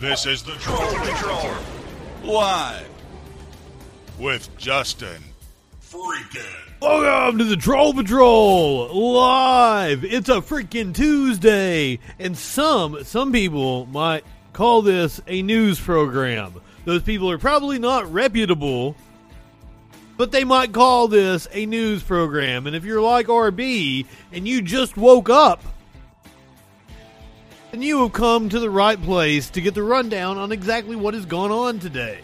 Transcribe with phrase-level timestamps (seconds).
[0.00, 1.56] This is the Troll Patrol.
[2.22, 2.88] Live.
[4.16, 5.20] With Justin.
[5.82, 6.44] Freaking.
[6.80, 10.04] Welcome to the Troll Patrol live.
[10.04, 14.22] It's a freaking Tuesday, and some some people might
[14.52, 16.52] call this a news program.
[16.84, 18.94] Those people are probably not reputable,
[20.16, 22.68] but they might call this a news program.
[22.68, 25.60] And if you're like RB and you just woke up,
[27.70, 31.14] then you have come to the right place to get the rundown on exactly what
[31.14, 32.20] has gone on today.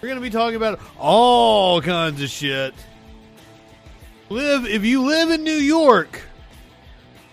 [0.00, 2.74] We're going to be talking about all kinds of shit.
[4.28, 6.22] Live if you live in New York,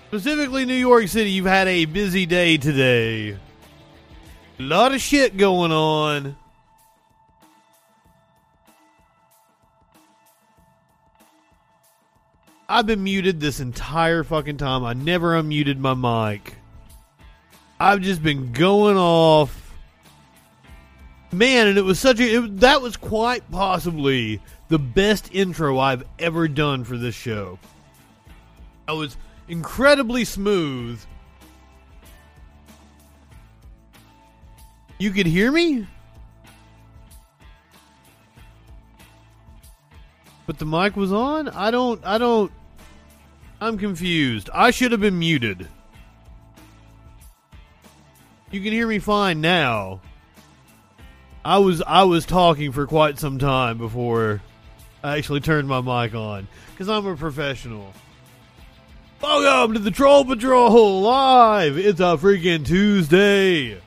[0.08, 3.38] specifically New York City, you've had a busy day today.
[4.59, 6.35] A lot of shit going on.
[12.71, 14.85] I've been muted this entire fucking time.
[14.85, 16.55] I never unmuted my mic.
[17.81, 19.75] I've just been going off.
[21.34, 26.05] Man, and it was such a it, that was quite possibly the best intro I've
[26.18, 27.59] ever done for this show.
[28.87, 29.18] I was
[29.49, 31.01] incredibly smooth.
[34.98, 35.87] You could hear me?
[40.48, 41.49] But the mic was on?
[41.49, 42.51] I don't I don't
[43.63, 44.49] I'm confused.
[44.55, 45.67] I should have been muted.
[48.49, 50.01] You can hear me fine now.
[51.45, 54.41] I was I was talking for quite some time before
[55.03, 57.93] I actually turned my mic on because I'm a professional.
[59.21, 61.77] Welcome to the Troll Patrol live.
[61.77, 63.79] It's a freaking Tuesday.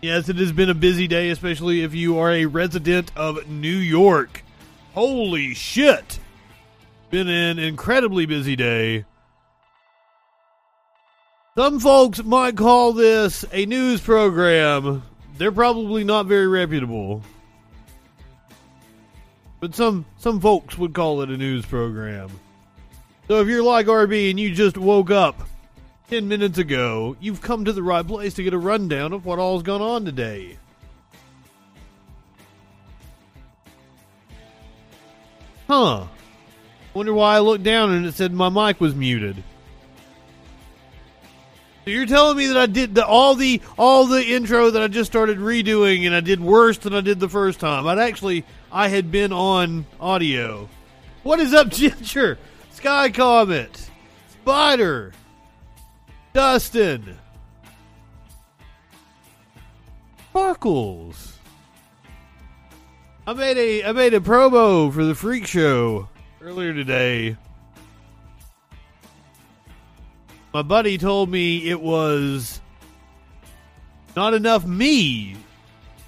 [0.00, 3.76] Yes, it has been a busy day, especially if you are a resident of New
[3.76, 4.44] York.
[4.94, 6.20] Holy shit!
[7.10, 9.06] Been an incredibly busy day.
[11.56, 15.02] Some folks might call this a news program.
[15.38, 17.22] They're probably not very reputable.
[19.60, 22.30] But some some folks would call it a news program.
[23.26, 25.48] So if you're like RB and you just woke up
[26.10, 29.38] 10 minutes ago, you've come to the right place to get a rundown of what
[29.38, 30.58] all's gone on today.
[35.66, 36.06] Huh.
[36.94, 39.42] Wonder why I looked down and it said my mic was muted.
[41.84, 44.88] So you're telling me that I did the, all the all the intro that I
[44.88, 47.86] just started redoing and I did worse than I did the first time.
[47.86, 50.68] I'd actually I had been on audio.
[51.22, 52.38] What is up, Ginger?
[52.72, 53.90] Sky Comet,
[54.30, 55.12] Spider,
[56.32, 57.16] Dustin,
[60.28, 61.38] Sparkles.
[63.26, 66.08] I made a I made a promo for the Freak Show
[66.40, 67.36] earlier today.
[70.54, 72.60] My buddy told me it was
[74.16, 75.36] not enough me,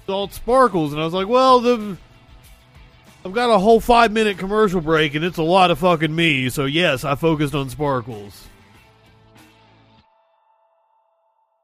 [0.05, 1.97] salt sparkles, and I was like, "Well, the
[3.23, 6.49] I've got a whole five minute commercial break, and it's a lot of fucking me."
[6.49, 8.47] So yes, I focused on sparkles.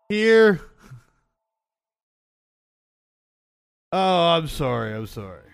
[0.09, 0.61] Here.
[3.93, 4.93] Oh, I'm sorry.
[4.93, 5.46] I'm sorry.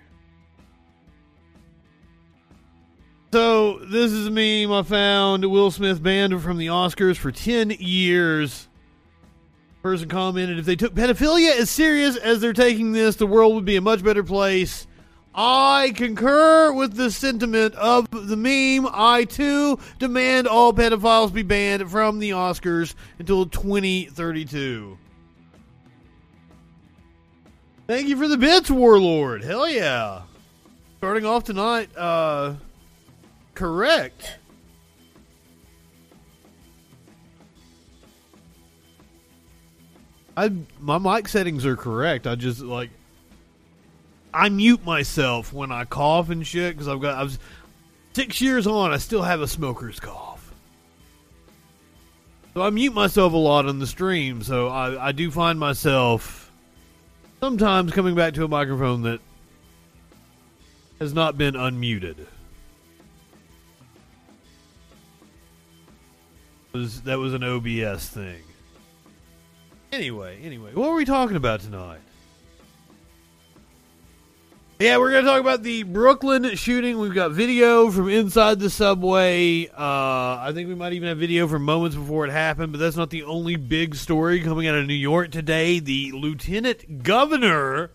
[3.34, 5.44] So this is a meme I found.
[5.44, 8.68] Will Smith banned from the Oscars for ten years.
[9.82, 13.66] Person commented, "If they took pedophilia as serious as they're taking this, the world would
[13.66, 14.86] be a much better place."
[15.34, 18.88] I concur with the sentiment of the meme.
[18.94, 25.00] I too demand all pedophiles be banned from the Oscars until 2032.
[27.88, 29.44] Thank you for the bits, Warlord.
[29.44, 30.22] Hell yeah.
[31.00, 32.54] Starting off tonight, uh,
[33.54, 34.38] correct.
[40.36, 42.26] I my mic settings are correct.
[42.28, 42.90] I just like
[44.34, 47.38] I mute myself when I cough and shit because I've got I was
[48.14, 48.92] six years on.
[48.92, 50.54] I still have a smoker's cough,
[52.54, 54.42] so I mute myself a lot on the stream.
[54.42, 56.52] So I I do find myself
[57.40, 59.20] sometimes coming back to a microphone that
[61.00, 62.26] has not been unmuted.
[66.74, 68.42] Was that was an OBS thing.
[69.92, 72.00] Anyway, anyway, what were we talking about tonight?
[74.80, 76.98] Yeah, we're going to talk about the Brooklyn shooting.
[76.98, 79.68] We've got video from inside the subway.
[79.68, 82.98] Uh, I think we might even have video from moments before it happened, but that's
[82.98, 85.80] not the only big story coming out of New York today.
[85.80, 87.92] The lieutenant governor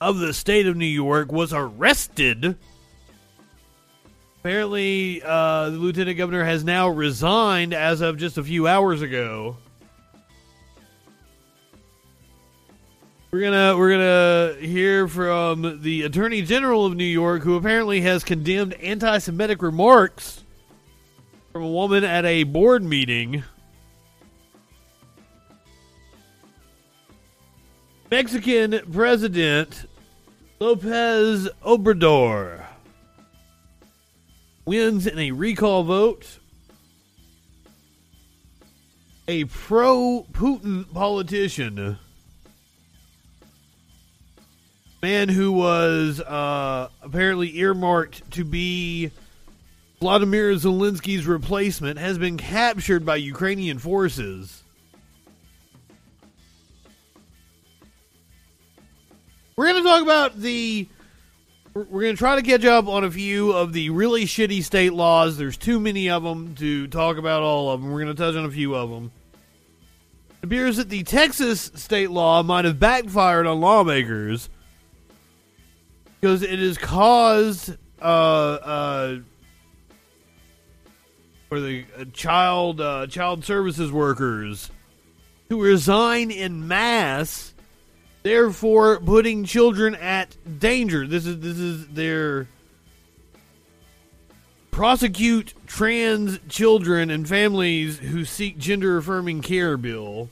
[0.00, 2.58] of the state of New York was arrested
[4.42, 9.56] Apparently, uh, the lieutenant governor has now resigned as of just a few hours ago.
[13.30, 18.24] We're gonna we're gonna hear from the attorney general of New York, who apparently has
[18.24, 20.42] condemned anti-Semitic remarks
[21.52, 23.44] from a woman at a board meeting.
[28.10, 29.88] Mexican President
[30.58, 32.61] Lopez Obrador
[34.64, 36.38] wins in a recall vote.
[39.28, 41.98] A pro Putin politician,
[45.00, 49.12] man who was uh, apparently earmarked to be
[50.00, 54.62] Vladimir Zelensky's replacement, has been captured by Ukrainian forces.
[59.54, 60.88] We're going to talk about the.
[61.74, 64.92] We're going to try to catch up on a few of the really shitty state
[64.92, 65.38] laws.
[65.38, 67.90] There's too many of them to talk about all of them.
[67.90, 69.10] We're going to touch on a few of them.
[70.42, 74.50] It appears that the Texas state law might have backfired on lawmakers
[76.20, 79.18] because it has caused uh, uh,
[81.50, 84.70] the uh, child uh, child services workers
[85.48, 87.51] to resign in mass
[88.22, 91.06] therefore putting children at danger.
[91.06, 92.48] This is this is their
[94.70, 100.28] prosecute trans children and families who seek gender affirming care bill.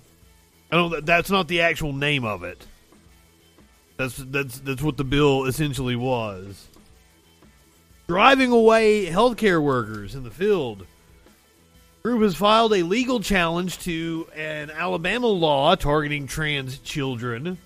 [0.73, 1.05] I don't.
[1.05, 2.67] That's not the actual name of it.
[3.97, 6.69] That's that's that's what the bill essentially was.
[8.09, 10.87] Driving away healthcare workers in the field.
[12.03, 17.59] Group has filed a legal challenge to an Alabama law targeting trans children.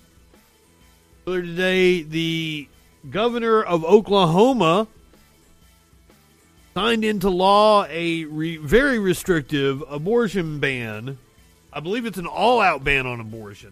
[1.27, 2.67] Earlier today, the
[3.09, 4.87] governor of Oklahoma
[6.75, 11.17] signed into law a re- very restrictive abortion ban.
[11.73, 13.71] I believe it's an all out ban on abortion.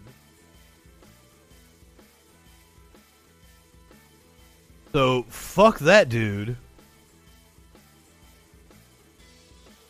[4.92, 6.56] So, fuck that dude.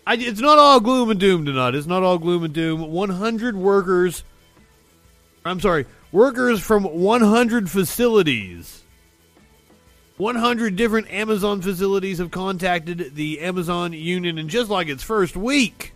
[0.06, 1.74] I, it's not all gloom and doom tonight.
[1.74, 2.92] It's not all gloom and doom.
[2.92, 4.22] 100 workers.
[5.46, 5.86] I'm sorry.
[6.14, 8.84] Workers from 100 facilities.
[10.16, 15.92] 100 different Amazon facilities have contacted the Amazon union in just like its first week.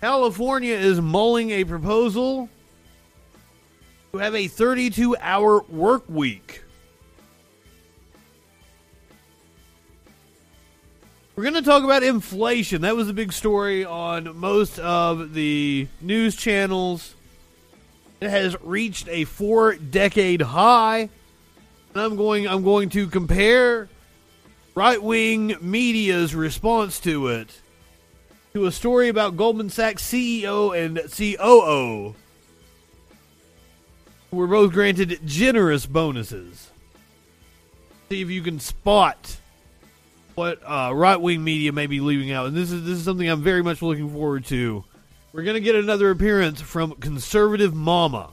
[0.00, 2.48] California is mulling a proposal
[4.10, 6.64] to have a 32 hour work week.
[11.36, 12.82] We're going to talk about inflation.
[12.82, 17.14] That was a big story on most of the news channels.
[18.22, 21.10] It has reached a four decade high.
[21.92, 23.88] And I'm going I'm going to compare
[24.76, 27.60] right wing media's response to it
[28.54, 32.14] to a story about Goldman Sachs CEO and COO
[34.30, 36.70] were both granted generous bonuses.
[38.08, 39.36] See if you can spot
[40.36, 43.28] what uh, right wing media may be leaving out, and this is this is something
[43.28, 44.84] I'm very much looking forward to
[45.32, 48.30] we're going to get another appearance from Conservative Mama.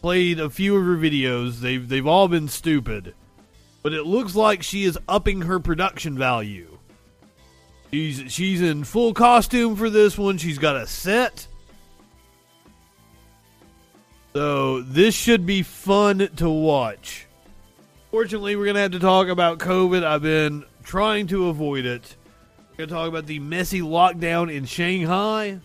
[0.00, 1.60] Played a few of her videos.
[1.60, 3.14] They've they've all been stupid.
[3.82, 6.78] But it looks like she is upping her production value.
[7.92, 10.38] She's she's in full costume for this one.
[10.38, 11.46] She's got a set.
[14.32, 17.26] So this should be fun to watch.
[18.10, 20.04] Fortunately, we're going to have to talk about COVID.
[20.04, 22.16] I've been trying to avoid it.
[22.82, 25.60] Going to talk about the messy lockdown in Shanghai,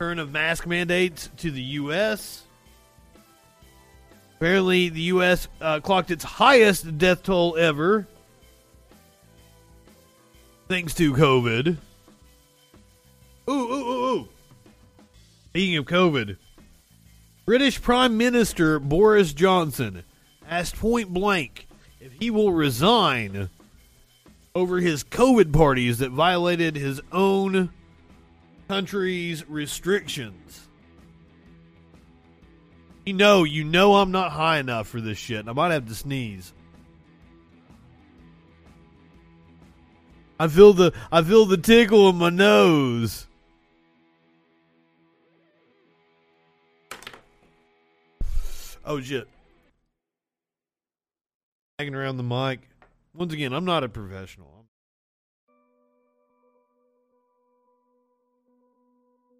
[0.00, 2.42] turn of mask mandates to the U.S.
[4.34, 5.46] Apparently, the U.S.
[5.60, 8.08] Uh, clocked its highest death toll ever,
[10.66, 11.76] thanks to COVID.
[13.48, 14.28] Ooh, ooh, ooh, ooh.
[15.50, 16.36] Speaking of COVID,
[17.46, 20.02] British Prime Minister Boris Johnson
[20.48, 21.68] asked point blank
[22.00, 23.50] if he will resign
[24.54, 27.70] over his COVID parties that violated his own
[28.68, 30.68] country's restrictions.
[33.04, 35.48] You know, you know I'm not high enough for this shit.
[35.48, 36.52] I might have to sneeze.
[40.38, 43.26] I feel the I feel the tickle in my nose.
[48.84, 49.28] Oh shit.
[51.78, 52.71] Hanging around the mic.
[53.14, 54.66] Once again, I'm not a professional.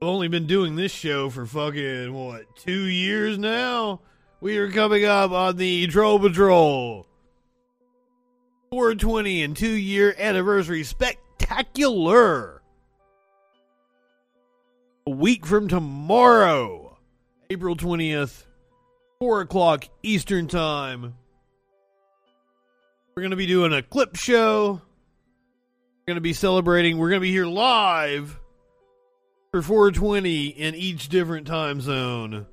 [0.00, 4.00] I've only been doing this show for fucking, what, two years now?
[4.40, 7.06] We are coming up on the Troll Patrol.
[8.70, 12.62] 420 and two year anniversary spectacular.
[15.06, 16.98] A week from tomorrow,
[17.48, 18.44] April 20th,
[19.20, 21.14] 4 o'clock Eastern Time.
[23.14, 24.80] We're going to be doing a clip show.
[24.80, 26.96] We're going to be celebrating.
[26.96, 28.40] We're going to be here live
[29.50, 32.46] for 420 in each different time zone.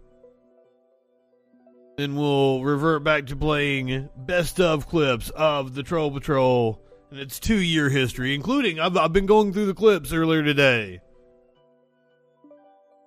[1.98, 7.39] Then we'll revert back to playing best of clips of the Troll Patrol and its
[7.39, 11.00] two year history, including, I've, I've been going through the clips earlier today,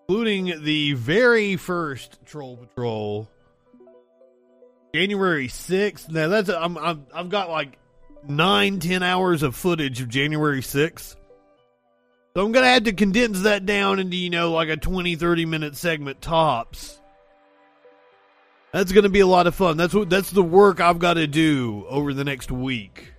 [0.08, 3.28] including the very first Troll Patrol,
[4.94, 6.10] January 6th.
[6.10, 7.78] Now, that's, I'm, I'm, I've got like
[8.28, 11.16] nine, ten hours of footage of January 6th.
[12.34, 15.16] So I'm going to have to condense that down into, you know, like a 20,
[15.16, 17.00] 30 minute segment tops.
[18.72, 19.76] That's going to be a lot of fun.
[19.76, 23.12] That's what that's the work I've got to do over the next week.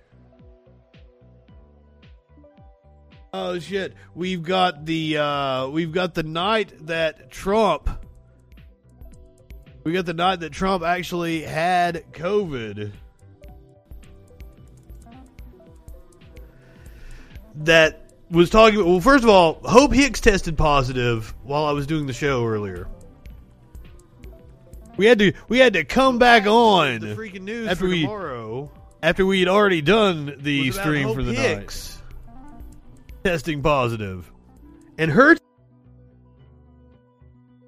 [3.32, 3.94] Oh shit.
[4.14, 7.88] We've got the uh we've got the night that Trump
[9.84, 12.90] We got the night that Trump actually had COVID.
[17.56, 22.06] That was talking well first of all, Hope Hicks tested positive while I was doing
[22.06, 22.88] the show earlier.
[24.96, 28.72] We had to we had to come back on the freaking news after we tomorrow.
[29.02, 32.00] after we had already done the stream for the Hicks.
[33.24, 33.24] night.
[33.24, 33.64] Testing.
[34.98, 35.36] And her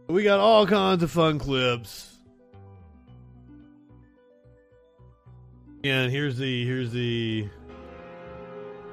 [0.09, 2.13] we got all kinds of fun clips.
[5.85, 7.49] And here's the here's the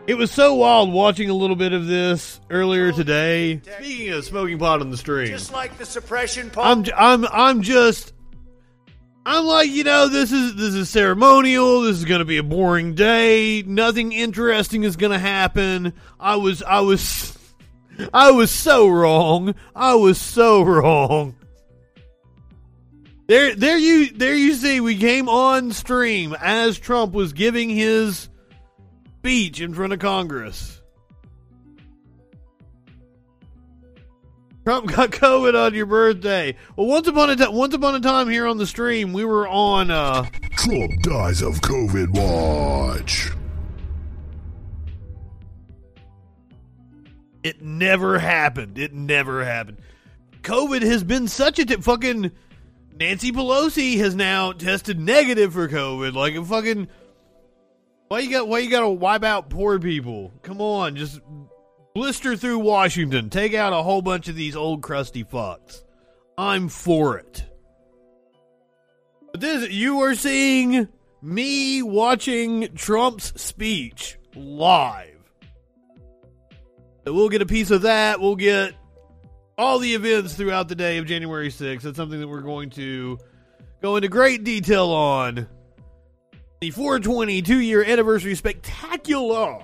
[0.06, 3.62] It was so wild watching a little bit of this earlier today.
[3.64, 5.28] Speaking of smoking pot on the stream.
[5.28, 8.14] Just like the suppression pot, I'm I'm I'm just
[9.26, 11.82] I'm like, you know, this is this is ceremonial.
[11.82, 13.64] This is going to be a boring day.
[13.64, 15.94] Nothing interesting is going to happen.
[16.20, 17.38] I was I was
[18.14, 19.56] I was so wrong.
[19.76, 21.36] I was so wrong.
[23.28, 28.30] There there you there you see we came on stream as Trump was giving his
[29.20, 30.82] speech in front of Congress.
[34.66, 36.56] Trump got COVID on your birthday.
[36.76, 39.48] Well, once upon a time, once upon a time here on the stream, we were
[39.48, 39.92] on.
[39.92, 43.32] uh Trump dies of COVID watch.
[47.44, 48.78] It never happened.
[48.78, 49.80] It never happened.
[50.42, 52.32] COVID has been such a t- fucking.
[53.00, 56.14] Nancy Pelosi has now tested negative for COVID.
[56.14, 56.88] Like a fucking.
[58.08, 58.48] Why you got?
[58.48, 60.32] Why you got to wipe out poor people?
[60.42, 61.20] Come on, just
[61.94, 63.30] blister through Washington.
[63.30, 65.84] Take out a whole bunch of these old crusty fucks.
[66.38, 67.46] I'm for it.
[69.32, 70.88] But this, you are seeing
[71.22, 75.13] me watching Trump's speech live.
[77.06, 78.20] We'll get a piece of that.
[78.20, 78.74] We'll get
[79.58, 81.82] all the events throughout the day of January 6th.
[81.82, 83.20] That's something that we're going to
[83.82, 85.48] go into great detail on.
[86.62, 89.62] The 420 two year anniversary spectacular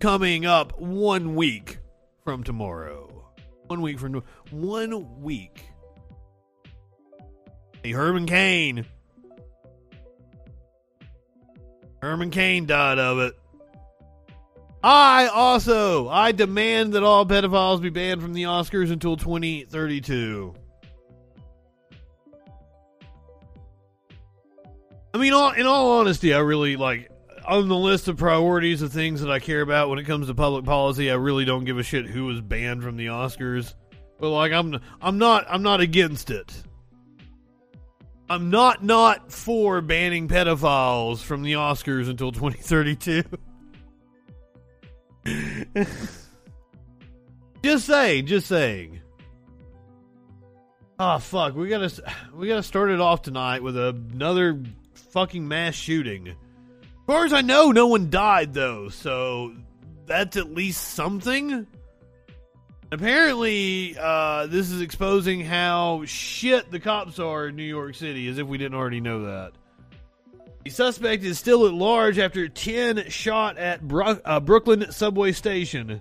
[0.00, 1.78] coming up one week
[2.24, 3.32] from tomorrow.
[3.68, 5.64] One week from one week.
[7.82, 8.84] Hey, Herman Cain.
[12.02, 13.34] Herman Cain died of it.
[14.86, 20.54] I also I demand that all pedophiles be banned from the Oscars until 2032.
[25.14, 27.10] I mean, all, in all honesty, I really like
[27.46, 30.34] on the list of priorities of things that I care about when it comes to
[30.34, 31.10] public policy.
[31.10, 33.72] I really don't give a shit who was banned from the Oscars,
[34.20, 36.52] but like I'm I'm not I'm not against it.
[38.28, 43.24] I'm not not for banning pedophiles from the Oscars until 2032.
[47.62, 49.00] just saying, just saying.
[50.98, 51.90] Oh fuck, we gotta
[52.34, 54.62] we gotta start it off tonight with another
[55.10, 56.28] fucking mass shooting.
[56.28, 56.34] As
[57.06, 59.54] far as I know, no one died though, so
[60.06, 61.66] that's at least something.
[62.92, 68.38] Apparently, uh, this is exposing how shit the cops are in New York City, as
[68.38, 69.52] if we didn't already know that.
[70.64, 76.00] The suspect is still at large after 10 shot at Bro- uh, Brooklyn subway station.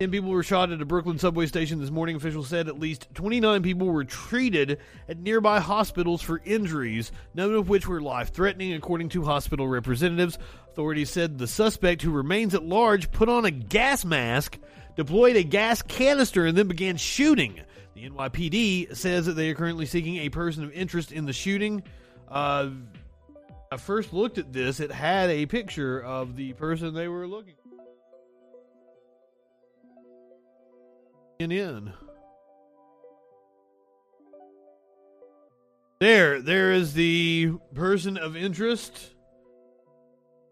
[0.00, 2.16] 10 people were shot at a Brooklyn subway station this morning.
[2.16, 4.78] Officials said at least 29 people were treated
[5.10, 10.38] at nearby hospitals for injuries, none of which were life threatening, according to hospital representatives.
[10.70, 14.58] Authorities said the suspect, who remains at large, put on a gas mask,
[14.96, 17.60] deployed a gas canister, and then began shooting.
[17.94, 21.82] The NYPD says that they are currently seeking a person of interest in the shooting.
[22.26, 22.70] Uh,
[23.72, 27.54] I first looked at this, it had a picture of the person they were looking.
[31.38, 31.94] In.
[36.00, 39.14] There, there is the person of interest.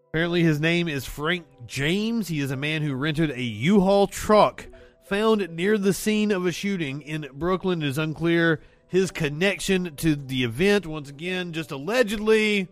[0.07, 2.27] Apparently, his name is Frank James.
[2.27, 4.65] He is a man who rented a U-Haul truck
[5.05, 7.83] found near the scene of a shooting in Brooklyn.
[7.83, 10.87] It is unclear his connection to the event.
[10.87, 12.67] Once again, just allegedly.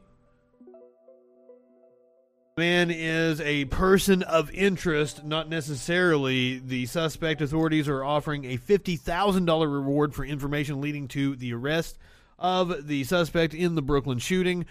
[2.60, 7.42] Man is a person of interest, not necessarily the suspect.
[7.42, 11.98] Authorities are offering a $50,000 reward for information leading to the arrest
[12.38, 14.66] of the suspect in the Brooklyn shooting.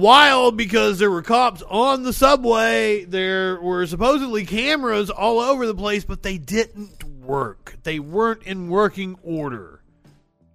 [0.00, 3.04] Wild because there were cops on the subway.
[3.04, 7.76] There were supposedly cameras all over the place, but they didn't work.
[7.84, 9.82] They weren't in working order.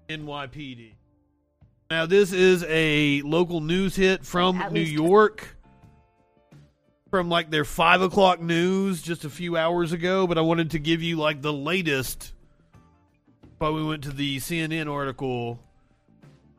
[0.10, 0.96] NYPD.
[1.90, 5.56] Now, this is a local news hit from New York
[7.10, 10.80] from like their five o'clock news just a few hours ago, but I wanted to
[10.80, 12.34] give you like the latest.
[13.58, 15.60] But we went to the CNN article,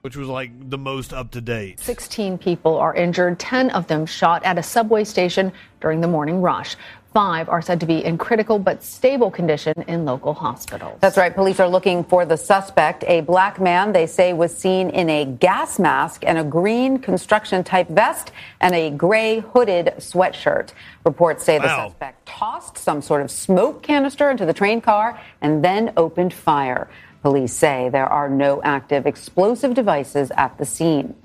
[0.02, 1.80] which was like the most up to date.
[1.80, 6.42] 16 people are injured, 10 of them shot at a subway station during the morning
[6.42, 6.76] rush.
[7.12, 10.98] Five are said to be in critical but stable condition in local hospitals.
[11.00, 11.34] That's right.
[11.34, 15.24] Police are looking for the suspect, a black man they say was seen in a
[15.24, 20.72] gas mask and a green construction type vest and a gray hooded sweatshirt.
[21.04, 21.64] Reports say wow.
[21.64, 26.32] the suspect tossed some sort of smoke canister into the train car and then opened
[26.32, 26.88] fire.
[27.22, 31.16] Police say there are no active explosive devices at the scene.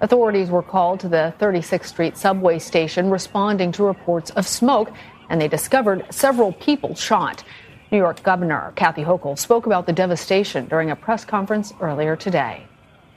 [0.00, 4.92] Authorities were called to the 36th Street subway station responding to reports of smoke
[5.28, 7.44] and they discovered several people shot.
[7.90, 12.66] New York Governor Kathy Hochul spoke about the devastation during a press conference earlier today.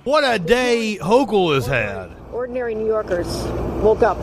[0.03, 2.11] What a day Hochul has had.
[2.31, 3.27] Ordinary New Yorkers
[3.81, 4.17] woke up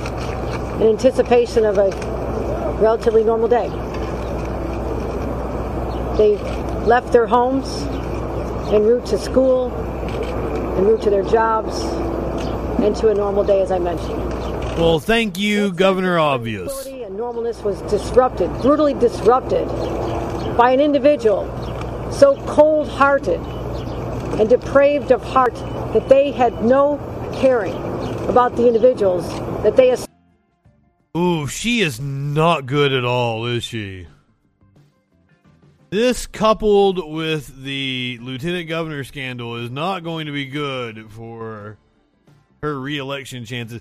[0.80, 1.90] in anticipation of a
[2.80, 3.68] relatively normal day.
[6.16, 6.36] They
[6.84, 7.68] left their homes
[8.72, 9.72] en route to school,
[10.76, 11.82] en route to their jobs,
[12.80, 14.22] and to a normal day, as I mentioned.
[14.78, 19.66] Well, thank you, Governor Obvious normalness was disrupted, brutally disrupted
[20.56, 21.44] by an individual
[22.12, 23.40] so cold hearted
[24.38, 25.54] and depraved of heart
[25.92, 26.98] that they had no
[27.34, 27.74] caring
[28.28, 29.28] about the individuals
[29.62, 29.96] that they.
[31.16, 34.08] Ooh, she is not good at all, is she?
[35.90, 41.78] This coupled with the lieutenant governor scandal is not going to be good for
[42.62, 43.80] her reelection chances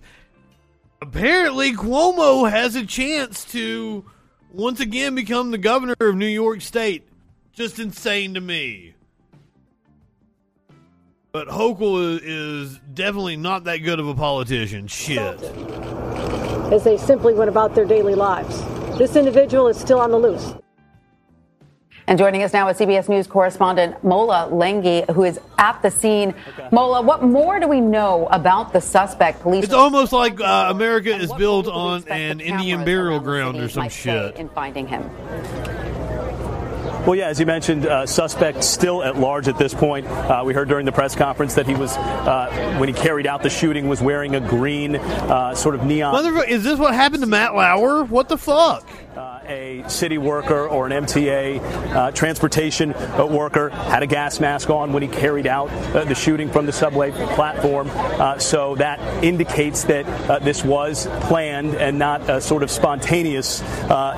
[1.04, 4.06] apparently Cuomo has a chance to
[4.52, 7.06] once again become the governor of New York State.
[7.52, 8.96] Just insane to me.
[11.34, 14.88] But Hochul is, definitely not that good of a politician.
[14.88, 15.42] Shit.
[16.72, 18.64] As they simply went about their daily lives.
[18.98, 20.54] This individual is still on the loose.
[22.06, 26.36] And joining us now is CBS News correspondent Mola Lenghi, who is at the scene.
[26.50, 26.68] Okay.
[26.72, 29.42] Mola, what more do we know about the suspect?
[29.42, 29.64] Police.
[29.64, 34.36] It's almost like uh, America is built on an Indian burial ground or some shit.
[34.36, 35.10] In finding him.
[37.06, 40.08] Well, yeah, as you mentioned, uh, suspect still at large at this point.
[40.08, 43.44] Uh, we heard during the press conference that he was, uh, when he carried out
[43.44, 46.14] the shooting, was wearing a green uh, sort of neon.
[46.14, 48.06] Mother, is this what happened to Matt Lauer?
[48.06, 48.88] What the fuck?
[49.48, 51.60] A city worker or an MTA
[51.94, 56.16] uh, transportation uh, worker had a gas mask on when he carried out uh, the
[56.16, 57.90] shooting from the subway platform.
[57.94, 63.62] Uh, so that indicates that uh, this was planned and not a sort of spontaneous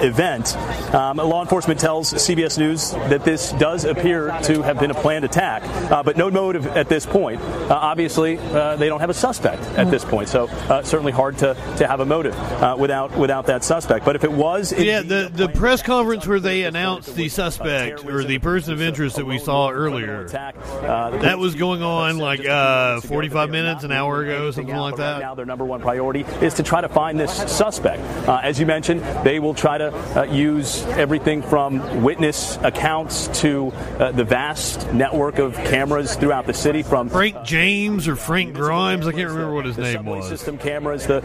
[0.01, 0.55] event.
[0.93, 5.25] Um, law enforcement tells CBS News that this does appear to have been a planned
[5.25, 5.63] attack,
[6.05, 7.41] but no motive at this point.
[7.69, 10.47] obviously, they don't have a suspect at this point, so
[10.83, 12.35] certainly hard to, to have a motive
[12.77, 14.05] without without that suspect.
[14.05, 18.23] But if it was, yeah, the the press conference where they announced the suspect or
[18.23, 23.49] the person of interest that we saw earlier, that was going on like uh, 45
[23.49, 25.19] minutes, an hour ago, something like that.
[25.19, 28.01] Now their number one priority is to try to find this suspect.
[28.28, 33.71] Uh, as you mentioned, they will try to uh, use everything from witness accounts to
[33.99, 36.84] uh, the vast network of cameras throughout the city.
[36.84, 40.28] From Frank James or Frank Grimes, I can't remember what his name was.
[40.28, 41.21] System cameras, the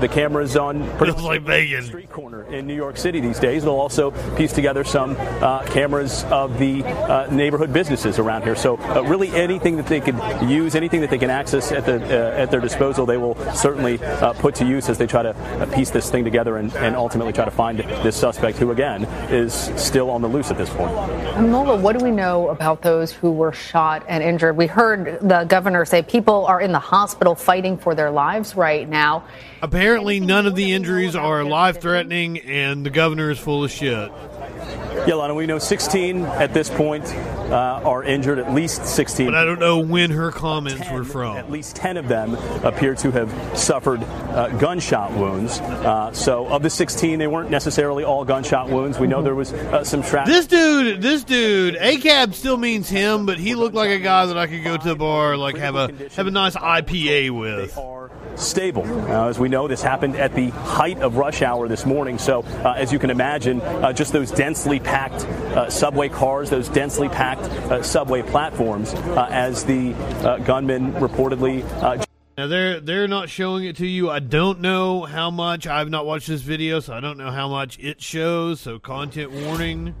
[0.00, 3.62] the cameras on pretty like Vegas street corner in New York City these days.
[3.62, 8.56] They'll also piece together some uh, cameras of the uh, neighborhood businesses around here.
[8.56, 11.96] So uh, really anything that they could use, anything that they can access at the
[12.00, 15.32] uh, at their disposal, they will certainly uh, put to use as they try to
[15.74, 19.54] piece this thing together and, and ultimately try to find this suspect, who again is
[19.76, 20.92] still on the loose at this point.
[21.40, 24.56] Mola, what do we know about those who were shot and injured?
[24.56, 28.88] We heard the governor say people are in the hospital fighting for their lives right
[28.88, 29.24] now.
[29.62, 34.10] Apparently, none of the injuries are life threatening, and the governor is full of shit.
[35.06, 39.26] Yeah, Lana, we know 16 at this point uh, are injured, at least 16.
[39.26, 41.36] But I don't know when her comments 10, were from.
[41.36, 45.60] At least 10 of them appear to have suffered uh, gunshot wounds.
[45.60, 48.98] Uh, so, of the 16, they weren't necessarily all gunshot wounds.
[48.98, 50.34] We know there was uh, some shrapnel.
[50.34, 54.36] This dude, this dude, ACAB still means him, but he looked like a guy that
[54.36, 57.78] I could go to a bar, like have a have a nice IPA with
[58.36, 58.84] stable.
[58.84, 62.18] Uh, as we know, this happened at the height of rush hour this morning.
[62.18, 66.68] So, uh, as you can imagine, uh, just those densely packed uh, subway cars, those
[66.68, 69.92] densely packed uh, subway platforms, uh, as the
[70.44, 71.64] gunman reportedly.
[72.36, 74.10] now they're they're not showing it to you.
[74.10, 75.66] I don't know how much.
[75.66, 78.60] I've not watched this video, so I don't know how much it shows.
[78.60, 79.94] So content warning.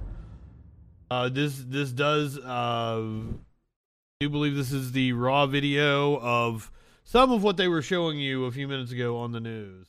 [1.30, 2.38] this this does.
[2.44, 3.00] I
[4.20, 6.70] do believe this is the raw video of
[7.10, 9.88] some of what they were showing you a few minutes ago on the news.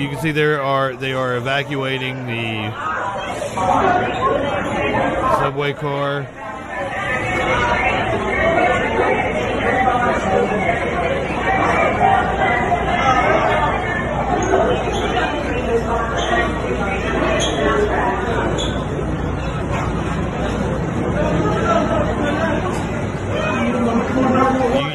[0.00, 2.72] You can see there are they are evacuating the
[5.38, 6.26] subway car.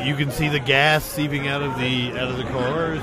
[0.07, 3.01] You, can see the gas seeping out of the out of the cars.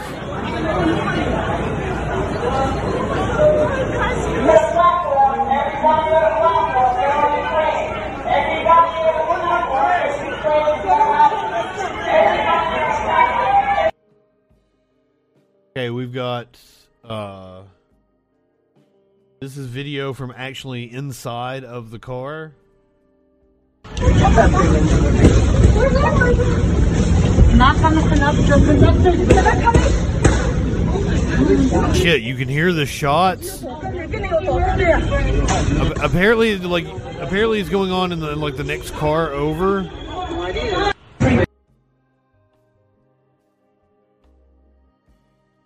[15.76, 16.58] Okay, we've got
[17.04, 17.64] uh
[19.40, 22.54] this is video from actually inside of the car.
[31.94, 33.62] Shit, you can hear the shots.
[36.02, 36.86] apparently, like
[37.20, 39.82] apparently, it's going on in the like the next car over.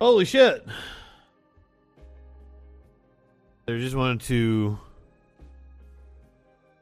[0.00, 0.66] Holy shit!
[3.66, 4.78] They just wanted to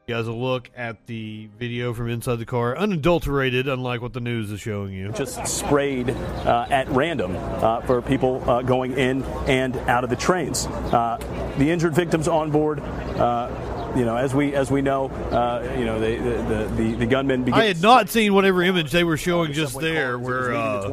[0.09, 4.49] guys a look at the video from inside the car, unadulterated, unlike what the news
[4.53, 5.11] is showing you.
[5.11, 10.15] Just sprayed uh, at random uh, for people uh, going in and out of the
[10.15, 10.65] trains.
[10.65, 11.17] Uh,
[11.57, 13.51] the injured victims on board uh,
[13.97, 17.43] you know, as we as we know, uh, you know, the the, the, the gunman.
[17.43, 20.87] Begins, I had not seen whatever image they were showing just there, where uh,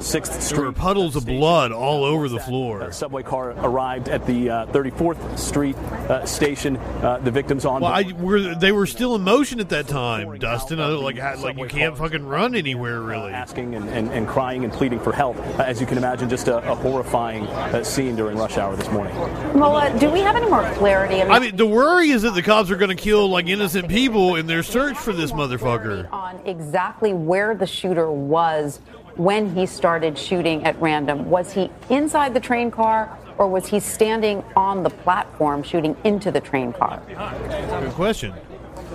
[0.00, 2.82] 26th Street, there were puddles of blood all over the floor.
[2.82, 6.76] A subway car arrived at the uh, 34th Street uh, station.
[6.76, 7.82] Uh, the victims on.
[7.82, 10.80] Well, I, were, they were still in motion at that time, Dustin.
[10.80, 13.32] I, like like you can't fucking run anywhere really.
[13.32, 16.48] asking and, and, and, crying and pleading for help, uh, as you can imagine, just
[16.48, 19.14] a, a horrifying scene during rush hour this morning.
[19.56, 21.20] Mola, do we have any more clarity?
[21.20, 23.46] I mean, I mean the worry is that the cops are going to kill like
[23.46, 26.10] innocent people in their search for this motherfucker.
[26.12, 28.80] On exactly where the shooter was
[29.20, 31.28] when he started shooting at random.
[31.28, 36.30] Was he inside the train car or was he standing on the platform shooting into
[36.30, 37.02] the train car?
[37.06, 38.32] Good question.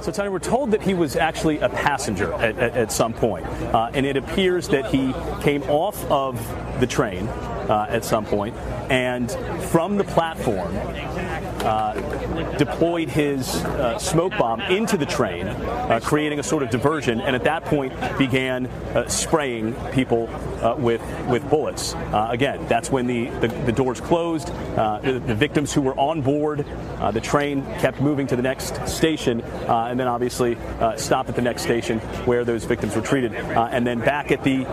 [0.01, 3.45] So, Tony, we're told that he was actually a passenger at, at, at some point.
[3.45, 6.35] Uh, and it appears that he came off of
[6.79, 8.55] the train uh, at some point
[8.89, 9.31] and
[9.69, 10.73] from the platform
[11.65, 11.93] uh,
[12.57, 17.35] deployed his uh, smoke bomb into the train, uh, creating a sort of diversion, and
[17.35, 20.29] at that point began uh, spraying people
[20.61, 21.95] uh, with with bullets.
[22.13, 24.47] again, that's when the, the, the doors closed.
[24.75, 26.65] The, the, victims who were on board
[27.11, 30.57] the train kept moving to the next station, and then obviously
[30.97, 34.65] stopped at the next station where those victims were treated, and then back at the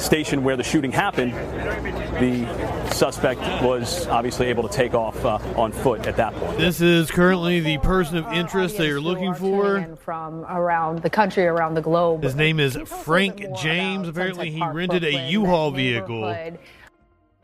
[0.00, 5.72] station where the shooting happened, the suspect was obviously able to take off uh, on
[5.72, 6.58] foot at that point.
[6.58, 11.46] This is currently the person of interest they are looking for from around the country,
[11.46, 12.22] around the globe.
[12.22, 14.08] His name is Frank James.
[14.08, 16.58] Apparently, he rented a U-Haul vehicle that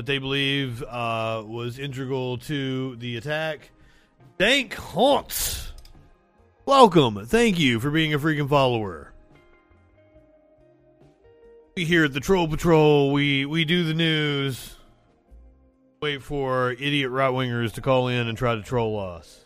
[0.04, 3.70] they believe uh, was integral to the attack.
[4.38, 5.72] Dank Haunts.
[6.66, 7.24] Welcome.
[7.26, 9.12] Thank you for being a freaking follower
[11.84, 14.76] here at the Troll Patrol, we we do the news.
[16.00, 19.44] Wait for idiot right wingers to call in and try to troll us.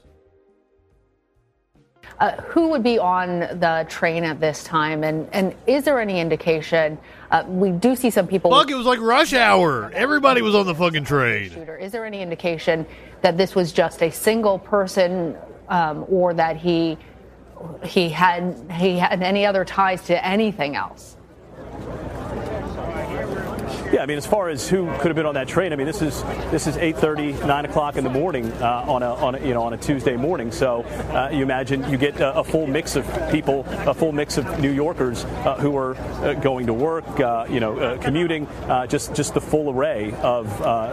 [2.21, 6.21] Uh, who would be on the train at this time, and and is there any
[6.21, 6.99] indication?
[7.33, 8.51] Uh, we do see some people.
[8.53, 8.71] Fuck!
[8.71, 9.91] It was like rush hour.
[9.93, 11.51] Everybody was on the fucking train.
[11.51, 11.77] Shooter.
[11.77, 12.87] Is there any indication
[13.23, 15.37] that this was just a single person,
[15.69, 16.97] um, or that he
[17.83, 21.17] he had he had any other ties to anything else?
[23.93, 25.89] Yeah, I mean, as far as who could have been on that train, I mean,
[25.89, 26.23] this is
[26.53, 29.65] this is 8:30, 9 o'clock in the morning uh, on a on a, you know
[29.65, 30.53] on a Tuesday morning.
[30.53, 34.39] So uh, you imagine you get a, a, full mix of people, a full mix
[34.39, 38.47] of New Yorkers uh, who are uh, going to work, uh, you know, uh, commuting,
[38.89, 40.47] just just the full array of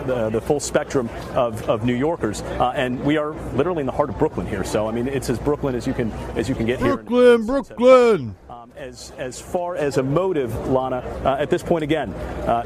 [0.07, 2.41] the, the full spectrum of, of New Yorkers.
[2.41, 4.63] and we are literally in the heart of Brooklyn here.
[4.63, 7.38] So I mean, it's as Brooklyn as you can as you can get Brooklyn, here.
[7.38, 8.36] Brooklyn, Brooklyn.
[8.67, 12.12] Um, as as far as a motive, Lana, at this point again,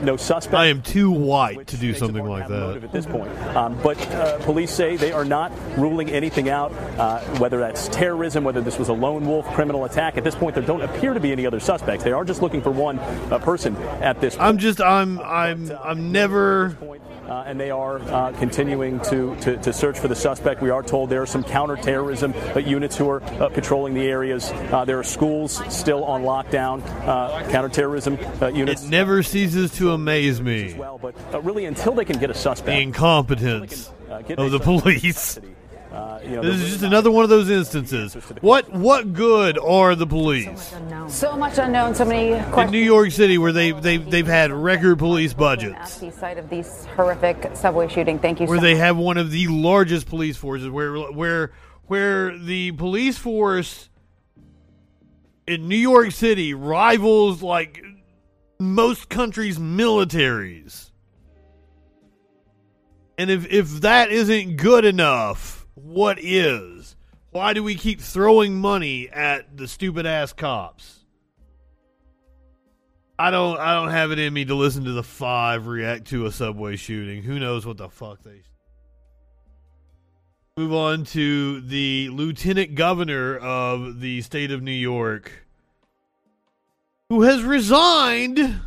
[0.04, 0.56] no suspect.
[0.56, 2.84] I am too white to do something like that.
[2.84, 7.20] At this point, um, but uh, police say they are not ruling anything out, uh,
[7.38, 10.18] whether that's terrorism, whether this was a lone wolf criminal attack.
[10.18, 12.04] At this point, there don't appear to be any other suspects.
[12.04, 14.36] They are just looking for one uh, person at this.
[14.36, 14.48] point.
[14.48, 16.78] I'm just I'm I'm uh, I'm never.
[17.28, 20.62] Uh, and they are uh, continuing to, to, to, search for the suspect.
[20.62, 24.52] We are told there are some counterterrorism units who are uh, patrolling the areas.
[24.52, 28.18] Uh, there are schools still on lockdown, uh, counterterrorism
[28.54, 28.84] units.
[28.84, 30.74] It never ceases to amaze me.
[30.74, 33.92] Well, but really, until they can get a suspect, the incompetence
[34.26, 35.40] can, of the police.
[35.92, 38.14] Uh, you know, this is just another one of those instances.
[38.40, 40.74] What what good are the police?
[41.10, 41.96] So much, unknown.
[41.96, 42.66] So many questions.
[42.68, 45.98] In New York City, where they they they've had record police budgets.
[45.98, 48.20] At the site of these horrific subway shooting.
[48.20, 48.48] Thank you.
[48.48, 48.80] Where so they much.
[48.80, 51.52] have one of the largest police forces, where where
[51.88, 53.90] where the police force
[55.46, 57.82] in New York City rivals like
[58.60, 60.90] most countries' militaries.
[63.18, 66.96] And if if that isn't good enough what is?
[67.32, 71.00] Why do we keep throwing money at the stupid ass cops?
[73.18, 76.26] I don't I don't have it in me to listen to the five react to
[76.26, 77.24] a subway shooting.
[77.24, 78.42] Who knows what the fuck they
[80.58, 85.32] Move on to the lieutenant governor of the state of New York
[87.10, 88.62] who has resigned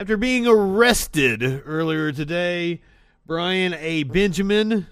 [0.00, 2.80] after being arrested earlier today.
[3.26, 4.02] Brian A.
[4.02, 4.86] Benjamin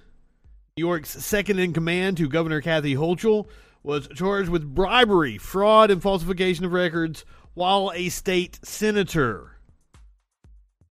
[0.76, 3.46] York's second in command to Governor Kathy Hochul
[3.82, 9.58] was charged with bribery, fraud, and falsification of records while a state senator.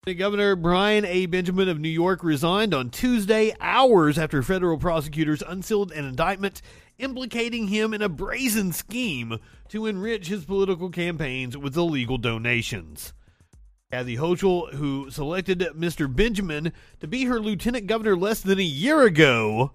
[0.06, 1.26] Governor Brian A.
[1.26, 6.62] Benjamin of New York resigned on Tuesday, hours after federal prosecutors unsealed an indictment
[7.00, 9.40] implicating him in a brazen scheme
[9.70, 13.14] to enrich his political campaigns with illegal donations.
[13.92, 16.14] Kathy Hochul, who selected Mr.
[16.14, 19.72] Benjamin to be her lieutenant governor less than a year ago,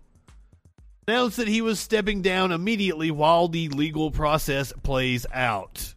[1.07, 5.95] announced that he was stepping down immediately while the legal process plays out.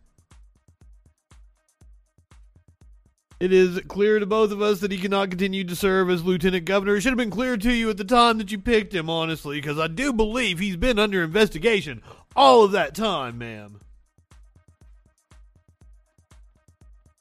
[3.39, 6.65] It is clear to both of us that he cannot continue to serve as lieutenant
[6.65, 6.97] governor.
[6.97, 9.62] It should have been clear to you at the time that you picked him, honestly,
[9.62, 12.01] because I do believe he's been under investigation
[12.36, 13.79] all of that time, ma'am.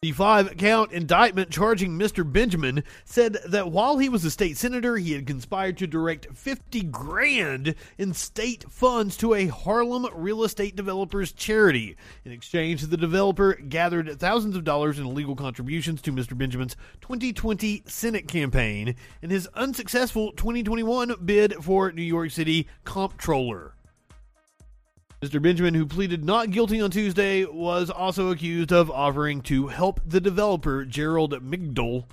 [0.01, 2.23] The five count indictment charging Mr.
[2.33, 6.85] Benjamin said that while he was a state senator, he had conspired to direct 50
[6.85, 11.97] grand in state funds to a Harlem real estate developers charity.
[12.25, 16.39] In exchange, the developer gathered thousands of dollars in illegal contributions to Mr.
[16.39, 23.75] Benjamin's 2020 Senate campaign and his unsuccessful 2021 bid for New York City comptroller.
[25.21, 25.43] Mr.
[25.43, 30.21] Benjamin, who pleaded not guilty on Tuesday, was also accused of offering to help the
[30.21, 32.05] developer, Gerald Migdol,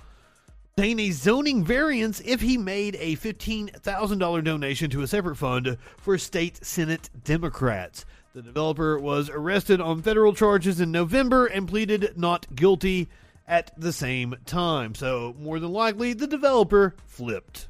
[0.76, 6.18] obtain a zoning variance if he made a $15,000 donation to a separate fund for
[6.18, 8.04] state Senate Democrats.
[8.34, 13.08] The developer was arrested on federal charges in November and pleaded not guilty
[13.46, 14.96] at the same time.
[14.96, 17.68] So, more than likely, the developer flipped.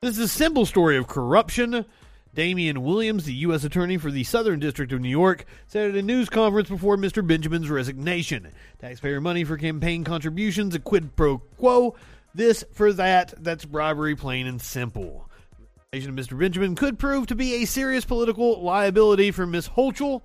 [0.00, 1.84] This is a simple story of corruption.
[2.34, 3.64] Damian Williams, the U.S.
[3.64, 7.26] Attorney for the Southern District of New York, said at a news conference before Mr.
[7.26, 8.48] Benjamin's resignation.
[8.78, 11.96] Taxpayer money for campaign contributions, a quid pro quo,
[12.34, 15.26] this for that, that's bribery, plain and simple.
[15.92, 16.38] Of Mr.
[16.38, 19.70] Benjamin could prove to be a serious political liability for Ms.
[19.70, 20.22] Hochul,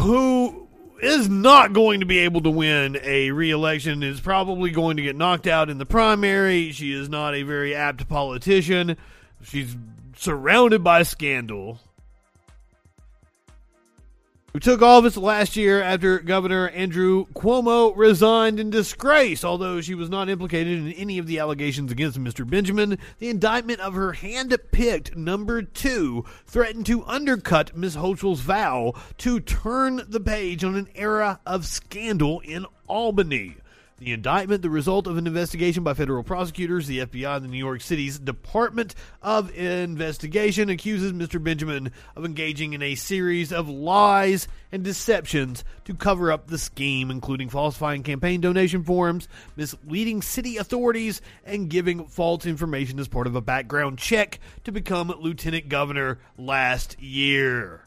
[0.00, 0.66] who
[1.02, 5.16] is not going to be able to win a re-election is probably going to get
[5.16, 8.96] knocked out in the primary she is not a very apt politician
[9.46, 9.76] She's
[10.16, 11.78] surrounded by scandal.
[14.52, 19.44] who took office last year after Governor Andrew Cuomo resigned in disgrace.
[19.44, 22.48] Although she was not implicated in any of the allegations against Mr.
[22.48, 27.96] Benjamin, the indictment of her hand picked number two threatened to undercut Ms.
[27.96, 33.56] Hochul's vow to turn the page on an era of scandal in Albany.
[33.98, 37.56] The indictment, the result of an investigation by federal prosecutors, the FBI, and the New
[37.56, 41.42] York City's Department of Investigation, accuses Mr.
[41.42, 47.10] Benjamin of engaging in a series of lies and deceptions to cover up the scheme,
[47.10, 53.34] including falsifying campaign donation forms, misleading city authorities, and giving false information as part of
[53.34, 57.85] a background check to become lieutenant governor last year.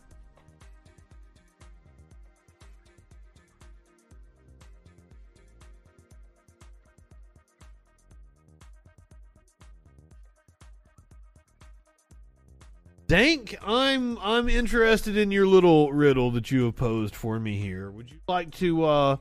[13.09, 17.89] Dank, I'm I'm interested in your little riddle that you have posed for me here.
[17.89, 19.17] Would you like to uh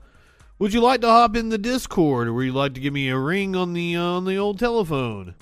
[0.58, 3.08] would you like to hop in the Discord or would you like to give me
[3.08, 5.34] a ring on the uh, on the old telephone?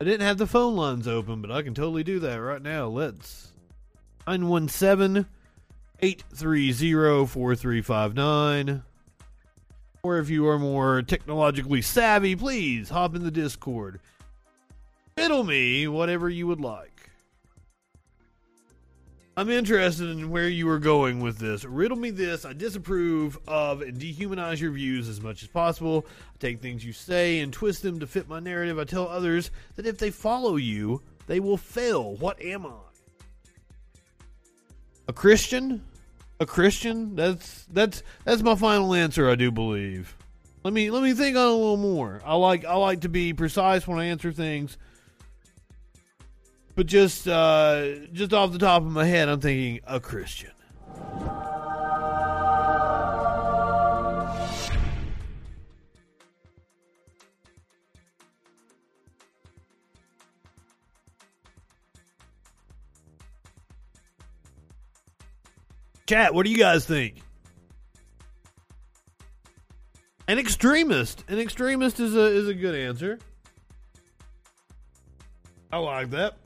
[0.00, 2.86] I didn't have the phone lines open, but I can totally do that right now.
[2.86, 3.52] Let's
[4.26, 5.26] 917
[6.00, 8.82] 830 4359.
[10.02, 14.00] Or if you are more technologically savvy, please hop in the Discord.
[15.18, 16.97] Riddle me whatever you would like.
[19.38, 21.64] I'm interested in where you are going with this.
[21.64, 22.44] Riddle me this.
[22.44, 26.06] I disapprove of and dehumanize your views as much as possible.
[26.08, 28.80] I take things you say and twist them to fit my narrative.
[28.80, 32.16] I tell others that if they follow you, they will fail.
[32.16, 32.80] What am I?
[35.06, 35.84] A Christian?
[36.40, 37.14] A Christian?
[37.14, 40.16] That's that's that's my final answer, I do believe.
[40.64, 42.20] Let me let me think on a little more.
[42.24, 44.78] I like I like to be precise when I answer things
[46.78, 50.52] but just uh, just off the top of my head, I'm thinking a Christian.
[66.06, 67.16] Chat, what do you guys think?
[70.28, 71.24] An extremist.
[71.26, 73.18] An extremist is a is a good answer.
[75.72, 76.36] I like that.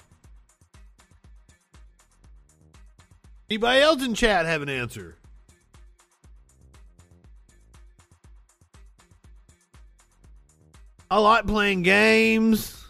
[3.52, 5.14] Anybody else in chat have an answer?
[11.10, 12.82] I like playing games.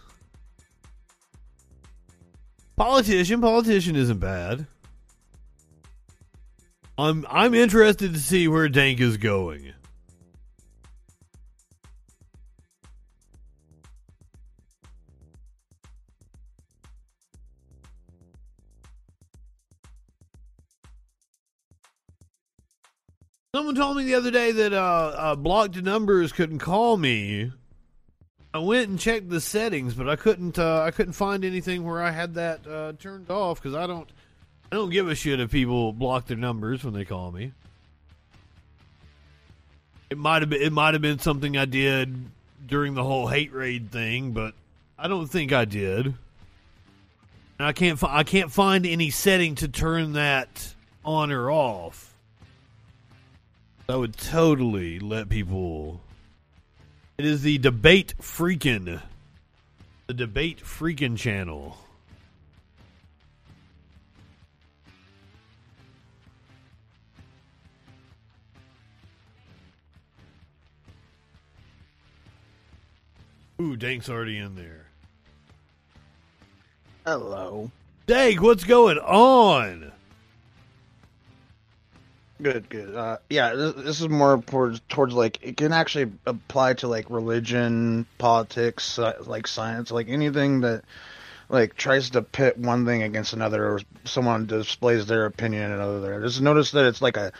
[2.77, 4.68] Politician, politician isn't bad.
[6.96, 9.72] I'm I'm interested to see where Dank is going.
[23.55, 27.53] Someone told me the other day that uh, uh, blocked numbers couldn't call me.
[28.55, 30.59] I went and checked the settings, but I couldn't.
[30.59, 34.09] Uh, I couldn't find anything where I had that uh, turned off because I don't.
[34.71, 37.53] I don't give a shit if people block their numbers when they call me.
[40.09, 40.62] It might have been.
[40.62, 42.25] It might have been something I did
[42.67, 44.55] during the whole hate raid thing, but
[44.99, 46.07] I don't think I did.
[46.07, 46.17] And
[47.59, 47.99] I can't.
[47.99, 50.73] Fi- I can't find any setting to turn that
[51.05, 52.12] on or off.
[53.88, 56.01] I would totally let people.
[57.18, 59.01] It is the debate freaking,
[60.07, 61.77] the debate freaking channel.
[73.61, 74.87] Ooh, Dank's already in there.
[77.07, 77.71] Hello.
[78.07, 79.92] Dank, what's going on?
[82.42, 82.96] Good, good.
[82.96, 87.09] Uh, yeah, this, this, is more towards, towards like it can actually apply to like
[87.09, 90.83] religion, politics, uh, like science, like anything that
[91.48, 96.20] like tries to pit one thing against another, or someone displays their opinion in another.
[96.22, 97.33] Just notice that it's like a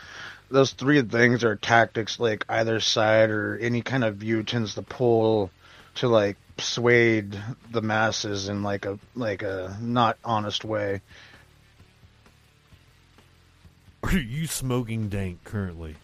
[0.49, 4.83] those three things are tactics, like either side or any kind of view tends to
[4.83, 5.51] pull
[5.95, 7.37] to like swayed
[7.71, 11.01] the masses in like a like a not honest way.
[14.03, 15.95] Are you smoking dank currently?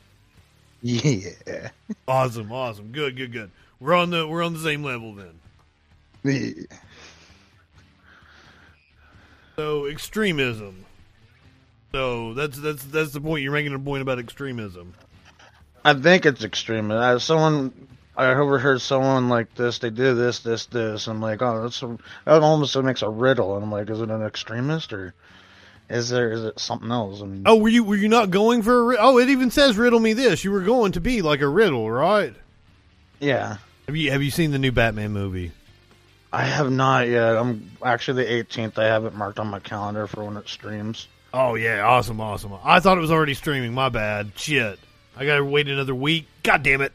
[0.81, 1.69] Yeah.
[2.07, 2.91] Awesome, awesome.
[2.91, 3.51] Good, good, good.
[3.79, 5.39] We're on the we're on the same level then.
[6.23, 6.77] Yeah.
[9.55, 10.85] So extremism.
[11.91, 14.93] So that's that's that's the point you're making a point about extremism.
[15.83, 16.91] I think it's extreme.
[16.91, 17.73] As someone
[18.19, 19.79] I overheard someone like this.
[19.79, 21.07] They do this, this, this.
[21.07, 23.55] I'm like, oh, that's a, that almost makes a riddle.
[23.55, 25.13] And I'm like, is it an extremist or?
[25.89, 27.21] Is there is it something else?
[27.21, 28.97] I mean, Oh, were you were you not going for a?
[28.99, 30.43] Oh, it even says riddle me this.
[30.43, 32.33] You were going to be like a riddle, right?
[33.19, 33.57] yeah.
[33.87, 35.51] Have you have you seen the new Batman movie?
[36.31, 37.35] I have not yet.
[37.37, 38.77] I'm actually the 18th.
[38.77, 41.07] I have it marked on my calendar for when it streams.
[41.33, 42.53] Oh yeah, awesome, awesome.
[42.63, 43.73] I thought it was already streaming.
[43.73, 44.33] My bad.
[44.35, 44.77] Shit.
[45.17, 46.27] I gotta wait another week.
[46.43, 46.93] God damn it.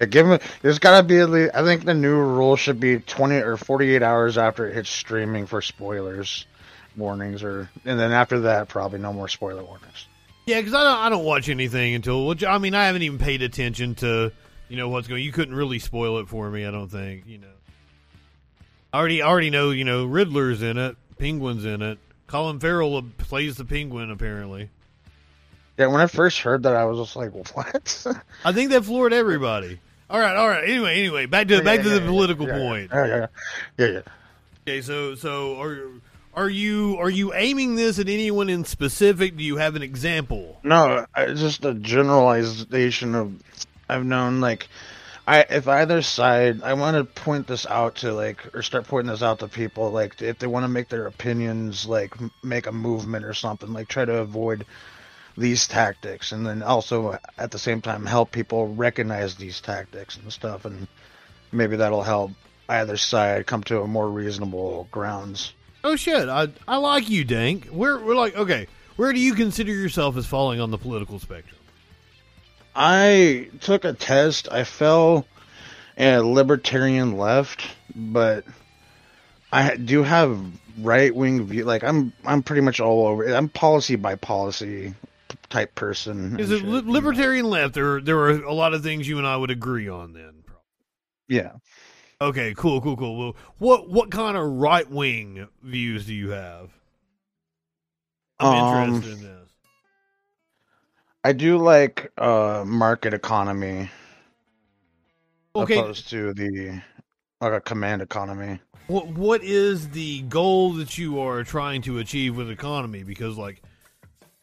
[0.00, 1.54] Yeah, give me, there's got to be at least.
[1.54, 5.46] I think the new rule should be 20 or 48 hours after it hits streaming
[5.46, 6.44] for spoilers,
[6.96, 10.06] warnings, or and then after that, probably no more spoiler warnings.
[10.46, 13.18] Yeah, because I don't I don't watch anything until which I mean I haven't even
[13.18, 14.32] paid attention to
[14.68, 15.22] you know what's going.
[15.22, 16.64] You couldn't really spoil it for me.
[16.64, 17.46] I don't think you know.
[18.92, 21.98] I already I already know you know Riddler's in it, Penguin's in it.
[22.26, 24.70] Colin Farrell plays the Penguin apparently.
[25.78, 28.06] Yeah, when I first heard that, I was just like, "What?"
[28.44, 29.80] I think that floored everybody.
[30.08, 30.62] All right, all right.
[30.68, 32.90] Anyway, anyway, back to back to the Yeah, political yeah, point.
[32.92, 33.26] Yeah, yeah,
[33.76, 34.00] yeah, yeah.
[34.62, 35.88] Okay, so so are
[36.36, 39.36] are you are you aiming this at anyone in specific?
[39.36, 40.60] Do you have an example?
[40.62, 43.42] No, it's just a generalization of
[43.88, 44.68] I've known like
[45.26, 49.10] I if either side I want to point this out to like or start pointing
[49.10, 52.14] this out to people like if they want to make their opinions like
[52.44, 54.66] make a movement or something like try to avoid
[55.38, 60.32] these tactics and then also at the same time help people recognize these tactics and
[60.32, 60.86] stuff and
[61.50, 62.30] maybe that'll help
[62.68, 65.52] either side come to a more reasonable grounds.
[65.86, 67.68] Oh shit, I I like you, Dank.
[67.70, 68.66] We're we're like okay.
[68.96, 71.60] Where do you consider yourself as falling on the political spectrum?
[72.74, 74.48] I took a test.
[74.50, 75.28] I fell
[75.96, 78.44] a libertarian left, but
[79.52, 80.36] I do have
[80.80, 81.62] right wing view.
[81.62, 83.24] Like I'm, I'm pretty much all over.
[83.32, 84.92] I'm policy by policy
[85.50, 86.40] type person.
[86.40, 86.68] Is it shit.
[86.68, 87.74] libertarian left?
[87.74, 90.14] There there are a lot of things you and I would agree on.
[90.14, 90.42] Then
[91.28, 91.52] Yeah.
[92.20, 93.16] Okay, cool, cool, cool.
[93.18, 96.70] Well, what what kind of right wing views do you have?
[98.38, 99.50] I'm Um, interested in this.
[101.24, 103.90] I do like uh market economy
[105.54, 106.82] Okay, opposed to the
[107.40, 108.60] like a command economy.
[108.86, 113.62] what what is the goal that you are trying to achieve with economy because like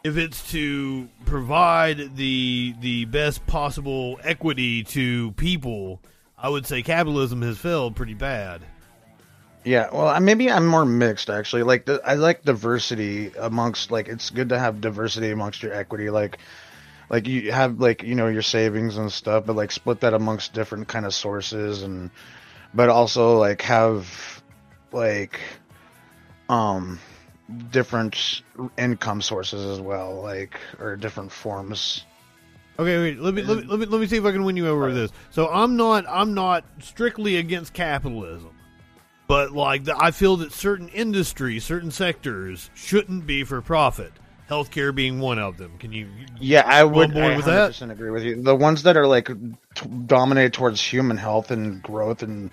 [0.04, 6.02] if it's to provide the the best possible equity to people
[6.44, 8.62] i would say capitalism has failed pretty bad
[9.66, 11.64] Yeah, well, maybe I'm more mixed actually.
[11.64, 16.10] Like, the, I like diversity amongst like it's good to have diversity amongst your equity.
[16.10, 16.40] Like,
[17.10, 20.52] like you have like you know your savings and stuff, but like split that amongst
[20.54, 22.12] different kind of sources and,
[22.74, 24.44] but also like have
[24.92, 25.40] like,
[26.50, 27.00] um,
[27.72, 28.42] different
[28.78, 32.06] income sources as well, like or different forms.
[32.80, 34.58] Okay wait let me let me let me, let me see if i can win
[34.58, 38.52] you over with this so i'm not i'm not strictly against capitalism
[39.28, 44.12] but like the, i feel that certain industries certain sectors shouldn't be for profit
[44.50, 46.08] healthcare being one of them can you
[46.40, 47.72] Yeah, I would I with that?
[47.72, 48.42] 100% agree with you.
[48.42, 52.52] The ones that are like t- dominated towards human health and growth and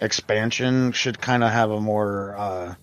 [0.00, 2.74] expansion should kind of have a more uh,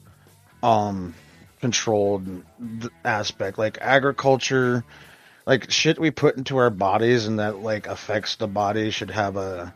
[0.65, 1.13] um
[1.61, 2.43] controlled
[3.05, 4.83] aspect, like agriculture,
[5.45, 9.37] like shit we put into our bodies and that like affects the body should have
[9.37, 9.73] a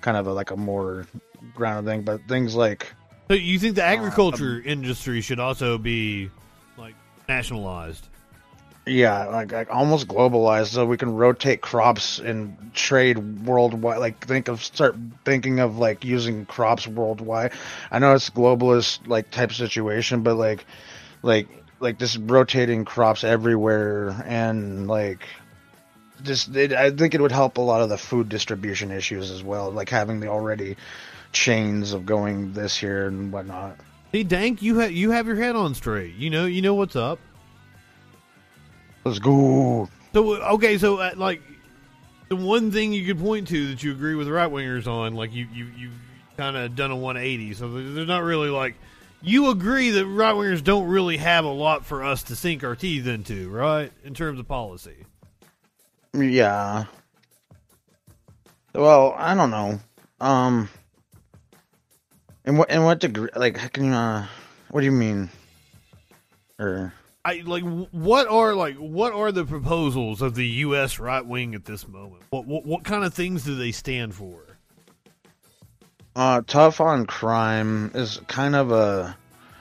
[0.00, 1.06] kind of a, like a more
[1.54, 2.02] grounded thing.
[2.02, 2.92] But things like
[3.28, 6.30] So you think the um, agriculture industry should also be
[6.76, 6.94] like
[7.28, 8.08] nationalized?
[8.84, 14.00] Yeah, like, like almost globalized, so we can rotate crops and trade worldwide.
[14.00, 17.52] Like think of start thinking of like using crops worldwide.
[17.92, 20.64] I know it's globalist like type situation, but like
[21.22, 21.48] like
[21.82, 25.26] like just rotating crops everywhere and like
[26.22, 29.42] just it, I think it would help a lot of the food distribution issues as
[29.42, 29.70] well.
[29.72, 30.76] Like having the already
[31.32, 33.76] chains of going this here and whatnot.
[34.12, 36.14] See, Dank, you have you have your head on straight.
[36.14, 37.18] You know, you know what's up.
[39.04, 39.88] Let's go.
[40.14, 41.42] So okay, so uh, like
[42.28, 45.32] the one thing you could point to that you agree with right wingers on, like
[45.32, 45.90] you you you
[46.36, 47.54] kind of done a 180.
[47.54, 48.76] So there's not really like
[49.22, 52.76] you agree that right wingers don't really have a lot for us to sink our
[52.76, 53.92] teeth into, right?
[54.04, 55.04] In terms of policy.
[56.14, 56.84] Yeah.
[58.74, 59.80] Well, I don't know.
[60.20, 60.68] Um.
[62.44, 63.30] In what in what degree?
[63.34, 63.92] Like, how can you?
[63.92, 64.26] Uh,
[64.70, 65.30] what do you mean?
[66.58, 66.92] Or
[67.24, 70.98] I like what are like what are the proposals of the U.S.
[70.98, 72.22] right wing at this moment?
[72.30, 74.51] What, what what kind of things do they stand for?
[76.14, 79.16] Uh, tough on crime is kind of a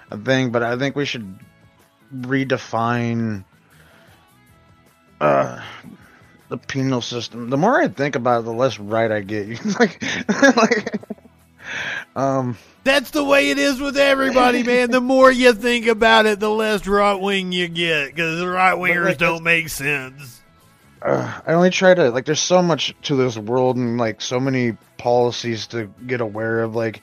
[0.09, 1.39] a thing, but I think we should
[2.13, 3.45] redefine
[5.21, 5.61] uh
[6.49, 7.49] the penal system.
[7.49, 9.63] The more I think about it, the less right I get.
[9.79, 10.03] like,
[10.57, 11.01] like
[12.13, 14.91] um, That's the way it is with everybody, man.
[14.91, 18.75] The more you think about it, the less right wing you get because the right
[18.77, 20.40] wingers like, don't make sense.
[21.01, 22.25] Uh, I only try to like.
[22.25, 26.75] There's so much to this world and like so many policies to get aware of.
[26.75, 27.01] Like,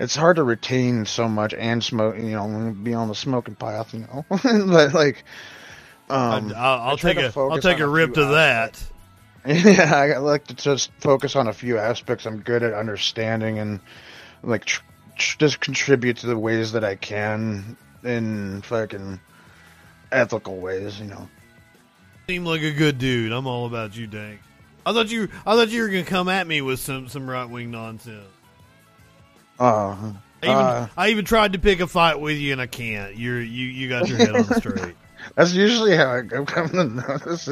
[0.00, 2.16] it's hard to retain so much and smoke.
[2.16, 3.92] You know, be on the smoking path.
[3.92, 5.24] You know, but like,
[6.08, 8.82] um, I'll, I'll take a I'll take a a rip to that.
[9.46, 13.80] Yeah, I like to just focus on a few aspects I'm good at understanding and
[14.42, 14.80] like tr-
[15.18, 19.20] tr- just contribute to the ways that I can in fucking
[20.10, 21.28] ethical ways, you know.
[22.26, 23.32] Seem like a good dude.
[23.32, 24.40] I'm all about you, Dank.
[24.86, 27.48] I thought you I thought you were gonna come at me with some some right
[27.48, 28.26] wing nonsense.
[29.58, 30.12] Uh,
[30.42, 33.16] I even, uh, I even tried to pick a fight with you and I can't.
[33.16, 34.94] You're you you got your head on straight.
[35.36, 37.48] that's usually how I go come to notice.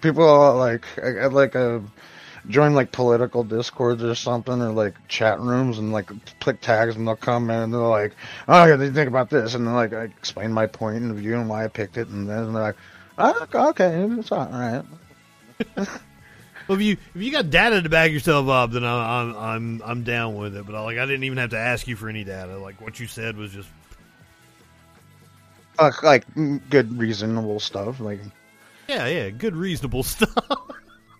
[0.00, 1.82] People are like, I, I like a
[2.48, 6.10] join like political discords or something or like chat rooms and like
[6.40, 8.14] click tags and they'll come in and they're like,
[8.48, 11.36] oh yeah, they think about this and then like I explain my point of view
[11.36, 12.76] and why I picked it and then they're like,
[13.22, 14.84] oh, okay, it's all right.
[16.68, 20.04] Well, if you if you got data to back yourself up, then I'm I'm I'm
[20.04, 20.64] down with it.
[20.64, 22.58] But I, like I didn't even have to ask you for any data.
[22.58, 23.68] Like what you said was just
[25.78, 28.20] Uh, like mm, good reasonable stuff like
[28.88, 30.46] yeah yeah good reasonable stuff.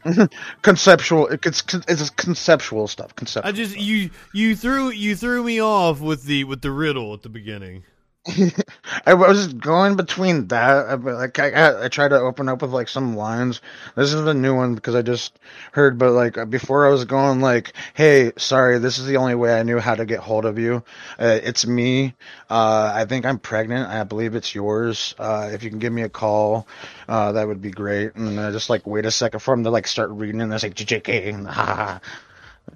[0.63, 6.01] conceptual it's it's conceptual stuff conceptual I just you you threw you threw me off
[6.01, 7.85] with the with the riddle at the beginning.
[9.07, 12.71] I was going between that, I- like I, I, I tried to open up with
[12.71, 13.61] like some lines.
[13.97, 15.39] This is a new one because I just
[15.73, 19.59] heard, but like before I was going like, "Hey, sorry, this is the only way
[19.59, 20.85] I knew how to get hold of you.
[21.19, 22.15] Uh, it's me.
[22.49, 23.89] Uh, I think I'm pregnant.
[23.89, 25.17] I believe it's yours.
[25.19, 26.69] Uh, if you can give me a call,
[27.09, 29.71] uh, that would be great." And I just like wait a second for him to
[29.71, 32.01] like start reading, and I say, "JK," ha ha.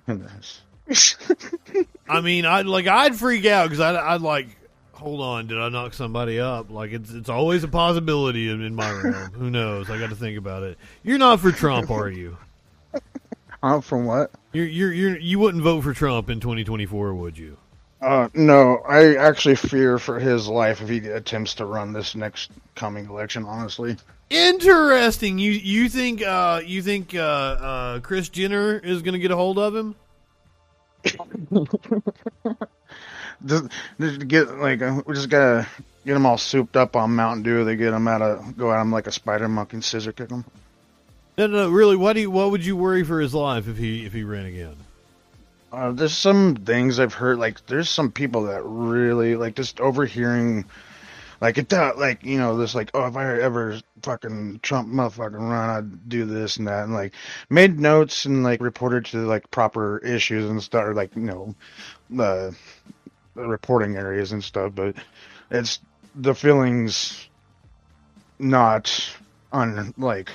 [0.08, 0.16] ha.
[2.08, 4.55] I mean, I'd like I'd freak out because I'd, I'd like
[4.96, 6.70] hold on, did I knock somebody up?
[6.70, 9.30] Like it's it's always a possibility in, in my realm.
[9.34, 9.90] Who knows?
[9.90, 10.78] I got to think about it.
[11.02, 12.36] You're not for Trump, are you?
[13.62, 14.30] I'm from what?
[14.52, 17.56] You're you're you're you wouldn't vote for Trump in 2024, would you?
[18.00, 22.50] Uh, no, I actually fear for his life if he attempts to run this next
[22.74, 23.44] coming election.
[23.44, 23.96] Honestly,
[24.28, 25.38] Interesting.
[25.38, 29.36] You you think uh you think uh uh Chris Jenner is going to get a
[29.36, 29.94] hold of him?
[33.44, 33.64] just,
[34.00, 35.66] just get like uh, we just gotta
[36.04, 37.64] get them all souped up on Mountain Dew.
[37.64, 40.28] They get them out of go at them like a spider monkey and scissor kick
[40.28, 40.44] them.
[41.38, 41.96] No, no, really.
[41.96, 44.46] What do you, what would you worry for his life if he if he ran
[44.46, 44.76] again?
[45.70, 47.38] Uh, there's some things I've heard.
[47.38, 50.64] Like there's some people that really like just overhearing.
[51.38, 55.38] Like it, uh, like you know, this like, oh, if I ever fucking Trump motherfucking
[55.38, 57.12] run, I'd do this and that, and like
[57.50, 61.54] made notes and like reported to like proper issues and stuff, or like you know,
[62.08, 62.56] the,
[62.86, 62.92] the
[63.36, 64.72] reporting areas and stuff.
[64.74, 64.96] But
[65.50, 65.80] it's
[66.14, 67.28] the feelings
[68.38, 69.16] not
[69.52, 70.30] un like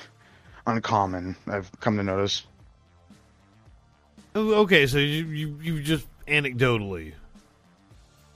[0.68, 1.36] uncommon.
[1.48, 2.44] I've come to notice.
[4.34, 7.14] Oh, Okay, so you you, you just anecdotally.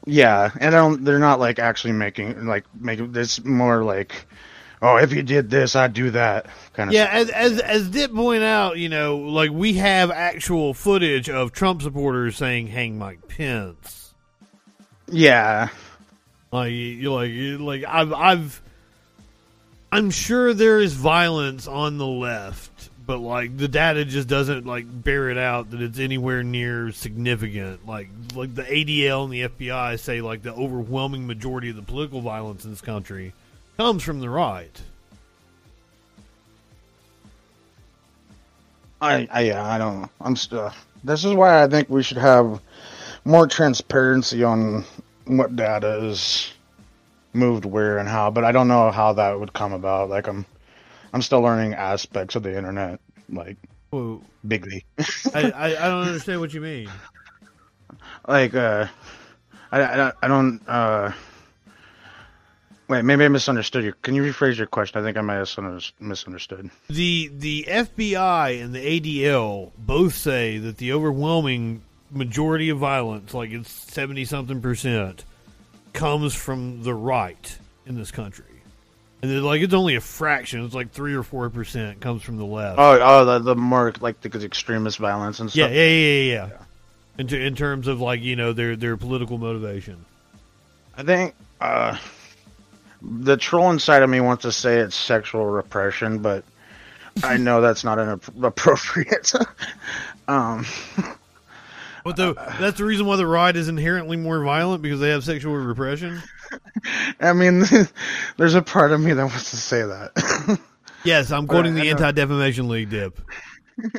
[0.05, 4.27] Yeah, and I don't, they're not like actually making like making this more like,
[4.81, 6.93] oh, if you did this, I'd do that kind of.
[6.93, 11.53] Yeah, as as as Dip point out, you know, like we have actual footage of
[11.53, 14.04] Trump supporters saying "Hang Mike Pence."
[15.11, 15.69] Yeah,
[16.51, 18.61] Like you like you- like I've I've
[19.91, 24.85] I'm sure there is violence on the left, but like the data just doesn't like
[25.03, 27.85] bear it out that it's anywhere near significant.
[27.87, 32.21] Like like the ADL and the FBI say like the overwhelming majority of the political
[32.21, 33.33] violence in this country
[33.77, 34.81] comes from the right.
[39.01, 40.01] I, I yeah, I don't.
[40.01, 40.09] know.
[40.21, 40.71] I'm still.
[41.03, 42.59] This is why I think we should have
[43.25, 44.85] more transparency on
[45.25, 46.53] what data is
[47.33, 48.31] moved where and how.
[48.31, 50.09] But I don't know how that would come about.
[50.09, 50.45] Like I'm,
[51.11, 52.99] I'm still learning aspects of the internet,
[53.29, 53.57] like
[53.89, 54.21] Whoa.
[54.47, 54.85] bigly.
[55.33, 56.89] I, I, I don't understand what you mean.
[58.27, 58.87] like uh
[59.71, 61.11] I, I, I don't uh
[62.87, 65.41] wait maybe i misunderstood you can you rephrase your question i think i might have
[65.47, 71.83] misunderstood- misunderstood the the FBI and the ADL both say that the overwhelming
[72.15, 75.23] majority of violence, like it's seventy something percent,
[75.93, 78.45] comes from the right in this country,
[79.21, 80.63] and they're like it's only a fraction.
[80.65, 82.79] It's like three or four percent comes from the left.
[82.79, 86.47] oh oh the, the more like the extremist violence and yeah, stuff yeah, yeah, yeah.
[86.47, 86.57] yeah.
[87.17, 90.03] In, ter- in terms of like you know their their political motivation.
[90.97, 91.97] i think uh
[93.01, 96.43] the troll inside of me wants to say it's sexual repression but
[97.23, 99.31] i know that's not an ap- appropriate
[100.27, 100.65] um
[102.05, 105.23] But the, that's the reason why the ride is inherently more violent because they have
[105.23, 106.21] sexual repression.
[107.19, 107.63] I mean,
[108.37, 110.59] there's a part of me that wants to say that.
[111.03, 111.87] Yes, I'm quoting the.
[111.91, 113.21] Anti Defamation League dip.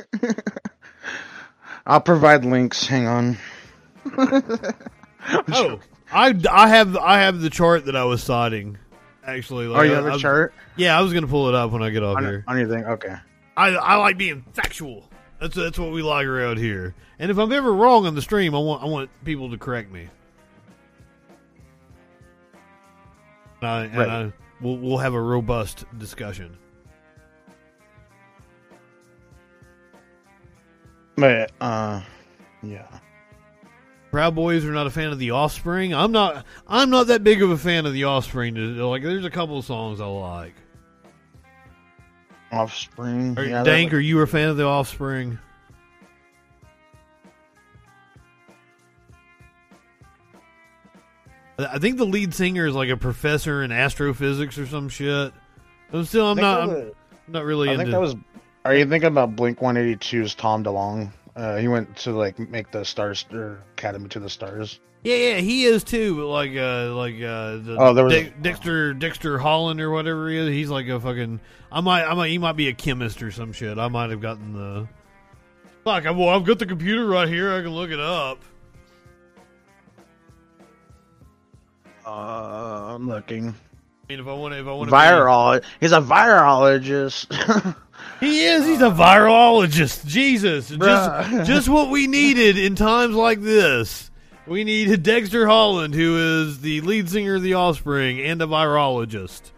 [1.87, 2.85] I'll provide links.
[2.85, 3.37] Hang on.
[5.53, 5.79] Oh,
[6.11, 8.77] I, I have I have the chart that I was citing.
[9.25, 11.71] Actually, like, Oh, you have I a chart Yeah, I was gonna pull it up
[11.71, 12.43] when I get off on, here.
[12.45, 12.83] on your thing?
[12.83, 13.15] Okay.
[13.55, 15.06] I I like being factual.
[15.39, 16.95] That's that's what we like around here.
[17.19, 19.91] And if I'm ever wrong on the stream, I want I want people to correct
[19.91, 20.07] me.
[23.61, 24.09] And I, and Right.
[24.09, 26.57] I, we'll we'll have a robust discussion.
[31.15, 32.01] But uh,
[32.63, 32.87] yeah.
[34.11, 35.93] Proud Boys are not a fan of The Offspring.
[35.93, 36.45] I'm not.
[36.67, 38.55] I'm not that big of a fan of The Offspring.
[38.77, 40.53] Like, there's a couple of songs I like.
[42.51, 43.37] Offspring.
[43.37, 45.39] Are, yeah, Dank, that- are you a fan of The Offspring?
[51.59, 55.33] I think the lead singer is like a professor in astrophysics or some shit.
[55.91, 56.27] I'm still.
[56.31, 56.61] I'm not.
[56.61, 56.93] I'm was-
[57.27, 57.83] not really I into.
[57.85, 58.15] think that was.
[58.63, 61.09] Are you thinking about Blink 182's Tom DeLonge?
[61.37, 64.79] Uh, he went to like make the Stars or Academy to the Stars.
[65.03, 66.15] Yeah, yeah, he is too.
[66.17, 70.29] But like, uh, like uh, the Oh, there was- Dex- Dexter Dexter Holland or whatever
[70.29, 70.49] he is.
[70.49, 71.39] He's like a fucking.
[71.71, 73.77] I might, I might, he might be a chemist or some shit.
[73.77, 74.87] I might have gotten the.
[75.83, 76.05] Fuck!
[76.07, 77.53] I, well, I've got the computer right here.
[77.53, 78.39] I can look it up.
[82.05, 83.49] Uh, I'm looking.
[83.49, 83.53] I
[84.09, 85.63] mean, if I want to, if I want to, Viral.
[85.79, 87.75] He's a virologist.
[88.19, 88.65] he is.
[88.65, 90.05] He's a virologist.
[90.05, 94.09] Jesus, just, just what we needed in times like this.
[94.45, 99.51] We needed Dexter Holland, who is the lead singer of The Offspring and a virologist.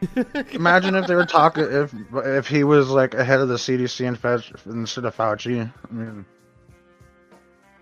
[0.52, 4.20] Imagine if they were talking if if he was like ahead of the CDC and
[4.20, 5.60] Fauci, instead of Fauci.
[5.60, 6.24] I mean,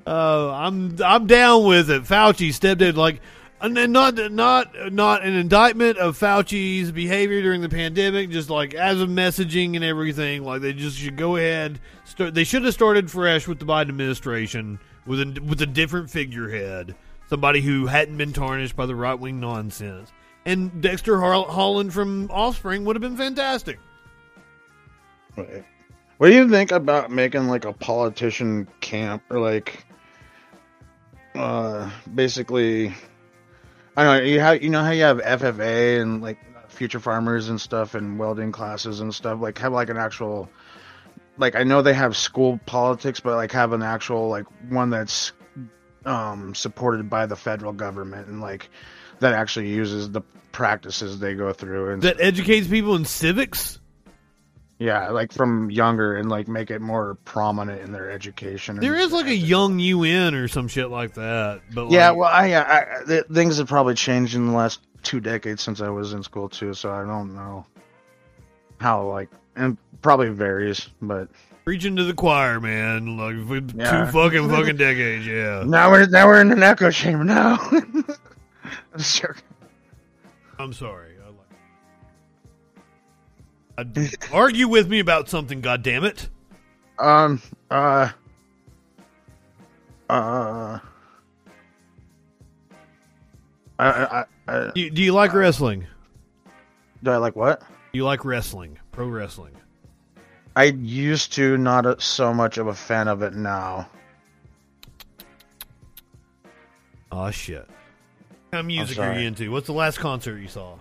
[0.06, 2.02] Uh, I'm I'm down with it.
[2.02, 3.20] Fauci stepped in like,
[3.60, 9.00] and not not not an indictment of Fauci's behavior during the pandemic, just like as
[9.00, 10.44] of messaging and everything.
[10.44, 11.80] Like they just should go ahead.
[12.04, 16.10] Start, they should have started fresh with the Biden administration with a with a different
[16.10, 16.94] figurehead,
[17.28, 20.12] somebody who hadn't been tarnished by the right wing nonsense.
[20.44, 23.78] And Dexter Holland from Offspring would have been fantastic.
[25.34, 29.84] what do you think about making like a politician camp or like,
[31.34, 32.94] uh, basically,
[33.98, 36.38] I know you have you know how you have FFA and like
[36.70, 40.48] future farmers and stuff and welding classes and stuff like have like an actual
[41.36, 45.32] like I know they have school politics, but like have an actual like one that's
[46.04, 48.70] um supported by the federal government and like
[49.18, 50.20] that actually uses the
[50.52, 53.80] practices they go through and That educates people in civics.
[54.78, 58.76] Yeah, like from younger and like make it more prominent in their education.
[58.80, 61.62] There is like a young UN or some shit like that.
[61.74, 64.80] But yeah, like, well, I, I, I th- things have probably changed in the last
[65.02, 67.66] two decades since I was in school too, so I don't know
[68.80, 71.28] how like and probably varies, but
[71.64, 73.18] Preaching to the choir, man.
[73.18, 74.06] Like for Yeah.
[74.06, 75.64] two fucking fucking decades, yeah.
[75.66, 77.58] now we're now we're in an echo chamber now.
[77.70, 78.04] I'm.
[80.58, 81.07] I'm sorry.
[83.78, 83.84] I
[84.32, 85.60] argue with me about something.
[85.60, 86.28] God damn it!
[86.98, 87.40] Um.
[87.70, 88.10] Uh.
[90.10, 90.80] Uh.
[93.78, 95.86] I, I, I, Do you, do you like wrestling?
[97.04, 97.60] do I like what?
[97.60, 98.80] Do you like wrestling?
[98.90, 99.54] Pro wrestling?
[100.56, 103.88] I used to not a, so much of a fan of it now.
[107.12, 107.58] Oh shit!
[107.58, 109.52] What kind of music are you into?
[109.52, 110.78] What's the last concert you saw?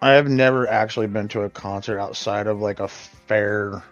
[0.00, 3.82] I have never actually been to a concert outside of like a fair,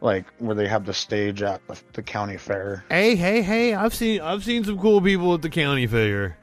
[0.00, 2.84] like where they have the stage at the, the county fair.
[2.88, 3.74] Hey, hey, hey!
[3.74, 6.38] I've seen I've seen some cool people at the county fair.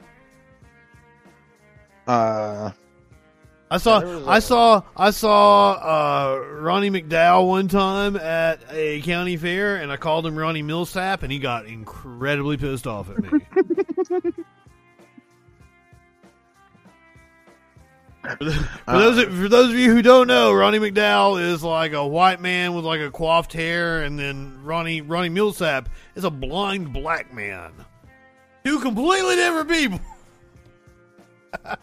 [2.06, 2.70] Uh,
[3.70, 8.60] I saw there was I a- saw I saw uh, Ronnie McDowell one time at
[8.70, 13.08] a county fair, and I called him Ronnie Milsap, and he got incredibly pissed off
[13.10, 13.40] at me.
[18.22, 21.92] for, uh, those of, for those of you who don't know, Ronnie McDowell is like
[21.92, 26.30] a white man with like a coiffed hair, and then Ronnie Ronnie Milsap is a
[26.30, 27.72] blind black man.
[28.64, 30.00] Two completely different people.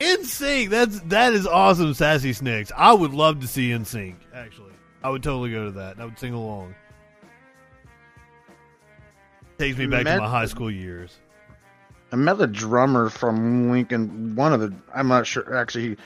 [0.00, 0.70] NSYNC.
[0.70, 2.72] That's that is awesome, sassy snakes.
[2.76, 4.16] I would love to see NSYNC.
[4.34, 4.72] Actually,
[5.04, 6.00] I would totally go to that.
[6.00, 6.74] I would sing along.
[9.58, 11.18] Takes me back Met- to my high school years.
[12.12, 14.36] I met the drummer from Linkin.
[14.36, 15.56] One of the, I'm not sure.
[15.56, 15.96] Actually,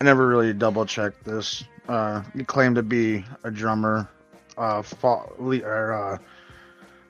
[0.00, 1.64] I never really double checked this.
[1.88, 4.08] Uh, he claimed to be a drummer.
[4.58, 6.18] uh, fall, or uh,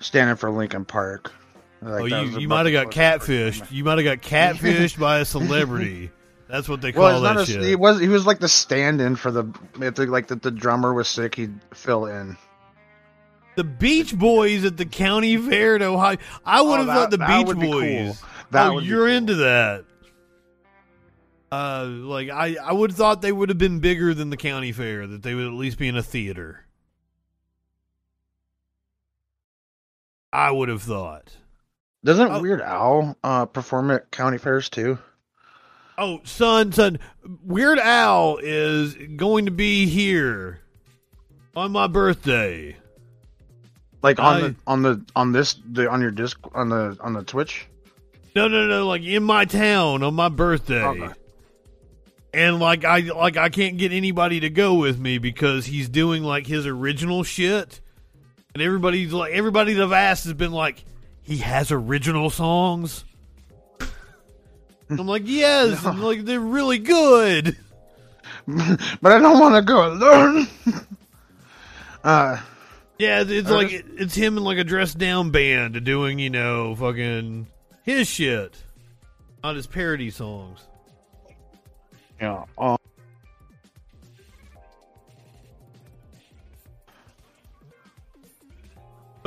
[0.01, 1.33] standing for Linkin Park.
[1.81, 3.71] Like, oh, you, you might have got catfished.
[3.71, 6.11] You might have got catfished by a celebrity.
[6.49, 7.63] That's what they call well, that a, shit.
[7.63, 11.07] He was he was like the stand-in for the if like the, the drummer was
[11.07, 12.39] sick, he'd fill in.
[13.59, 16.17] The Beach Boys at the county fair in Ohio.
[16.47, 18.21] I would oh, have thought the Beach Boys.
[18.21, 18.29] Cool.
[18.53, 19.17] That oh, you're cool.
[19.17, 19.85] into that.
[21.51, 24.71] Uh, like I, I would have thought they would have been bigger than the county
[24.71, 25.09] fair.
[25.09, 26.67] That they would at least be in a theater.
[30.33, 31.33] I would have thought.
[32.05, 32.41] Doesn't oh.
[32.41, 35.01] Weird Al uh, perform at county fairs too?
[35.99, 37.01] Oh, son, son,
[37.43, 40.61] Weird Al is going to be here
[41.57, 42.77] on my birthday.
[44.03, 47.15] Like on I, the on the on this the on your disc on the on
[47.15, 47.67] the Twitch.
[48.37, 50.85] No, no, no, like in my town on my birthday.
[50.85, 51.13] Okay.
[52.33, 56.23] And like I like I can't get anybody to go with me because he's doing
[56.23, 57.81] like his original shit.
[58.55, 60.85] And everybody's like everybody that I've asked has been like,
[61.23, 63.05] he has original songs.
[64.91, 65.91] I'm like, yes, no.
[65.91, 67.57] I'm like they're really good.
[68.47, 70.47] but I don't want to go alone.
[72.05, 72.41] uh,
[72.99, 73.85] yeah, it's like just...
[73.97, 77.47] it's him in like a dressed down band doing you know fucking
[77.83, 78.57] his shit,
[79.43, 80.61] not his parody songs.
[82.21, 82.45] Yeah.
[82.57, 82.79] Um,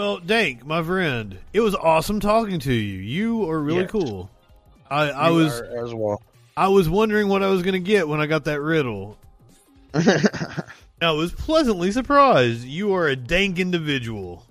[0.02, 3.00] Well, Dank, my friend, it was awesome talking to you.
[3.00, 4.32] You are really cool.
[4.90, 6.24] I, I was as well.
[6.58, 9.16] I was wondering what I was going to get when I got that riddle.
[11.02, 12.64] I was pleasantly surprised.
[12.64, 14.46] You are a dank individual.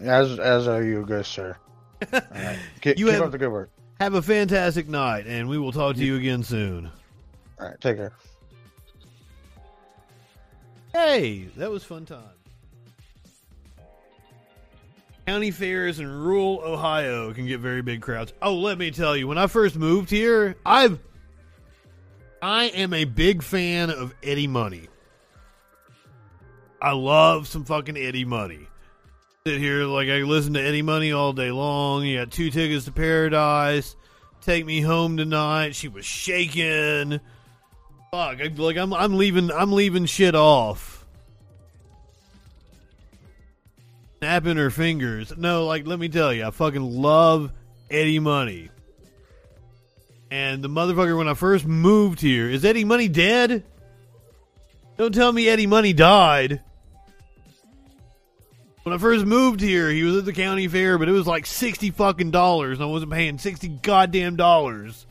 [0.00, 1.56] As as are you, good sir.
[2.12, 2.58] Right.
[2.80, 3.70] Keep, you keep have, up the good work.
[4.00, 6.90] Have a fantastic night, and we will talk to you again soon.
[7.60, 8.12] All right, take care.
[10.92, 12.24] Hey, that was fun time.
[15.26, 18.32] County fairs in rural Ohio can get very big crowds.
[18.42, 20.98] Oh, let me tell you, when I first moved here, I've
[22.42, 24.88] I am a big fan of Eddie Money.
[26.82, 28.66] I love some fucking Eddie Money.
[29.46, 32.04] Sit here like I listen to Eddie Money all day long.
[32.04, 33.94] You got two tickets to paradise.
[34.40, 35.76] Take me home tonight.
[35.76, 37.20] She was shaking.
[38.10, 41.06] Fuck, I, like I'm I'm leaving I'm leaving shit off.
[44.18, 45.36] snapping her fingers.
[45.36, 47.52] No, like let me tell you, I fucking love
[47.90, 48.70] Eddie Money.
[50.32, 53.64] And the motherfucker when I first moved here, is Eddie Money dead?
[54.96, 56.60] Don't tell me Eddie Money died.
[58.82, 61.46] When I first moved here, he was at the county fair, but it was like
[61.46, 65.06] sixty fucking dollars, and I wasn't paying sixty goddamn dollars.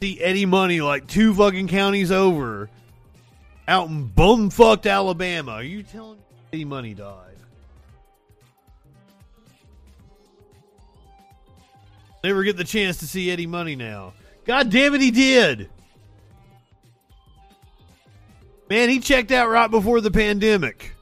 [0.00, 2.68] See Eddie Money like two fucking counties over,
[3.66, 5.52] out in bumfucked Alabama.
[5.52, 6.24] Are you telling me?
[6.52, 7.24] Eddie Money died.
[12.22, 14.12] Never get the chance to see Eddie Money now.
[14.44, 15.70] God damn it, he did.
[18.68, 20.92] Man, he checked out right before the pandemic.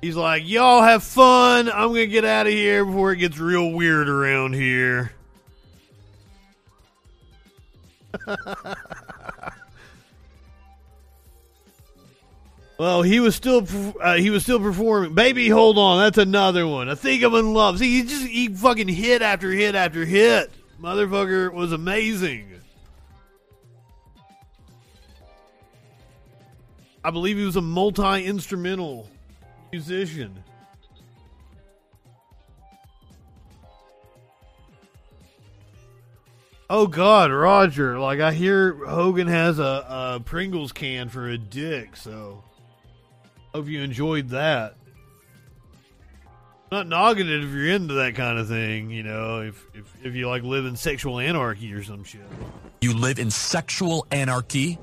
[0.00, 1.68] He's like, y'all have fun.
[1.68, 5.12] I'm going to get out of here before it gets real weird around here.
[12.80, 13.68] Well, he was still
[14.00, 15.12] uh, he was still performing.
[15.12, 16.88] Baby, hold on, that's another one.
[16.88, 17.78] I think I'm in love.
[17.78, 20.50] See, he just he fucking hit after hit after hit.
[20.80, 22.54] Motherfucker was amazing.
[27.04, 29.06] I believe he was a multi instrumental
[29.72, 30.42] musician.
[36.68, 37.98] Oh God, Roger!
[37.98, 39.62] Like I hear Hogan has a,
[40.16, 42.44] a Pringles can for a dick, so.
[43.54, 44.76] Hope you enjoyed that.
[46.70, 50.14] not knocking it if you're into that kind of thing, you know, if, if, if
[50.14, 52.20] you like live in sexual anarchy or some shit.
[52.80, 54.78] You live in sexual anarchy?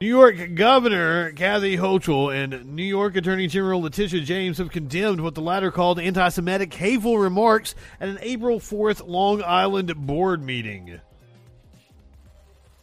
[0.00, 5.36] New York Governor Kathy Hochul and New York Attorney General Letitia James have condemned what
[5.36, 11.00] the latter called anti Semitic hateful remarks at an April 4th Long Island board meeting.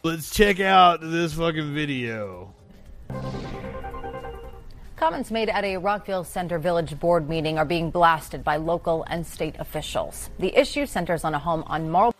[0.02, 2.54] Let's check out this fucking video.
[4.96, 9.26] Comments made at a Rockville Centre Village board meeting are being blasted by local and
[9.26, 10.30] state officials.
[10.38, 12.14] The issue centers on a home on Marl.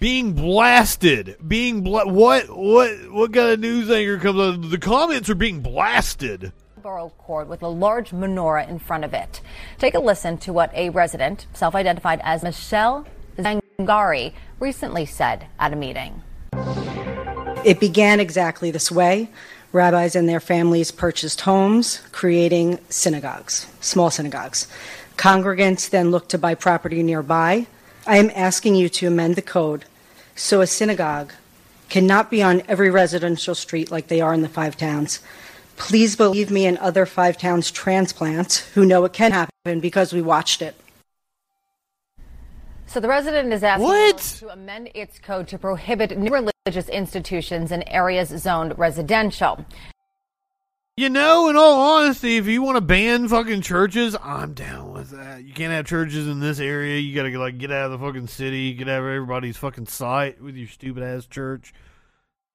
[0.00, 4.70] Being blasted, being bla- what what what kind of news anchor comes on?
[4.70, 6.52] The comments are being blasted.
[6.80, 9.40] Borough Court with a large menorah in front of it.
[9.76, 13.06] Take a listen to what a resident, self-identified as Michelle
[13.38, 16.22] Zangari, recently said at a meeting.
[17.64, 19.30] It began exactly this way
[19.72, 24.68] rabbis and their families purchased homes, creating synagogues, small synagogues.
[25.16, 27.66] Congregants then looked to buy property nearby.
[28.08, 29.84] I am asking you to amend the code
[30.34, 31.34] so a synagogue
[31.90, 35.20] cannot be on every residential street like they are in the five towns.
[35.76, 40.22] Please believe me and other five towns transplants who know it can happen because we
[40.22, 40.74] watched it.
[42.86, 44.16] So the resident is asking What?
[44.38, 49.66] to amend its code to prohibit new religious institutions in areas zoned residential.
[50.98, 55.10] You know, in all honesty, if you want to ban fucking churches, I'm down with
[55.10, 55.44] that.
[55.44, 56.98] You can't have churches in this area.
[56.98, 58.74] You gotta like get out of the fucking city.
[58.74, 61.72] Get out of everybody's fucking sight with your stupid ass church.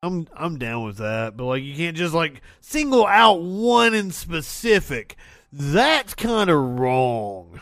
[0.01, 4.11] I'm I'm down with that, but like you can't just like single out one in
[4.11, 5.15] specific.
[5.53, 7.61] That's kind of wrong.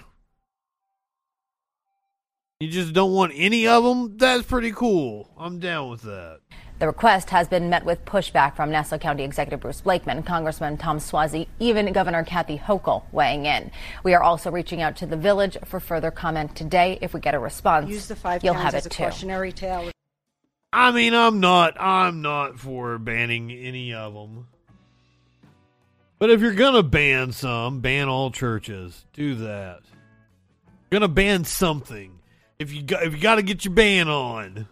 [2.60, 4.18] You just don't want any of them.
[4.18, 5.30] That's pretty cool.
[5.38, 6.40] I'm down with that.
[6.82, 10.98] The request has been met with pushback from Nassau County Executive Bruce Blakeman, Congressman Tom
[10.98, 13.70] Suozzi, even Governor Kathy Hochul weighing in.
[14.04, 16.98] We are also reaching out to the village for further comment today.
[17.00, 19.04] If we get a response, Use the five you'll towns have as it a too.
[19.04, 19.92] cautionary tale.
[20.74, 21.80] I mean, I'm not.
[21.80, 24.48] I'm not for banning any of them.
[26.18, 29.06] But if you're gonna ban some, ban all churches.
[29.14, 29.82] Do that.
[30.90, 32.18] You're gonna ban something.
[32.58, 34.68] If you got, if you got to get your ban on.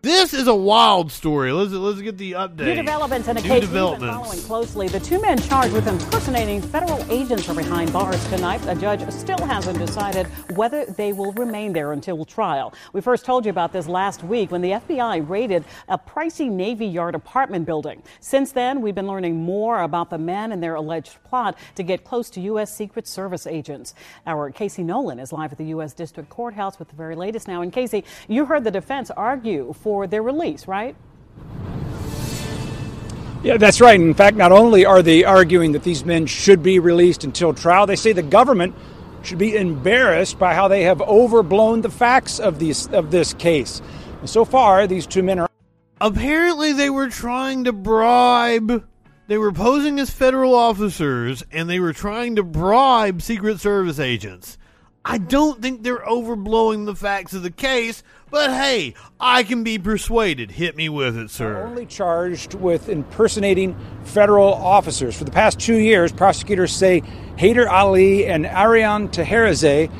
[0.00, 1.50] This is a wild story.
[1.50, 2.66] Let's let's get the update.
[2.66, 4.86] New developments in a New case we've been following closely.
[4.86, 8.64] The two men charged with impersonating federal agents are behind bars tonight.
[8.68, 12.72] A judge still hasn't decided whether they will remain there until trial.
[12.92, 16.86] We first told you about this last week when the FBI raided a pricey Navy
[16.86, 18.00] Yard apartment building.
[18.20, 22.04] Since then, we've been learning more about the men and their alleged plot to get
[22.04, 22.72] close to U.S.
[22.72, 23.94] Secret Service agents.
[24.28, 25.92] Our Casey Nolan is live at the U.S.
[25.92, 27.62] District Courthouse with the very latest now.
[27.62, 30.96] And Casey, you heard the defense argue for their release, right?
[33.42, 33.98] Yeah, that's right.
[33.98, 37.86] In fact, not only are they arguing that these men should be released until trial,
[37.86, 38.74] they say the government
[39.22, 43.80] should be embarrassed by how they have overblown the facts of these of this case.
[44.20, 45.48] And so far, these two men are
[46.00, 48.86] Apparently, they were trying to bribe.
[49.26, 54.58] They were posing as federal officers, and they were trying to bribe Secret Service agents.
[55.04, 59.78] I don't think they're overblowing the facts of the case, but hey, I can be
[59.78, 60.50] persuaded.
[60.50, 61.64] Hit me with it, sir.
[61.64, 65.16] only charged with impersonating federal officers.
[65.16, 67.00] For the past two years, prosecutors say
[67.36, 69.90] Haider Ali and Arian Taherzadeh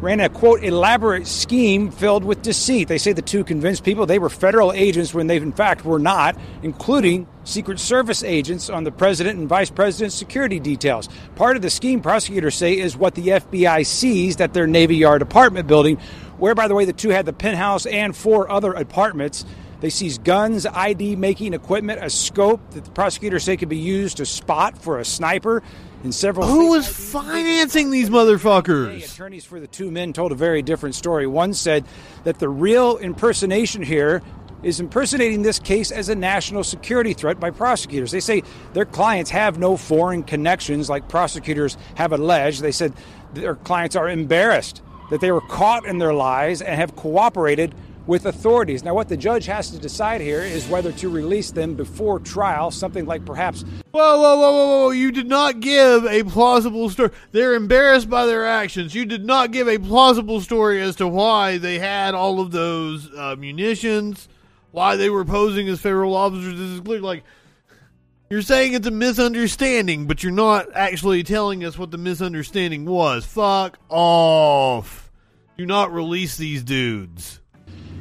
[0.00, 2.88] ran a quote elaborate scheme filled with deceit.
[2.88, 5.98] They say the two convinced people they were federal agents when they in fact were
[5.98, 11.08] not, including Secret Service agents on the president and vice president's security details.
[11.34, 15.22] Part of the scheme, prosecutors say, is what the FBI seized at their Navy Yard
[15.22, 15.96] apartment building,
[16.36, 19.44] where, by the way, the two had the penthouse and four other apartments.
[19.80, 24.18] They seized guns, ID making equipment, a scope that the prosecutors say could be used
[24.18, 25.62] to spot for a sniper,
[26.08, 26.46] and several.
[26.46, 29.04] Who was financing these motherfuckers?
[29.04, 31.26] Attorneys for the two men told a very different story.
[31.26, 31.84] One said
[32.24, 34.22] that the real impersonation here
[34.62, 38.10] is impersonating this case as a national security threat by prosecutors.
[38.10, 38.42] They say
[38.72, 42.62] their clients have no foreign connections like prosecutors have alleged.
[42.62, 42.94] They said
[43.34, 44.80] their clients are embarrassed
[45.10, 47.74] that they were caught in their lies and have cooperated
[48.08, 48.82] with authorities.
[48.82, 52.70] Now, what the judge has to decide here is whether to release them before trial,
[52.70, 54.90] something like perhaps Whoa, whoa, whoa, whoa, whoa.
[54.90, 57.10] You did not give a plausible story.
[57.32, 58.94] They're embarrassed by their actions.
[58.94, 63.12] You did not give a plausible story as to why they had all of those
[63.14, 64.26] uh, munitions,
[64.70, 66.58] why they were posing as federal officers.
[66.58, 67.00] This is clear.
[67.00, 67.24] Like,
[68.30, 73.26] you're saying it's a misunderstanding, but you're not actually telling us what the misunderstanding was.
[73.26, 75.10] Fuck off.
[75.58, 77.40] Do not release these dudes.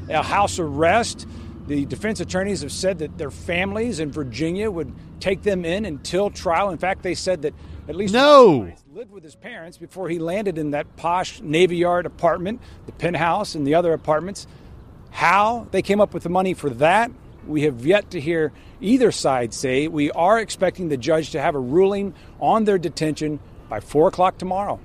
[0.10, 1.28] A house arrest.
[1.68, 6.30] The defense attorneys have said that their families in Virginia would take them in until
[6.30, 6.70] trial.
[6.70, 7.54] In fact, they said that
[7.90, 8.72] at least No.
[8.94, 13.54] lived with his parents before he landed in that posh Navy Yard apartment, the penthouse,
[13.54, 14.48] and the other apartments.
[15.12, 17.12] How they came up with the money for that,
[17.48, 18.52] we have yet to hear
[18.82, 19.88] either side say.
[19.88, 23.40] We are expecting the judge to have a ruling on their detention
[23.70, 24.80] by 4 o'clock tomorrow.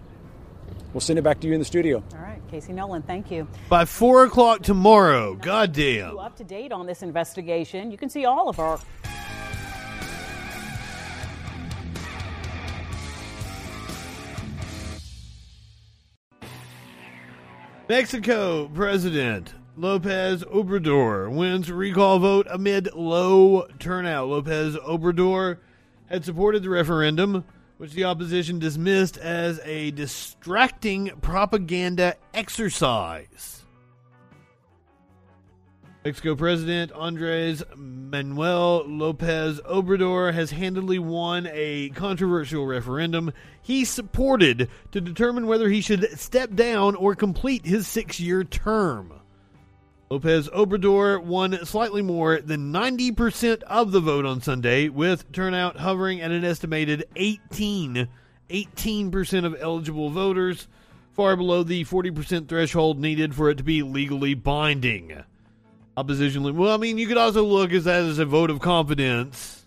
[0.92, 2.02] We'll send it back to you in the studio.
[2.12, 3.48] All right, Casey Nolan, thank you.
[3.70, 5.36] By 4 o'clock tomorrow.
[5.36, 6.18] Goddamn.
[6.18, 7.90] Up to date on this investigation.
[7.90, 8.78] You can see all of our
[17.88, 24.28] Mexico President Lopez Obrador wins recall vote amid low turnout.
[24.28, 25.56] Lopez Obrador
[26.04, 27.44] had supported the referendum,
[27.82, 33.64] which the opposition dismissed as a distracting propaganda exercise.
[36.04, 45.00] Mexico President Andres Manuel Lopez Obrador has handily won a controversial referendum he supported to
[45.00, 49.12] determine whether he should step down or complete his six year term.
[50.12, 56.20] Lopez Obrador won slightly more than 90% of the vote on Sunday, with turnout hovering
[56.20, 58.08] at an estimated 18,
[58.50, 60.68] 18% of eligible voters,
[61.12, 65.24] far below the 40% threshold needed for it to be legally binding.
[65.96, 66.42] Opposition.
[66.58, 69.61] Well, I mean, you could also look at that as a vote of confidence.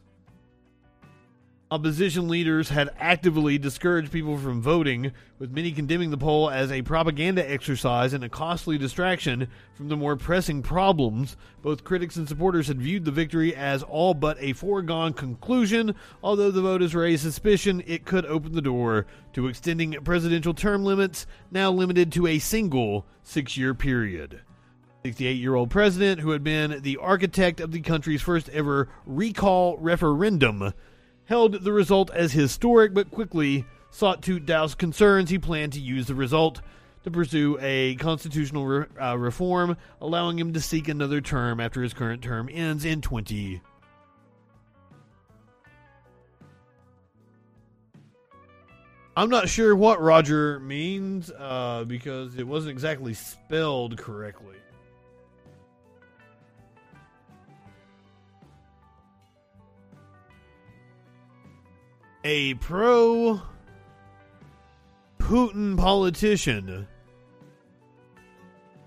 [1.71, 6.83] Opposition leaders had actively discouraged people from voting, with many condemning the poll as a
[6.83, 11.35] propaganda exercise and a costly distraction from the more pressing problems.
[11.63, 16.51] Both critics and supporters had viewed the victory as all but a foregone conclusion, although
[16.51, 21.25] the vote has raised suspicion it could open the door to extending presidential term limits,
[21.49, 24.41] now limited to a single six year period.
[25.03, 29.77] 68 year old president, who had been the architect of the country's first ever recall
[29.77, 30.71] referendum,
[31.25, 35.29] held the result as historic, but quickly sought to douse concerns.
[35.29, 36.61] He planned to use the result
[37.03, 41.93] to pursue a constitutional re- uh, reform, allowing him to seek another term after his
[41.93, 43.61] current term ends in 20.
[49.17, 54.57] I'm not sure what Roger means uh, because it wasn't exactly spelled correctly.
[62.25, 63.39] A pro
[65.19, 66.87] Putin politician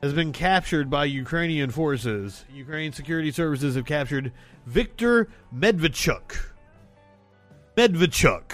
[0.02, 2.44] has been captured by Ukrainian forces.
[2.52, 4.32] Ukrainian security services have captured
[4.66, 6.36] Viktor Medvedchuk.
[7.76, 8.52] Medvedchuk,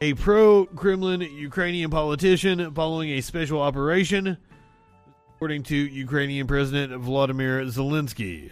[0.00, 4.36] a pro Kremlin Ukrainian politician following a special operation,
[5.36, 8.50] according to Ukrainian President Vladimir Zelensky.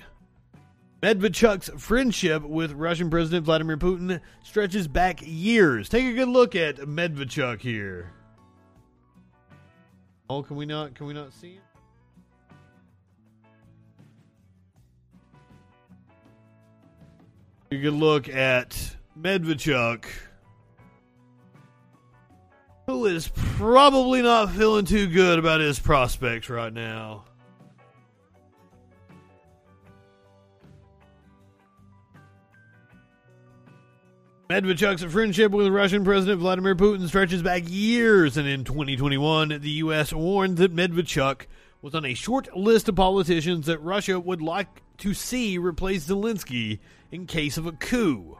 [1.02, 5.88] Medvedchuk's friendship with Russian President Vladimir Putin stretches back years.
[5.88, 8.12] Take a good look at Medvedchuk here.
[10.30, 10.94] Oh, can we not?
[10.94, 11.62] Can we not see him?
[17.72, 20.04] A good look at Medvedchuk,
[22.86, 27.24] who is probably not feeling too good about his prospects right now.
[34.52, 40.12] Medvedchuk's friendship with Russian President Vladimir Putin stretches back years, and in 2021, the U.S.
[40.12, 41.46] warned that Medvedchuk
[41.80, 46.80] was on a short list of politicians that Russia would like to see replace Zelensky
[47.10, 48.36] in case of a coup.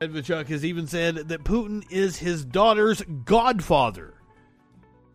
[0.00, 4.14] Medvedchuk has even said that Putin is his daughter's godfather.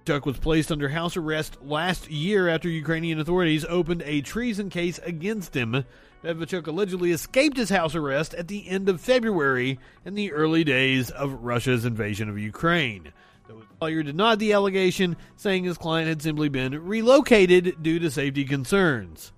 [0.06, 5.00] Chuck was placed under house arrest last year after Ukrainian authorities opened a treason case
[5.06, 5.86] against him
[6.28, 11.10] Medvedchuk allegedly escaped his house arrest at the end of February in the early days
[11.10, 13.14] of Russia's invasion of Ukraine.
[13.48, 18.44] The lawyer denied the allegation, saying his client had simply been relocated due to safety
[18.44, 19.32] concerns.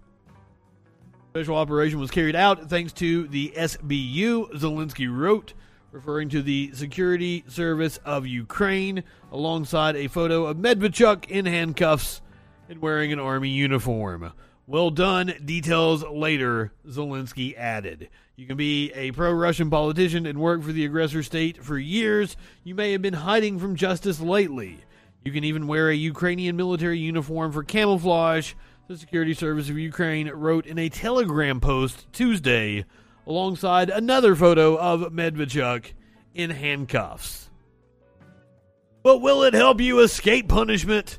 [1.29, 5.53] Special operation was carried out thanks to the SBU, Zelensky wrote,
[5.91, 12.21] referring to the Security Service of Ukraine, alongside a photo of Medvedchuk in handcuffs
[12.67, 14.31] and wearing an army uniform.
[14.69, 15.33] Well done.
[15.43, 18.07] Details later, Zelensky added.
[18.35, 22.37] You can be a pro Russian politician and work for the aggressor state for years.
[22.63, 24.77] You may have been hiding from justice lately.
[25.25, 28.53] You can even wear a Ukrainian military uniform for camouflage,
[28.87, 32.85] the Security Service of Ukraine wrote in a Telegram post Tuesday,
[33.25, 35.93] alongside another photo of Medvedchuk
[36.35, 37.49] in handcuffs.
[39.01, 41.17] But will it help you escape punishment?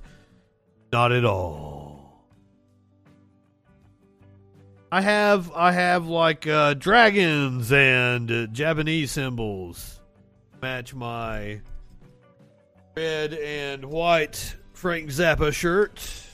[0.93, 1.70] Not at all.
[4.93, 10.01] I have I have like uh, dragons and uh, Japanese symbols
[10.61, 11.61] match my
[12.97, 16.27] red and white Frank Zappa shirt.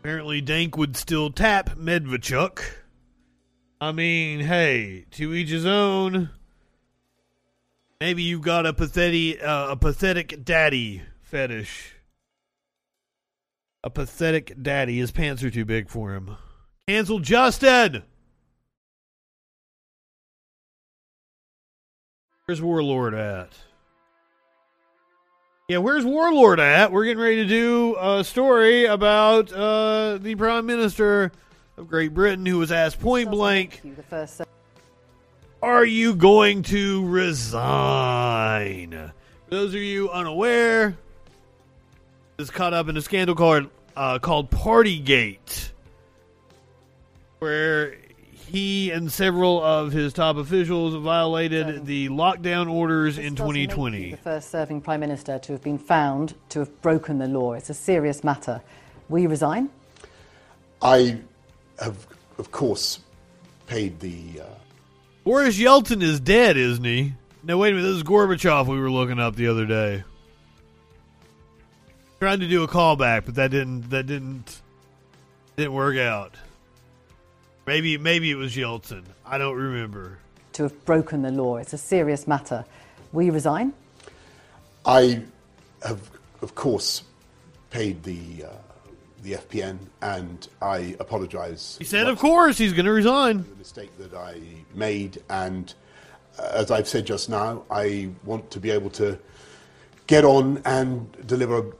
[0.00, 2.62] Apparently, Dank would still tap Medvedchuk.
[3.78, 6.30] I mean, hey, to each his own.
[8.00, 11.94] Maybe you've got a pathetic, uh, a pathetic daddy fetish.
[13.82, 14.98] A pathetic daddy.
[14.98, 16.36] His pants are too big for him.
[16.86, 18.02] Cancel Justin!
[22.44, 23.48] Where's Warlord at?
[25.68, 26.92] Yeah, where's Warlord at?
[26.92, 31.32] We're getting ready to do a story about uh, the Prime Minister
[31.78, 33.80] of Great Britain who was asked point blank
[35.62, 38.90] Are you going to resign?
[39.48, 40.98] For those of you unaware,
[42.42, 45.70] is caught up in a scandal called uh, called Partygate,
[47.38, 47.94] where
[48.32, 54.10] he and several of his top officials violated the lockdown orders in 2020.
[54.10, 57.52] The first serving Prime Minister to have been found to have broken the law.
[57.52, 58.60] It's a serious matter.
[59.08, 59.70] Will you resign?
[60.82, 61.18] I
[61.78, 62.06] have,
[62.38, 62.98] of course,
[63.66, 64.40] paid the.
[64.40, 64.46] Uh...
[65.22, 67.14] Boris Yeltsin is dead, isn't he?
[67.44, 67.86] No, wait a minute.
[67.86, 70.02] This is Gorbachev we were looking up the other day.
[72.22, 74.60] Trying to do a callback, but that didn't that didn't
[75.56, 76.36] didn't work out.
[77.66, 79.02] Maybe maybe it was Yeltsin.
[79.26, 80.20] I don't remember.
[80.52, 81.56] To have broken the law.
[81.56, 82.64] It's a serious matter.
[83.10, 83.72] Will you resign?
[84.86, 85.24] I
[85.84, 86.12] have,
[86.42, 87.02] of course,
[87.70, 88.48] paid the uh,
[89.24, 91.76] the FPN, and I apologise.
[91.78, 93.38] He said, of course, he's going to resign.
[93.38, 94.40] The mistake that I
[94.76, 95.74] made, and
[96.38, 99.18] uh, as I've said just now, I want to be able to
[100.06, 101.72] get on and deliver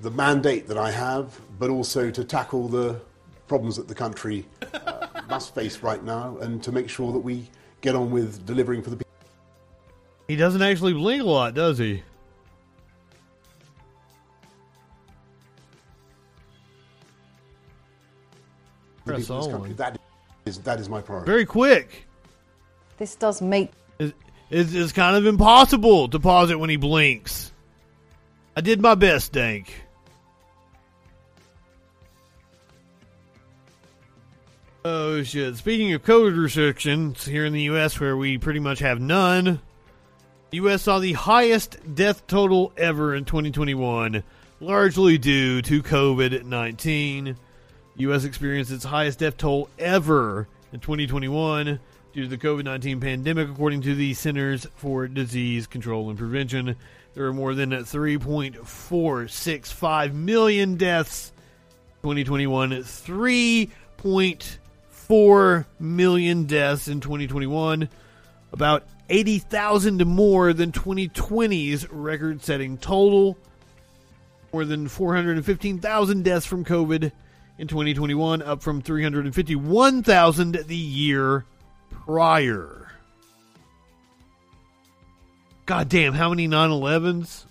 [0.00, 3.00] the mandate that I have, but also to tackle the
[3.48, 7.48] problems that the country uh, must face right now, and to make sure that we
[7.80, 9.06] get on with delivering for the people.
[10.28, 12.02] He doesn't actually blink a lot, does he?
[19.04, 19.72] The people of this country.
[19.74, 19.98] That
[20.46, 21.30] is that is my priority.
[21.30, 22.06] Very quick.
[22.98, 23.70] This does make
[24.00, 24.14] it's,
[24.50, 27.52] it's, it's kind of impossible to pause it when he blinks.
[28.56, 29.85] I did my best, Dank.
[34.88, 35.56] Oh shit.
[35.56, 39.60] Speaking of COVID restrictions here in the US where we pretty much have none,
[40.50, 44.22] the US saw the highest death total ever in 2021,
[44.60, 47.34] largely due to COVID-19.
[47.96, 51.80] US experienced its highest death toll ever in 2021
[52.12, 56.76] due to the COVID 19 pandemic, according to the Centers for Disease Control and Prevention.
[57.14, 61.32] There were more than 3.465 million deaths
[62.02, 62.84] 2021,
[65.08, 67.88] 3.4 million deaths in 2021,
[68.52, 73.38] about 80,000 more than 2020's record setting total,
[74.52, 77.12] more than 415,000 deaths from COVID
[77.58, 81.44] in 2021, up from 351,000 the year
[81.90, 82.90] prior.
[85.66, 87.44] God damn, how many 9 11s?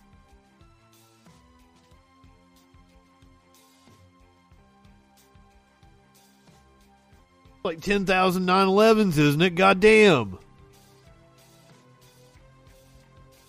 [7.66, 9.56] Like 10,000 9 11s, isn't it?
[9.56, 10.38] Goddamn.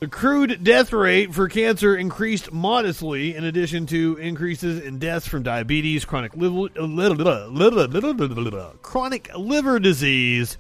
[0.01, 5.43] The crude death rate for cancer increased modestly, in addition to increases in deaths from
[5.43, 6.71] diabetes, chronic liver,
[8.81, 10.57] chronic liver disease,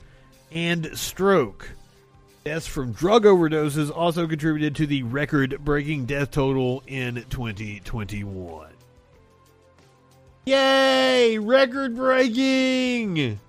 [0.52, 1.70] and stroke.
[2.44, 8.68] Deaths from drug overdoses also contributed to the record breaking death total in 2021.
[10.44, 11.38] Yay!
[11.38, 13.40] Record breaking!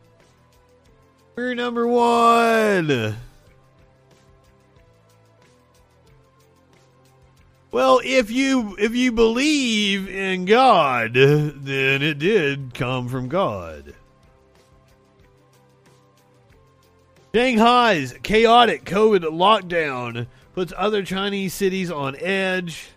[1.37, 3.15] We're number one!
[7.69, 13.93] Well, if you if you believe in God, then it did come from God.
[17.35, 20.25] Shanghai's chaotic COVID lockdown
[20.55, 22.87] puts other Chinese cities on edge.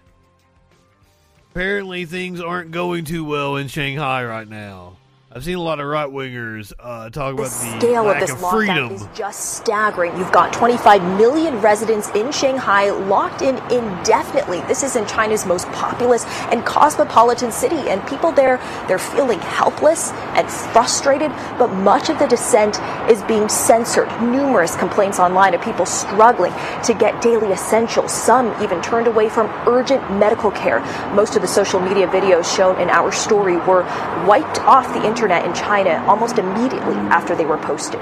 [1.50, 4.96] Apparently, things aren't going too well in Shanghai right now.
[5.32, 8.20] I've seen a lot of right wingers uh, talk the about the scale lack of
[8.20, 8.90] this of lockdown freedom.
[8.90, 10.18] is just staggering.
[10.18, 14.60] You've got 25 million residents in Shanghai locked in indefinitely.
[14.62, 18.56] This is in China's most populous and cosmopolitan city, and people there
[18.88, 21.30] they're feeling helpless and frustrated.
[21.60, 24.08] But much of the dissent is being censored.
[24.20, 26.52] Numerous complaints online of people struggling
[26.82, 28.10] to get daily essentials.
[28.10, 30.80] Some even turned away from urgent medical care.
[31.14, 33.84] Most of the social media videos shown in our story were
[34.26, 38.00] wiped off the internet in China almost immediately after they were posted.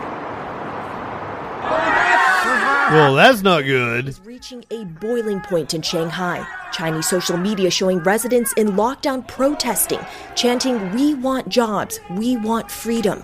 [2.90, 4.08] Well, that's not good.
[4.08, 6.46] is reaching a boiling point in Shanghai.
[6.72, 10.00] Chinese social media showing residents in lockdown protesting,
[10.34, 13.22] chanting, We want jobs, we want freedom.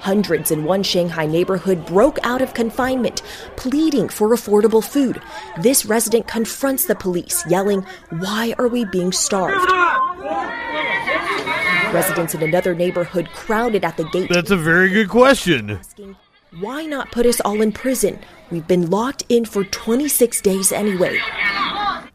[0.00, 3.20] Hundreds in one Shanghai neighborhood broke out of confinement,
[3.56, 5.20] pleading for affordable food.
[5.60, 9.70] This resident confronts the police, yelling, Why are we being starved?
[11.96, 14.28] Residents in another neighborhood crowded at the gate.
[14.28, 15.80] That's a very good question.
[16.60, 18.18] Why not put us all in prison?
[18.50, 21.18] We've been locked in for 26 days anyway.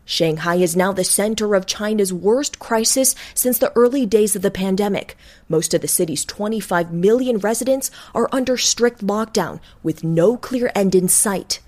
[0.05, 4.51] Shanghai is now the center of China's worst crisis since the early days of the
[4.51, 5.17] pandemic.
[5.49, 10.93] Most of the city's 25 million residents are under strict lockdown with no clear end
[10.93, 11.59] in sight.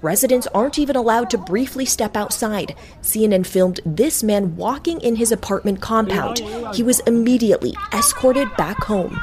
[0.00, 2.76] Residents aren't even allowed to briefly step outside.
[3.02, 6.38] CNN filmed this man walking in his apartment compound.
[6.72, 9.20] He was immediately escorted back home.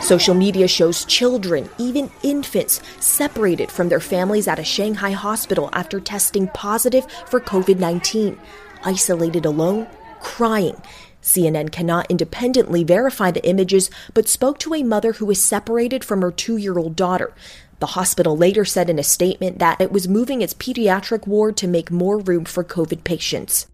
[0.00, 6.00] Social media shows children, even infants, separated from their families at a Shanghai hospital after
[6.00, 8.36] testing positive for COVID 19,
[8.84, 9.86] isolated alone,
[10.20, 10.80] crying.
[11.22, 16.22] CNN cannot independently verify the images, but spoke to a mother who was separated from
[16.22, 17.34] her two year old daughter.
[17.80, 21.68] The hospital later said in a statement that it was moving its pediatric ward to
[21.68, 23.66] make more room for COVID patients.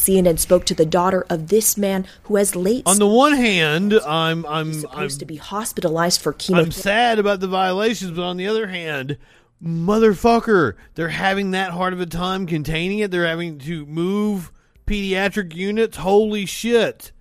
[0.00, 2.84] CNN spoke to the daughter of this man who has late.
[2.86, 6.64] On the one hand, I'm I'm supposed I'm, to be hospitalized for chemo.
[6.64, 9.18] I'm sad about the violations, but on the other hand,
[9.62, 13.10] motherfucker, they're having that hard of a time containing it.
[13.10, 14.50] They're having to move
[14.86, 15.98] pediatric units.
[15.98, 17.12] Holy shit!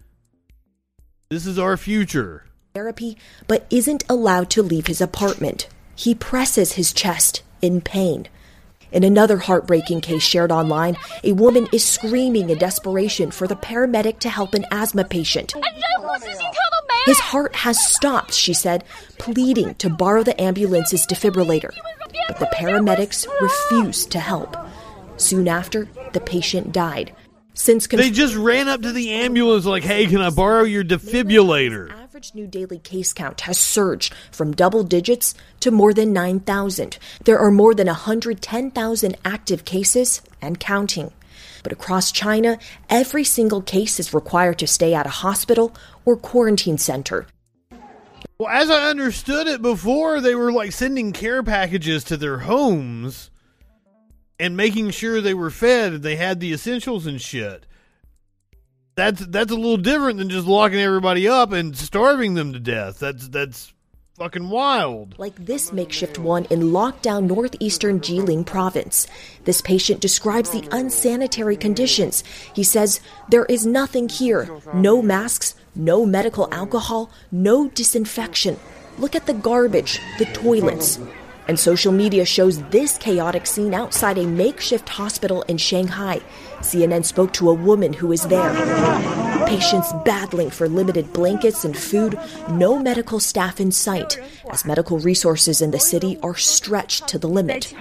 [1.29, 2.45] This is our future.
[2.73, 3.17] Therapy,
[3.47, 5.67] but isn't allowed to leave his apartment.
[5.99, 8.29] He presses his chest in pain.
[8.89, 10.95] In another heartbreaking case shared online,
[11.25, 15.53] a woman is screaming in desperation for the paramedic to help an asthma patient.
[17.05, 18.85] His heart has stopped, she said,
[19.17, 21.71] pleading to borrow the ambulance's defibrillator.
[22.29, 24.55] But the paramedics refused to help.
[25.17, 27.13] Soon after, the patient died.
[27.53, 30.85] Since conf- They just ran up to the ambulance like, "Hey, can I borrow your
[30.85, 36.97] defibrillator?" Average new daily case count has surged from double digits to more than 9,000.
[37.23, 41.13] There are more than 110,000 active cases and counting.
[41.63, 42.59] But across China,
[42.89, 45.73] every single case is required to stay at a hospital
[46.03, 47.25] or quarantine center.
[48.37, 53.31] Well, as I understood it before, they were like sending care packages to their homes
[54.37, 57.65] and making sure they were fed they had the essentials and shit.
[58.99, 62.99] That's that's a little different than just locking everybody up and starving them to death.
[62.99, 63.73] That's that's
[64.15, 65.17] fucking wild.
[65.17, 69.07] Like this makeshift one in lockdown northeastern Jilin province.
[69.45, 72.25] This patient describes the unsanitary conditions.
[72.53, 72.99] He says,
[73.29, 78.59] There is nothing here no masks, no medical alcohol, no disinfection.
[78.97, 80.99] Look at the garbage, the toilets.
[81.47, 86.21] And social media shows this chaotic scene outside a makeshift hospital in Shanghai.
[86.59, 88.53] CNN spoke to a woman who was there.
[89.47, 92.19] Patients battling for limited blankets and food,
[92.49, 94.19] no medical staff in sight,
[94.51, 97.73] as medical resources in the city are stretched to the limit.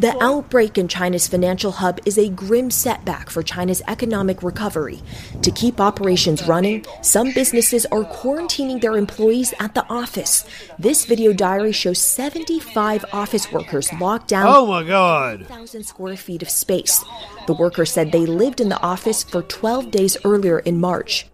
[0.00, 5.02] The outbreak in China's financial hub is a grim setback for China's economic recovery.
[5.42, 10.46] To keep operations running, some businesses are quarantining their employees at the office.
[10.78, 14.46] This video diary shows 75 office workers locked down.
[14.48, 15.40] Oh my god.
[15.40, 17.04] 1,000 square feet of space.
[17.46, 21.26] The workers said they lived in the office for 12 days earlier in March.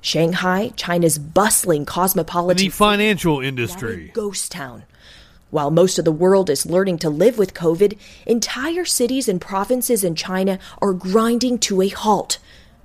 [0.00, 4.12] Shanghai, China's bustling cosmopolitan The financial industry.
[4.14, 4.84] ghost town.
[5.56, 7.96] While most of the world is learning to live with COVID,
[8.26, 12.36] entire cities and provinces in China are grinding to a halt.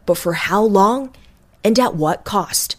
[0.05, 1.13] But for how long
[1.65, 2.77] and at what cost?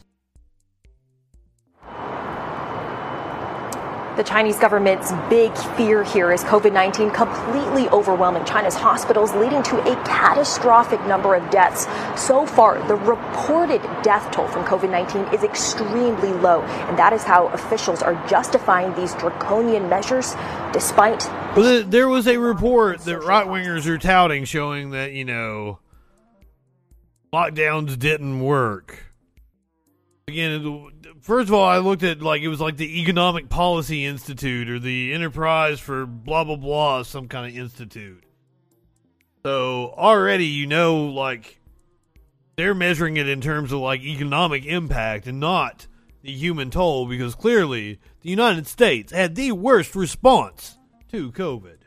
[4.16, 9.78] The Chinese government's big fear here is COVID 19 completely overwhelming China's hospitals, leading to
[9.90, 11.86] a catastrophic number of deaths.
[12.20, 17.22] So far, the reported death toll from COVID 19 is extremely low, and that is
[17.22, 20.34] how officials are justifying these draconian measures
[20.74, 21.24] despite.
[21.56, 25.78] Well, th- there was a report that right wingers are touting showing that, you know,
[27.32, 29.06] lockdowns didn't work.
[30.28, 30.91] Again,
[31.22, 34.78] first of all, I looked at like it was like the Economic Policy Institute or
[34.78, 38.24] the Enterprise for blah blah blah, some kind of institute.
[39.44, 41.60] So already you know like
[42.56, 45.86] they're measuring it in terms of like economic impact and not
[46.22, 50.78] the human toll because clearly the United States had the worst response
[51.10, 51.78] to COVID.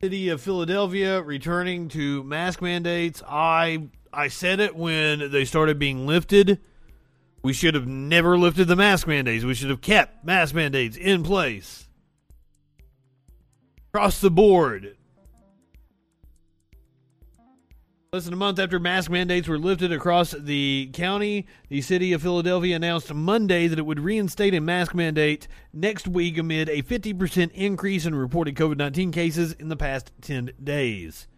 [0.00, 3.20] City of Philadelphia returning to mask mandates.
[3.28, 6.60] I I said it when they started being lifted.
[7.42, 9.44] We should have never lifted the mask mandates.
[9.44, 11.88] We should have kept mask mandates in place.
[13.92, 14.96] Across the board.
[18.12, 22.22] Less than a month after mask mandates were lifted across the county, the city of
[22.22, 27.52] Philadelphia announced Monday that it would reinstate a mask mandate next week amid a 50%
[27.52, 31.28] increase in reported COVID 19 cases in the past 10 days.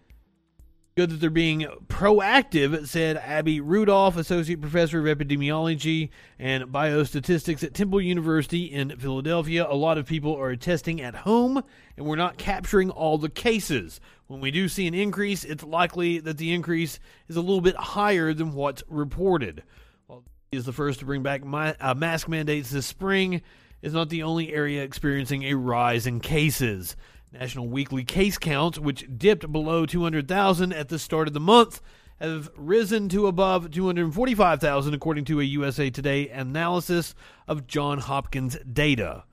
[1.00, 7.72] Good that they're being proactive, said Abby Rudolph, Associate Professor of Epidemiology and Biostatistics at
[7.72, 9.66] Temple University in Philadelphia.
[9.66, 11.64] A lot of people are testing at home,
[11.96, 13.98] and we're not capturing all the cases.
[14.26, 17.76] When we do see an increase, it's likely that the increase is a little bit
[17.76, 19.62] higher than what's reported.
[20.06, 23.40] Well, he is the first to bring back my, uh, mask mandates this spring,
[23.80, 26.94] is not the only area experiencing a rise in cases.
[27.32, 31.80] National weekly case counts, which dipped below 200,000 at the start of the month,
[32.20, 37.14] have risen to above 245,000, according to a USA Today analysis
[37.46, 39.24] of John Hopkins data.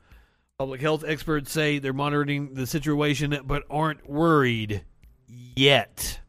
[0.59, 4.83] Public health experts say they're monitoring the situation but aren't worried
[5.55, 6.19] yet.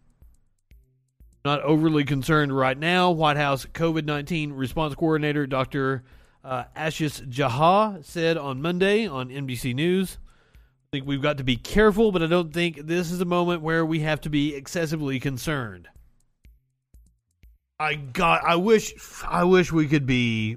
[1.44, 3.10] Not overly concerned right now.
[3.10, 6.02] White House COVID 19 response coordinator Dr.
[6.44, 10.18] Uh, Ashish Jha said on Monday on NBC News.
[10.90, 13.60] I think we've got to be careful, but I don't think this is a moment
[13.60, 15.86] where we have to be excessively concerned.
[17.78, 18.42] I got.
[18.42, 18.94] I wish.
[19.26, 20.56] I wish we could be.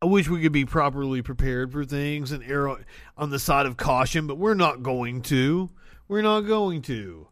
[0.00, 2.78] I wish we could be properly prepared for things and err
[3.18, 5.68] on the side of caution, but we're not going to.
[6.08, 7.28] We're not going to.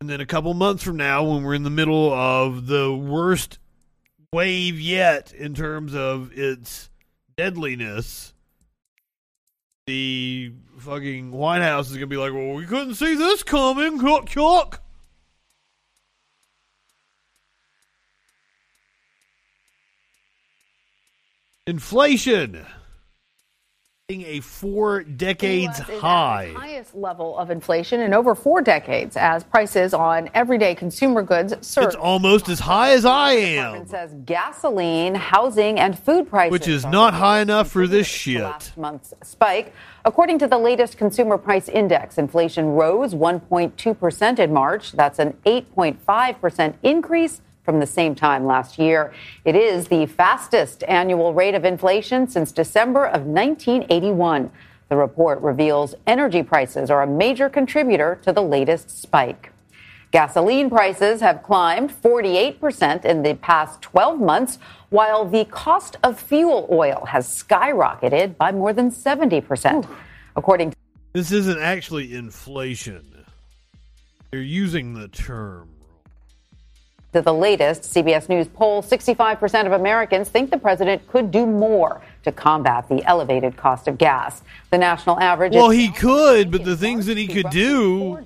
[0.00, 3.60] And then a couple months from now, when we're in the middle of the worst
[4.32, 6.90] wave yet in terms of its
[7.36, 8.34] deadliness,
[9.86, 14.30] the fucking White House is gonna be like, "Well, we couldn't see this coming." Cook,
[14.30, 14.80] cook.
[21.66, 22.66] Inflation
[24.20, 26.52] a four decades high.
[26.54, 31.86] highest level of inflation in over four decades as prices on everyday consumer goods surge.
[31.86, 33.86] It's almost as high as I am.
[33.86, 36.52] says gasoline, housing, and food prices.
[36.52, 38.42] Which is not high enough for this shit.
[38.42, 39.72] Last month's spike.
[40.04, 44.92] According to the latest consumer price index, inflation rose 1.2% in March.
[44.92, 49.12] That's an 8.5% increase from the same time last year.
[49.44, 54.50] It is the fastest annual rate of inflation since December of 1981.
[54.88, 59.52] The report reveals energy prices are a major contributor to the latest spike.
[60.10, 64.58] Gasoline prices have climbed 48% in the past 12 months,
[64.90, 69.88] while the cost of fuel oil has skyrocketed by more than 70%.
[70.36, 70.76] According to
[71.14, 73.24] This isn't actually inflation.
[74.30, 75.71] They're using the term
[77.12, 82.00] to the latest CBS News poll, 65% of Americans think the president could do more
[82.24, 84.42] to combat the elevated cost of gas.
[84.70, 88.18] The national average Well, he could, but the things that he could do,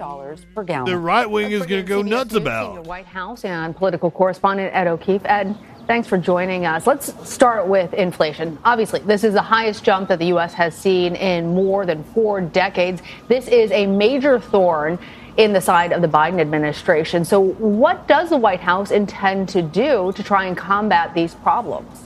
[0.55, 0.85] per gallon.
[0.85, 2.87] the right wing is going to go nuts Senior about.
[2.87, 5.23] White House and political correspondent Ed O'Keefe.
[5.25, 5.57] Ed,
[5.89, 6.87] thanks for joining us.
[6.87, 8.57] Let's start with inflation.
[8.65, 10.55] Obviously, this is the highest jump that the U.S.
[10.55, 13.03] has seen in more than four decades.
[13.27, 14.99] This is a major thorn
[15.37, 17.25] in the side of the Biden administration.
[17.25, 22.05] So, what does the White House intend to do to try and combat these problems?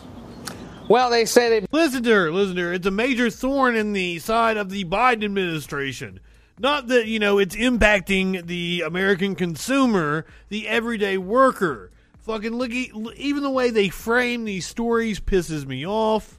[0.89, 2.33] Well, they say they listen to her.
[2.33, 2.73] Listen to her.
[2.73, 6.19] It's a major thorn in the side of the Biden administration.
[6.59, 11.91] Not that you know it's impacting the American consumer, the everyday worker.
[12.19, 16.39] Fucking look, even the way they frame these stories pisses me off.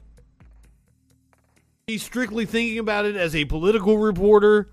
[1.86, 4.68] He's strictly thinking about it as a political reporter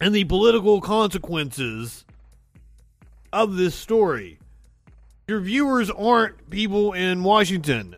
[0.00, 2.04] and the political consequences
[3.32, 4.38] of this story.
[5.26, 7.96] Your viewers aren't people in Washington.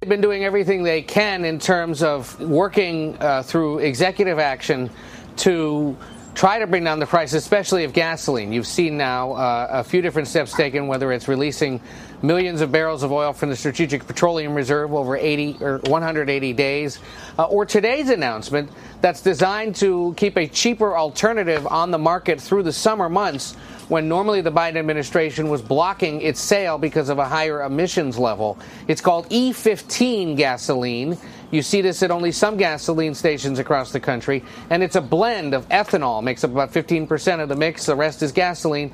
[0.00, 4.90] They've been doing everything they can in terms of working uh, through executive action
[5.38, 5.96] to
[6.34, 8.52] try to bring down the price, especially of gasoline.
[8.52, 11.80] You've seen now uh, a few different steps taken, whether it's releasing
[12.22, 16.98] millions of barrels of oil from the Strategic Petroleum Reserve over 80 or 180 days,
[17.38, 18.70] uh, or today's announcement
[19.00, 23.54] that's designed to keep a cheaper alternative on the market through the summer months
[23.88, 28.56] when normally the Biden administration was blocking its sale because of a higher emissions level.
[28.88, 31.18] It's called E15 gasoline.
[31.50, 35.52] You see this at only some gasoline stations across the country, and it's a blend
[35.52, 38.92] of ethanol, makes up about 15% of the mix, the rest is gasoline.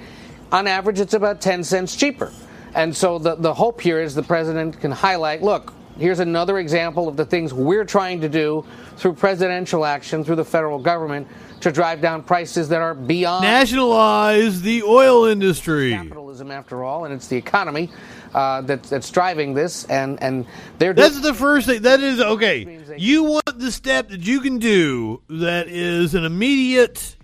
[0.50, 2.32] On average, it's about 10 cents cheaper.
[2.74, 7.08] And so the, the hope here is the president can highlight look, here's another example
[7.08, 8.64] of the things we're trying to do
[8.96, 11.28] through presidential action, through the federal government,
[11.60, 13.42] to drive down prices that are beyond.
[13.42, 15.92] Nationalize the oil industry.
[15.92, 17.90] Capitalism, after all, and it's the economy
[18.34, 20.46] uh, that, that's driving this, and, and
[20.78, 20.92] they're.
[20.92, 21.82] That's the first thing.
[21.82, 22.84] That is okay.
[22.96, 27.16] You want the step that you can do that is an immediate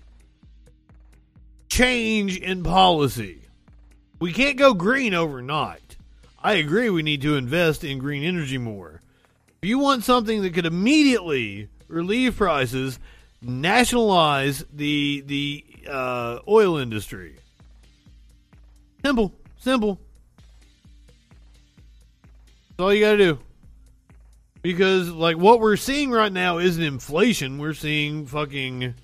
[1.68, 3.43] change in policy.
[4.24, 5.98] We can't go green overnight.
[6.42, 9.02] I agree we need to invest in green energy more.
[9.60, 12.98] If you want something that could immediately relieve prices,
[13.42, 17.36] nationalize the the uh, oil industry.
[19.04, 20.00] Simple, simple.
[22.70, 23.38] That's all you got to do.
[24.62, 27.58] Because like what we're seeing right now isn't inflation.
[27.58, 28.94] We're seeing fucking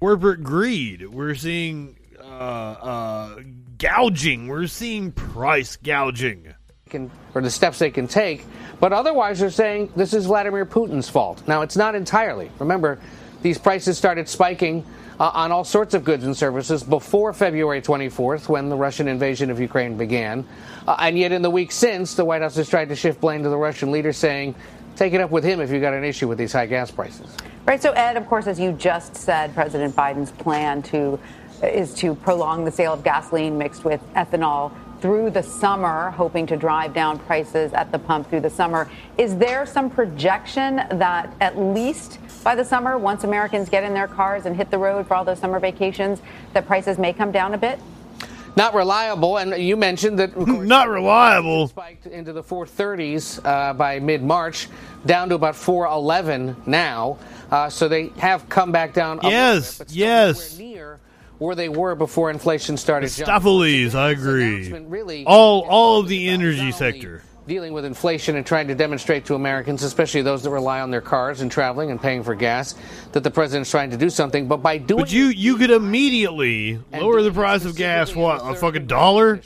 [0.00, 1.06] corporate greed.
[1.06, 1.94] We're seeing
[2.34, 3.40] uh, uh,
[3.78, 4.48] gouging.
[4.48, 6.54] We're seeing price gouging.
[6.90, 8.44] can, or the steps they can take.
[8.80, 11.46] But otherwise, they're saying this is Vladimir Putin's fault.
[11.46, 12.50] Now, it's not entirely.
[12.58, 12.98] Remember,
[13.42, 14.84] these prices started spiking
[15.20, 19.50] uh, on all sorts of goods and services before February 24th, when the Russian invasion
[19.50, 20.46] of Ukraine began.
[20.86, 23.42] Uh, and yet, in the week since, the White House has tried to shift blame
[23.44, 24.54] to the Russian leader, saying,
[24.96, 27.34] take it up with him if you've got an issue with these high gas prices.
[27.66, 27.80] Right.
[27.80, 31.18] So, Ed, of course, as you just said, President Biden's plan to
[31.72, 36.56] is to prolong the sale of gasoline mixed with ethanol through the summer, hoping to
[36.56, 38.90] drive down prices at the pump through the summer.
[39.18, 44.06] Is there some projection that at least by the summer, once Americans get in their
[44.06, 46.20] cars and hit the road for all those summer vacations,
[46.52, 47.78] that prices may come down a bit?
[48.56, 50.36] Not reliable, and you mentioned that.
[50.46, 51.68] Not reliable.
[51.68, 54.68] Spiked into the 430s uh, by mid-March,
[55.06, 57.18] down to about 411 now.
[57.50, 59.18] Uh, so they have come back down.
[59.22, 60.60] Yes, bit, yes.
[61.44, 63.10] Where they were before inflation started.
[63.10, 64.72] Stuffies, I agree.
[64.72, 69.34] Really all, all of the energy sector dealing with inflation and trying to demonstrate to
[69.34, 72.74] Americans, especially those that rely on their cars and traveling and paying for gas,
[73.12, 74.48] that the president's trying to do something.
[74.48, 78.14] But by doing, but you you could immediately lower the price of gas.
[78.14, 79.40] What a fucking dollar,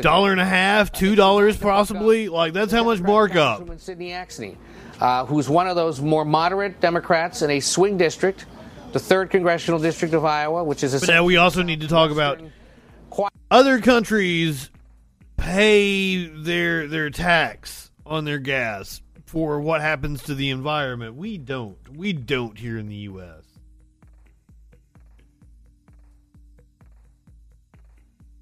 [0.00, 2.28] dollar and a half, two dollars possibly.
[2.28, 3.80] Like that's how much markup.
[3.80, 4.56] Cindy Axne,
[5.00, 8.46] uh, who's one of those more moderate Democrats in a swing district,
[8.92, 10.98] the third congressional district of Iowa, which is.
[10.98, 12.40] But now we also need to talk about
[13.50, 14.70] other countries
[15.36, 21.14] pay their their tax on their gas for what happens to the environment.
[21.14, 21.76] We don't.
[21.96, 23.44] We don't here in the US.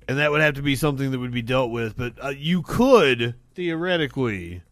[0.09, 2.63] And that would have to be something that would be dealt with, but uh, you
[2.63, 4.63] could theoretically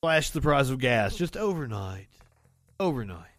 [0.00, 2.06] slash the price of gas just overnight.
[2.78, 3.31] Overnight.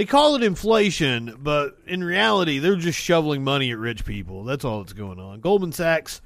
[0.00, 4.44] They call it inflation, but in reality, they're just shoveling money at rich people.
[4.44, 5.40] That's all that's going on.
[5.40, 6.22] Goldman Sachs,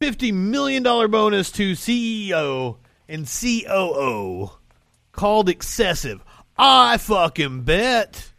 [0.00, 2.78] $50 million bonus to CEO
[3.08, 4.50] and COO
[5.12, 6.24] called excessive.
[6.58, 8.32] I fucking bet.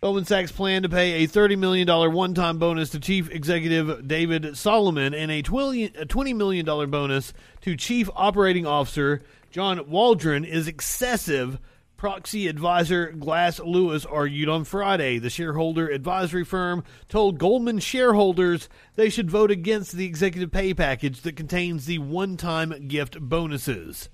[0.00, 4.56] Goldman Sachs plan to pay a $30 million one time bonus to Chief Executive David
[4.56, 9.22] Solomon and a $20 million bonus to Chief Operating Officer
[9.52, 11.60] John Waldron is excessive
[11.96, 15.18] Proxy advisor Glass Lewis argued on Friday.
[15.18, 21.22] The shareholder advisory firm told Goldman shareholders they should vote against the executive pay package
[21.22, 24.08] that contains the one time gift bonuses.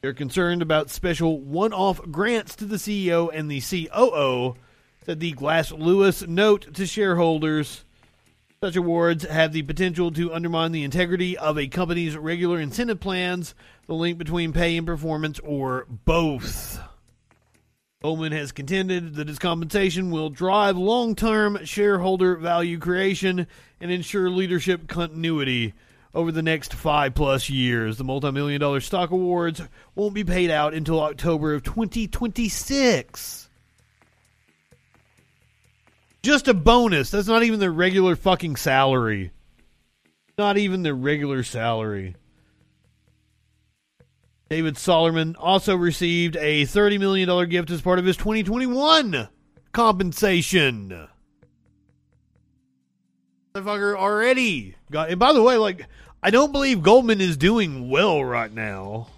[0.00, 4.54] They're concerned about special one off grants to the CEO and the COO,
[5.04, 7.84] said the Glass Lewis note to shareholders.
[8.62, 13.54] Such awards have the potential to undermine the integrity of a company's regular incentive plans,
[13.86, 16.80] the link between pay and performance, or both.
[18.04, 23.46] Goldman has contended that his compensation will drive long term shareholder value creation
[23.80, 25.72] and ensure leadership continuity
[26.12, 27.96] over the next five plus years.
[27.96, 29.62] The multi million dollar stock awards
[29.94, 33.48] won't be paid out until October of 2026.
[36.22, 37.10] Just a bonus.
[37.10, 39.30] That's not even their regular fucking salary.
[40.36, 42.16] Not even their regular salary.
[44.50, 49.28] David Solomon also received a $30 million gift as part of his 2021
[49.72, 51.08] compensation.
[53.54, 55.10] Motherfucker already got.
[55.10, 55.86] And by the way, like,
[56.22, 59.08] I don't believe Goldman is doing well right now.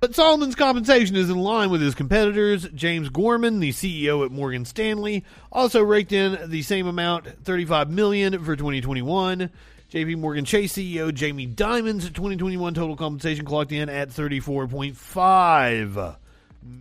[0.00, 2.68] But Solomon's compensation is in line with his competitors.
[2.72, 8.38] James Gorman, the CEO at Morgan Stanley, also raked in the same amount, 35 million
[8.44, 9.50] for 2021.
[9.92, 16.16] JP Morgan Chase CEO Jamie Dimon's 2021 total compensation clocked in at 34.5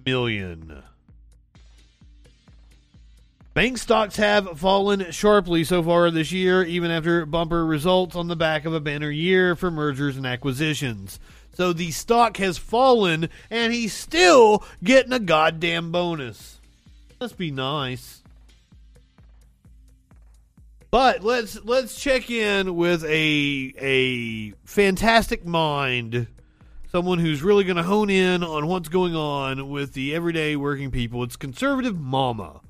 [0.05, 0.83] million.
[3.53, 8.35] Bank stocks have fallen sharply so far this year, even after bumper results on the
[8.35, 11.17] back of a banner year for mergers and acquisitions.
[11.53, 16.59] So the stock has fallen, and he's still getting a goddamn bonus.
[17.21, 18.16] Must be nice.
[20.89, 26.27] But let's let's check in with a a fantastic mind,
[26.91, 30.89] someone who's really going to hone in on what's going on with the everyday working
[30.89, 31.23] people.
[31.23, 32.61] It's conservative mama.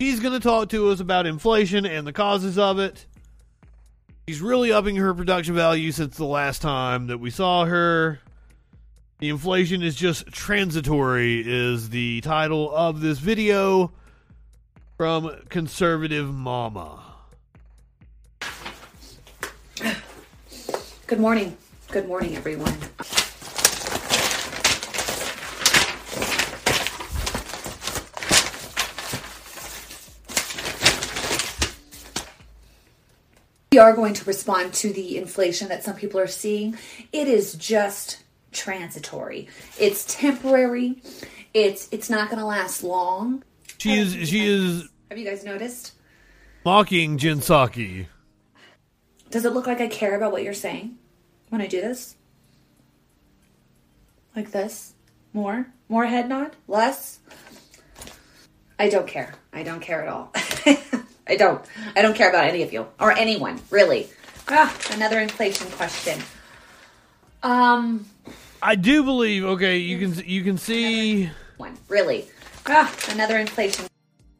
[0.00, 3.04] She's going to talk to us about inflation and the causes of it.
[4.26, 8.20] She's really upping her production value since the last time that we saw her.
[9.18, 13.92] The inflation is just transitory, is the title of this video
[14.96, 17.07] from Conservative Mama.
[21.08, 21.56] Good morning.
[21.90, 22.74] Good morning, everyone.
[33.72, 36.76] we are going to respond to the inflation that some people are seeing.
[37.10, 38.22] It is just
[38.52, 39.48] transitory.
[39.78, 41.02] It's temporary.
[41.54, 43.44] It's it's not going to last long.
[43.78, 45.92] She is she is Have you guys noticed?
[46.66, 48.08] mocking Jen Psaki.
[49.30, 50.96] Does it look like I care about what you're saying
[51.50, 52.16] when I do this?
[54.34, 54.94] Like this?
[55.32, 55.66] More?
[55.88, 56.56] More head nod?
[56.66, 57.18] Less?
[58.78, 59.34] I don't care.
[59.52, 60.32] I don't care at all.
[61.26, 61.62] I don't.
[61.96, 64.08] I don't care about any of you or anyone, really.
[64.48, 66.20] Ah, another inflation question.
[67.42, 68.06] Um,
[68.62, 69.44] I do believe.
[69.44, 71.28] Okay, you can you can see
[71.58, 72.26] one, really.
[72.66, 73.86] Ah, another inflation.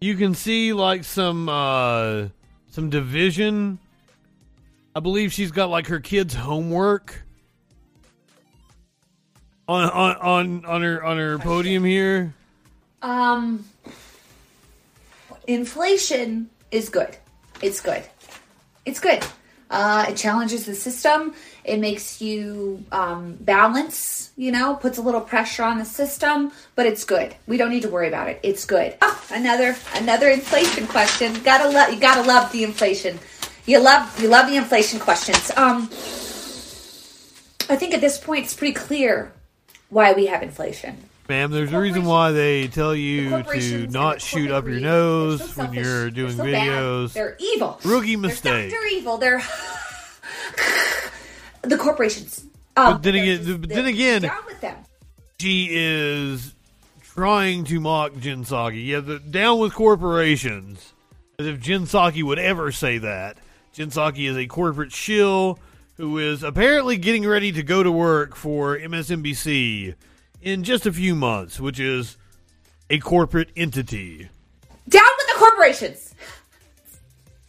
[0.01, 2.29] you can see like some uh
[2.71, 3.79] some division.
[4.95, 7.23] I believe she's got like her kids' homework
[9.69, 12.35] on on on, on her on her podium here.
[13.03, 13.65] Um,
[15.47, 17.17] inflation is good.
[17.63, 18.03] It's good.
[18.85, 19.25] It's good.
[19.71, 21.35] Uh, it challenges the system.
[21.63, 24.31] It makes you um, balance.
[24.37, 27.35] You know, puts a little pressure on the system, but it's good.
[27.47, 28.41] We don't need to worry about it.
[28.43, 28.97] It's good.
[29.03, 31.35] Oh, another another inflation question.
[31.43, 32.01] Gotta love you.
[32.01, 33.19] Gotta love the inflation.
[33.69, 35.51] You love you love the inflation questions.
[35.55, 35.83] Um,
[37.71, 39.31] I think at this point it's pretty clear
[39.91, 40.97] why we have inflation.
[41.29, 45.75] Ma'am, there's a reason why they tell you to not shoot up your nose when
[45.75, 46.67] you're doing so bad.
[46.67, 47.13] videos.
[47.13, 47.79] They're evil.
[47.85, 48.71] Rookie mistake.
[48.71, 49.19] They're evil.
[49.19, 49.43] They're
[51.61, 52.47] the corporations.
[52.75, 54.79] Um, But then again, but then again, down with them.
[55.39, 56.55] she is
[57.03, 58.87] trying to mock Jen Psaki.
[58.87, 60.95] Yeah, the down with corporations.
[61.39, 63.37] As if Jen Psaki would ever say that.
[63.79, 65.61] Jen Psaki is a corporate shill
[65.99, 69.95] who is apparently getting ready to go to work for MSNBC
[70.43, 72.17] in just a few months, which is
[72.91, 74.31] a corporate entity.
[74.89, 76.13] Down with the corporations.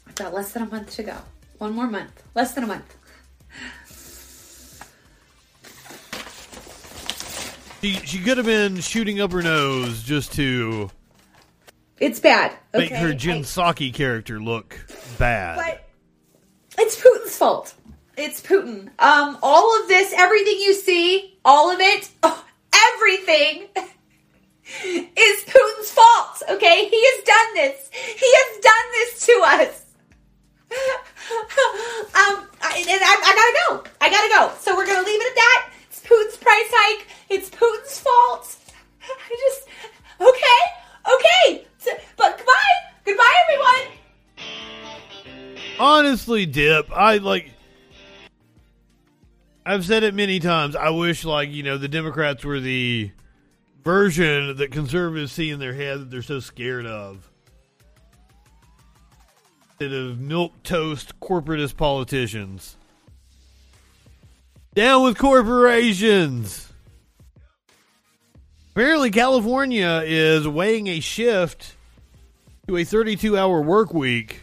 [0.08, 1.18] I've got less than a month to go.
[1.58, 2.22] One more month.
[2.36, 2.96] Less than a month.
[7.82, 10.92] She, she could have been shooting up her nose just to
[12.00, 12.54] It's bad.
[12.72, 13.02] make Okay.
[13.02, 14.80] her Jinsaki Psaki character look
[15.18, 15.56] bad.
[15.58, 15.89] But
[16.80, 17.74] it's Putin's fault.
[18.18, 18.90] It's Putin.
[19.00, 22.44] Um, all of this, everything you see, all of it, oh,
[22.94, 23.68] everything
[24.84, 26.44] is Putin's fault.
[26.50, 27.90] Okay, he has done this.
[27.94, 29.86] He has done this to us.
[32.16, 33.92] um, I, and I, I gotta go.
[34.02, 34.58] I gotta go.
[34.60, 35.70] So we're gonna leave it at that.
[35.90, 37.08] It's Putin's price hike.
[37.30, 38.56] It's Putin's fault.
[39.04, 39.68] I just
[40.22, 40.62] okay,
[41.16, 41.68] okay.
[41.80, 42.76] So- but goodbye,
[43.06, 43.99] goodbye, everyone.
[45.80, 47.52] Honestly, Dip, I like.
[49.66, 50.76] I've said it many times.
[50.76, 53.12] I wish, like, you know, the Democrats were the
[53.84, 57.30] version that conservatives see in their head that they're so scared of.
[59.80, 62.76] Instead of milk toast corporatist politicians.
[64.76, 66.72] Down with corporations.
[68.72, 71.76] Apparently, California is weighing a shift
[72.68, 74.42] to a 32 hour work week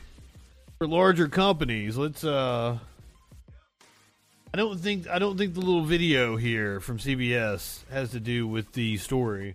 [0.79, 1.97] for larger companies.
[1.97, 2.79] Let's uh
[4.53, 8.47] I don't think I don't think the little video here from CBS has to do
[8.47, 9.55] with the story.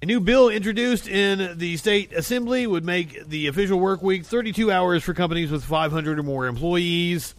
[0.00, 4.70] A new bill introduced in the state assembly would make the official work week 32
[4.72, 7.34] hours for companies with 500 or more employees.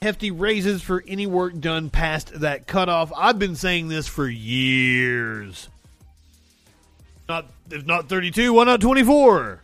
[0.00, 3.12] Hefty raises for any work done past that cutoff.
[3.16, 5.68] I've been saying this for years.
[7.28, 9.60] Not if not 32, why not 24?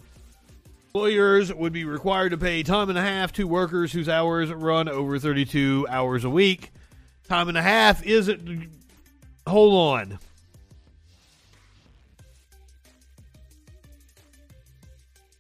[0.97, 4.89] Employers would be required to pay time and a half to workers whose hours run
[4.89, 6.73] over 32 hours a week.
[7.29, 8.71] Time and a half isn't.
[9.47, 10.19] Hold on.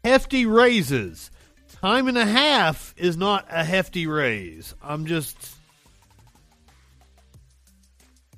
[0.04, 1.30] Hefty raises.
[1.80, 4.74] Time and a half is not a hefty raise.
[4.82, 5.38] I'm just.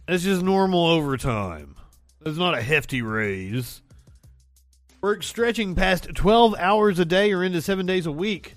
[0.06, 1.74] It's just normal overtime.
[2.24, 3.82] It's not a hefty raise.
[5.00, 8.54] Work stretching past 12 hours a day or into 7 days a week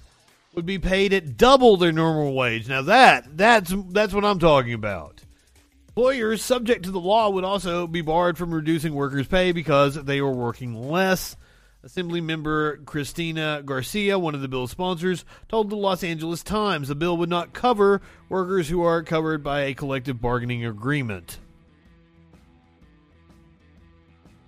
[0.55, 2.67] would be paid at double their normal wage.
[2.67, 5.21] Now that that's that's what I'm talking about.
[5.89, 10.21] Employers subject to the law would also be barred from reducing workers' pay because they
[10.21, 11.35] were working less.
[11.83, 16.95] Assembly member Cristina Garcia, one of the bill's sponsors, told the Los Angeles Times the
[16.95, 21.39] bill would not cover workers who are covered by a collective bargaining agreement.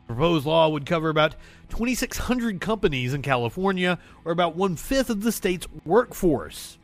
[0.07, 1.35] The Proposed law would cover about
[1.73, 6.77] 2,600 companies in California, or about one fifth of the state's workforce.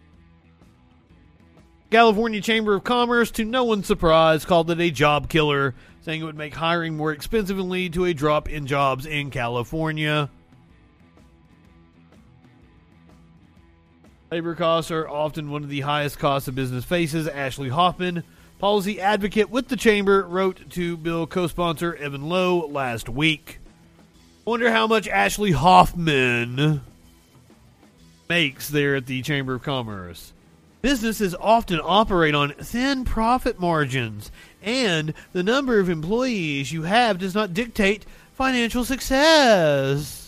[1.92, 6.24] California Chamber of Commerce, to no one's surprise, called it a job killer, saying it
[6.24, 10.28] would make hiring more expensive and lead to a drop in jobs in California.
[14.32, 17.28] Labor costs are often one of the highest costs a business faces.
[17.28, 18.24] Ashley Hoffman,
[18.58, 23.60] policy advocate with the chamber, wrote to bill co-sponsor Evan Low last week.
[24.50, 26.82] Wonder how much Ashley Hoffman
[28.28, 30.34] makes there at the Chamber of Commerce.
[30.82, 34.32] Businesses often operate on thin profit margins,
[34.64, 40.19] and the number of employees you have does not dictate financial success.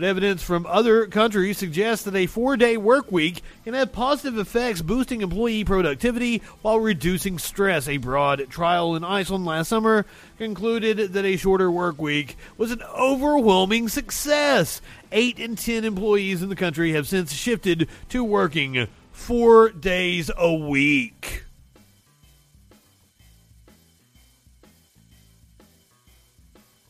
[0.00, 4.38] But evidence from other countries suggests that a four day work week can have positive
[4.38, 7.86] effects boosting employee productivity while reducing stress.
[7.86, 10.06] A broad trial in Iceland last summer
[10.38, 14.80] concluded that a shorter work week was an overwhelming success.
[15.12, 20.54] Eight in ten employees in the country have since shifted to working four days a
[20.54, 21.44] week.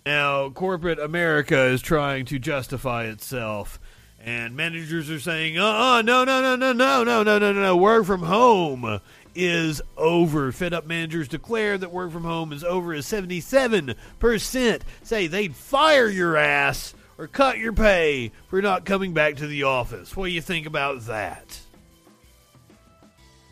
[0.07, 3.79] Now, corporate America is trying to justify itself,
[4.19, 7.77] and managers are saying, "Uh, uh no, no, no, no, no, no, no, no, no,
[7.77, 9.01] work from home
[9.35, 14.85] is over." Fed up managers declare that work from home is over as seventy-seven percent
[15.03, 19.65] say they'd fire your ass or cut your pay for not coming back to the
[19.65, 20.17] office.
[20.17, 21.61] What do you think about that?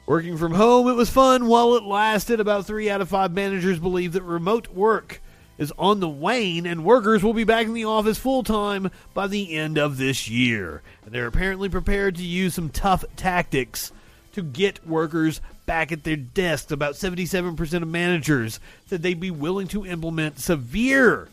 [0.06, 2.40] Working from home, it was fun while it lasted.
[2.40, 5.20] About three out of five managers believe that remote work
[5.58, 9.26] is on the wane, and workers will be back in the office full time by
[9.26, 10.82] the end of this year.
[11.04, 13.92] And they're apparently prepared to use some tough tactics
[14.32, 16.70] to get workers back at their desks.
[16.70, 21.28] About 77% of managers said they'd be willing to implement severe,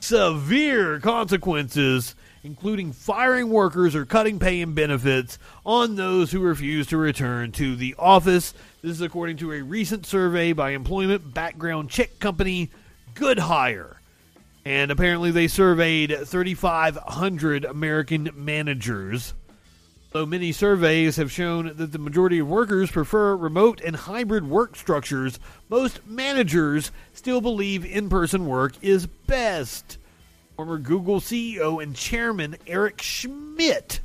[0.00, 2.14] severe consequences,
[2.44, 7.76] including firing workers or cutting pay and benefits on those who refuse to return to
[7.76, 8.52] the office.
[8.82, 12.70] This is according to a recent survey by employment background check company
[13.14, 13.96] GoodHire.
[14.64, 19.34] And apparently they surveyed 3,500 American managers.
[20.12, 24.76] Though many surveys have shown that the majority of workers prefer remote and hybrid work
[24.76, 29.96] structures, most managers still believe in person work is best.
[30.56, 34.00] Former Google CEO and chairman Eric Schmidt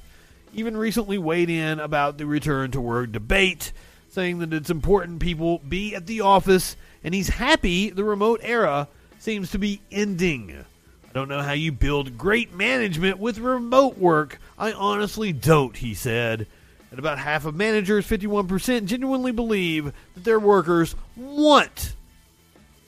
[0.53, 3.71] even recently weighed in about the return to work debate,
[4.09, 8.87] saying that it's important people be at the office, and he's happy the remote era
[9.27, 10.55] seems to be ending.
[10.57, 14.39] I don't know how you build great management with remote work.
[14.57, 16.47] I honestly don't, he said.
[16.91, 21.93] And about half of managers, 51%, genuinely believe that their workers want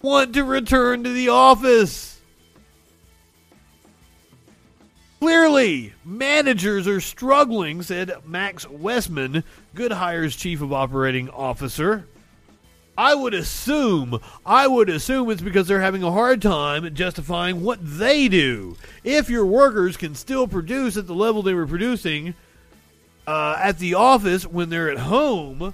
[0.02, 2.22] want to return to the office.
[5.20, 9.44] Clearly, managers are struggling, said Max Wesman,
[9.76, 12.06] Good Hire's chief of operating officer.
[13.00, 17.80] I would assume, I would assume it's because they're having a hard time justifying what
[17.82, 18.76] they do.
[19.06, 22.34] If your workers can still produce at the level they were producing
[23.26, 25.74] uh, at the office when they're at home,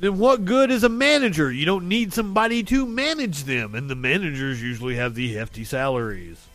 [0.00, 1.52] then what good is a manager?
[1.52, 6.48] You don't need somebody to manage them, and the managers usually have the hefty salaries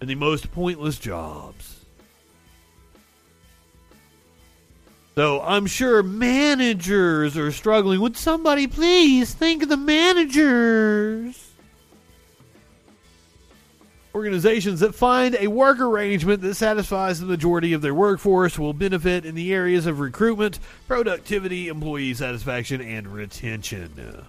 [0.00, 1.81] and the most pointless jobs.
[5.14, 8.00] So I'm sure managers are struggling.
[8.00, 11.50] Would somebody please think of the managers?
[14.14, 19.26] Organizations that find a work arrangement that satisfies the majority of their workforce will benefit
[19.26, 24.26] in the areas of recruitment, productivity, employee satisfaction, and retention.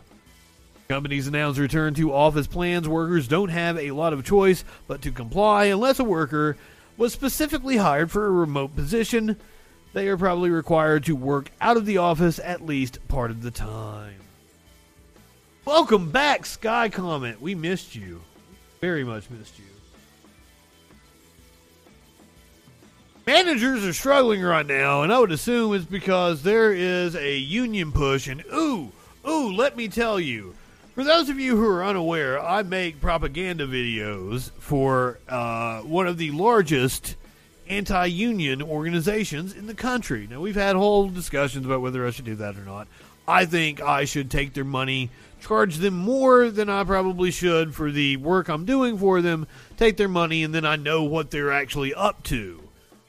[0.89, 2.89] Companies announce return to office plans.
[2.89, 6.57] Workers don't have a lot of choice but to comply unless a worker
[6.97, 9.37] was specifically hired for a remote position
[9.93, 13.51] they are probably required to work out of the office at least part of the
[13.51, 14.15] time.
[15.65, 17.39] Welcome back, Sky Comment.
[17.41, 18.21] We missed you.
[18.81, 19.65] Very much missed you.
[23.25, 27.93] Managers are struggling right now, and I would assume it's because there is a union
[27.93, 28.27] push.
[28.27, 28.91] And ooh,
[29.25, 30.53] ooh, let me tell you,
[30.93, 36.17] for those of you who are unaware, I make propaganda videos for uh, one of
[36.17, 37.15] the largest
[37.67, 40.27] anti union organizations in the country.
[40.29, 42.87] Now, we've had whole discussions about whether I should do that or not.
[43.27, 45.09] I think I should take their money,
[45.41, 49.97] charge them more than I probably should for the work I'm doing for them, take
[49.97, 52.61] their money, and then I know what they're actually up to.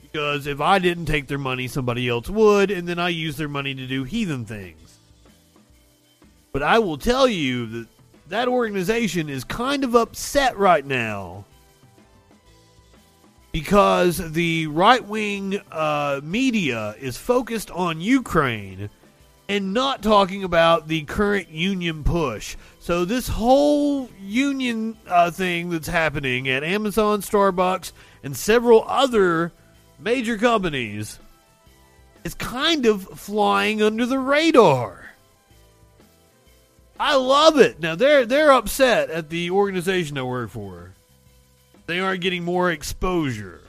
[0.03, 3.49] Because if I didn't take their money, somebody else would, and then I use their
[3.49, 4.99] money to do heathen things.
[6.53, 7.89] But I will tell you that
[8.29, 11.45] that organization is kind of upset right now
[13.55, 18.91] because the right wing uh, media is focused on Ukraine
[19.49, 22.57] and not talking about the current union push.
[22.81, 27.93] So, this whole union uh, thing that's happening at Amazon, Starbucks,
[28.25, 29.53] and several other
[30.01, 31.21] major companies
[32.25, 35.11] is kind of flying under the radar.
[36.99, 37.79] I love it.
[37.79, 40.84] Now they're they're upset at the organization I work for.
[41.87, 43.61] They aren't getting more exposure.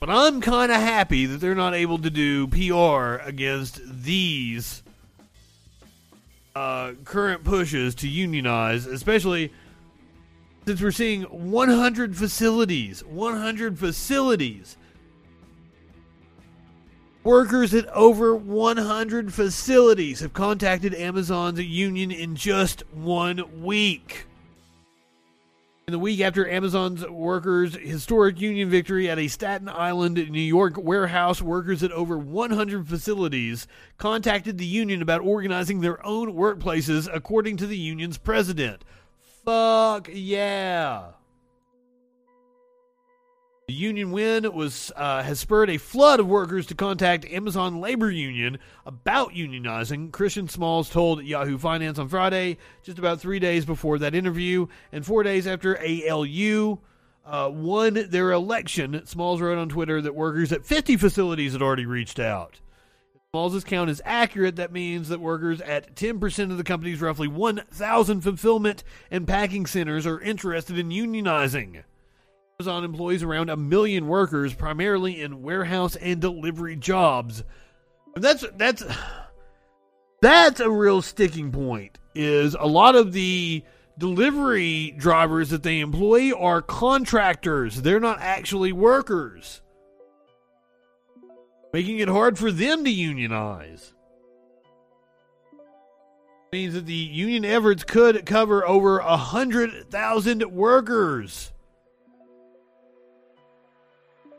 [0.00, 4.82] But I'm kind of happy that they're not able to do PR against these
[6.56, 9.52] uh, current pushes to unionize, especially
[10.66, 14.76] since we're seeing 100 facilities, 100 facilities.
[17.24, 24.26] Workers at over 100 facilities have contacted Amazon's union in just one week.
[25.92, 30.78] In the week after Amazon's workers' historic union victory at a Staten Island, New York
[30.78, 33.66] warehouse, workers at over 100 facilities
[33.98, 38.86] contacted the union about organizing their own workplaces, according to the union's president.
[39.44, 41.08] Fuck yeah.
[43.72, 48.10] The union win was uh, has spurred a flood of workers to contact Amazon labor
[48.10, 50.12] union about unionizing.
[50.12, 55.06] Christian Smalls told Yahoo Finance on Friday, just about three days before that interview, and
[55.06, 56.80] four days after ALU
[57.24, 59.06] uh, won their election.
[59.06, 62.60] Smalls wrote on Twitter that workers at 50 facilities had already reached out.
[63.30, 64.56] Smalls' count is accurate.
[64.56, 70.06] That means that workers at 10% of the company's roughly 1,000 fulfillment and packing centers
[70.06, 71.84] are interested in unionizing.
[72.62, 77.42] Amazon employs around a million workers, primarily in warehouse and delivery jobs.
[78.14, 78.84] And that's that's
[80.20, 81.98] that's a real sticking point.
[82.14, 83.64] Is a lot of the
[83.98, 87.82] delivery drivers that they employ are contractors.
[87.82, 89.60] They're not actually workers,
[91.72, 93.92] making it hard for them to unionize.
[96.52, 101.51] Means that the union efforts could cover over a hundred thousand workers.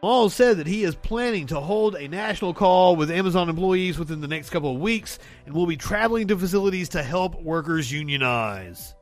[0.04, 4.20] Mall said that he is planning to hold a national call with Amazon employees within
[4.20, 8.94] the next couple of weeks and will be traveling to facilities to help workers unionize.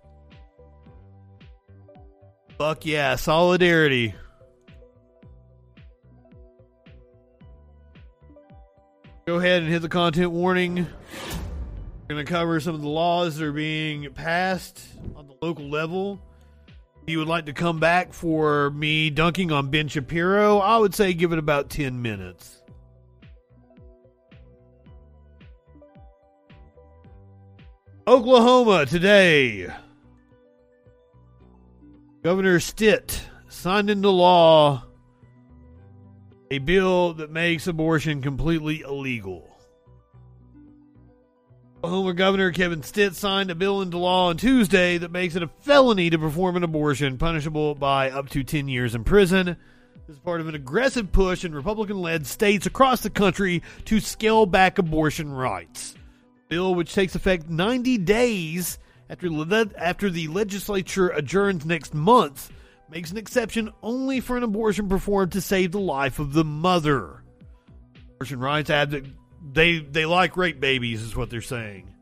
[2.59, 4.13] Fuck yeah, solidarity.
[9.25, 10.85] Go ahead and hit the content warning.
[12.07, 14.79] We're going to cover some of the laws that are being passed
[15.15, 16.21] on the local level
[17.07, 21.13] you would like to come back for me dunking on Ben Shapiro, I would say
[21.13, 22.61] give it about 10 minutes.
[28.07, 29.67] Oklahoma today.
[32.23, 34.83] Governor Stitt signed into law
[36.51, 39.50] a bill that makes abortion completely illegal.
[41.83, 45.47] Oklahoma Governor Kevin Stitt signed a bill into law on Tuesday that makes it a
[45.47, 49.57] felony to perform an abortion, punishable by up to 10 years in prison.
[50.05, 53.99] This is part of an aggressive push in Republican led states across the country to
[53.99, 55.95] scale back abortion rights.
[56.49, 58.77] Bill, which takes effect 90 days
[59.09, 62.51] after, le- after the legislature adjourns next month,
[62.91, 67.23] makes an exception only for an abortion performed to save the life of the mother.
[68.17, 71.93] Abortion rights advocate they they like rape babies, is what they're saying.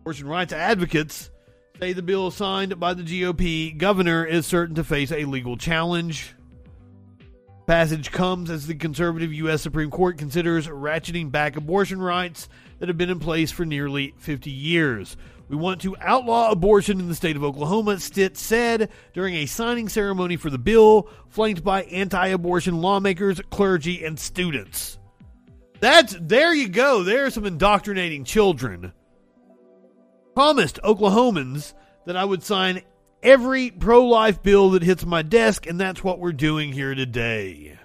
[0.00, 1.30] Abortion rights advocates
[1.78, 6.34] say the bill signed by the GOP governor is certain to face a legal challenge.
[7.66, 9.60] Passage comes as the conservative U.S.
[9.60, 12.48] Supreme Court considers ratcheting back abortion rights
[12.78, 15.16] that have been in place for nearly 50 years.
[15.48, 19.88] We want to outlaw abortion in the state of Oklahoma, Stitt said during a signing
[19.88, 24.95] ceremony for the bill, flanked by anti abortion lawmakers, clergy, and students.
[25.80, 27.02] That's there you go.
[27.02, 28.92] There's some indoctrinating children.
[30.34, 31.74] Promised Oklahomans
[32.06, 32.80] that I would sign
[33.22, 37.78] every pro life bill that hits my desk, and that's what we're doing here today.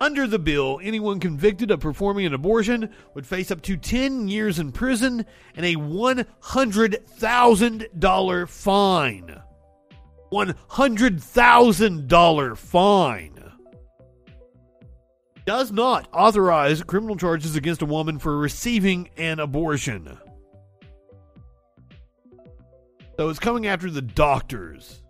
[0.00, 4.58] Under the bill, anyone convicted of performing an abortion would face up to 10 years
[4.58, 5.24] in prison
[5.54, 9.40] and a $100,000 fine.
[10.32, 13.41] $100,000 fine
[15.44, 20.18] does not authorize criminal charges against a woman for receiving an abortion.
[23.16, 25.02] So it's coming after the doctors.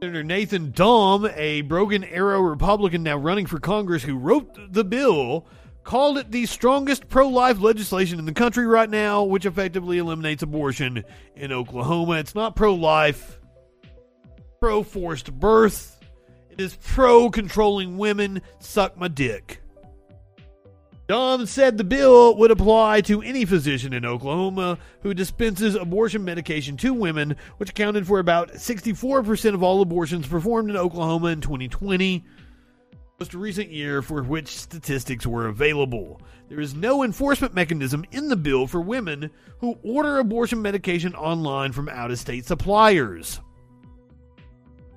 [0.00, 5.46] Senator Nathan Dahm, a Broken Arrow Republican now running for Congress who wrote the bill,
[5.84, 10.42] called it the strongest pro life legislation in the country right now, which effectively eliminates
[10.42, 11.04] abortion
[11.36, 12.14] in Oklahoma.
[12.14, 13.38] It's not pro life,
[14.58, 15.99] pro forced birth
[16.60, 18.42] is pro controlling women.
[18.58, 19.60] Suck my dick.
[21.10, 26.76] Dahm said the bill would apply to any physician in Oklahoma who dispenses abortion medication
[26.76, 32.24] to women, which accounted for about 64% of all abortions performed in Oklahoma in 2020,
[33.18, 36.20] most recent year for which statistics were available.
[36.48, 41.72] There is no enforcement mechanism in the bill for women who order abortion medication online
[41.72, 43.40] from out of state suppliers.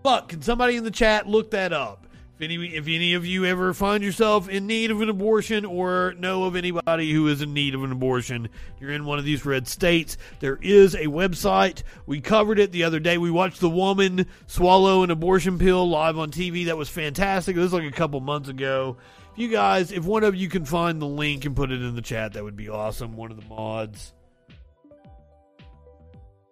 [0.04, 2.08] Fuck, can somebody in the chat look that up?
[2.36, 6.14] If any, if any of you ever find yourself in need of an abortion or
[6.18, 8.50] know of anybody who is in need of an abortion,
[8.80, 11.84] you're in one of these red states, there is a website.
[12.06, 13.18] We covered it the other day.
[13.18, 16.66] We watched the woman swallow an abortion pill live on TV.
[16.66, 17.56] That was fantastic.
[17.56, 18.98] It was like a couple months ago.
[19.34, 21.96] If you guys, if one of you can find the link and put it in
[21.96, 23.16] the chat, that would be awesome.
[23.16, 24.12] One of the mods.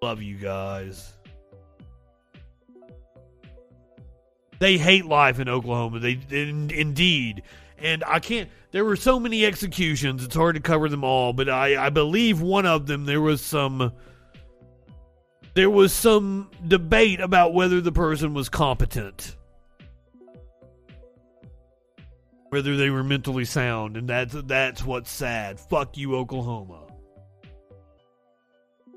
[0.02, 1.12] Love you guys.
[4.62, 5.98] They hate life in Oklahoma.
[5.98, 7.42] They in, indeed,
[7.80, 8.48] and I can't.
[8.70, 11.34] There were so many executions; it's hard to cover them all.
[11.34, 13.92] But I, I believe one of them there was some.
[15.56, 19.36] There was some debate about whether the person was competent,
[22.50, 25.60] whether they were mentally sound, and that's that's what's sad.
[25.60, 26.91] Fuck you, Oklahoma.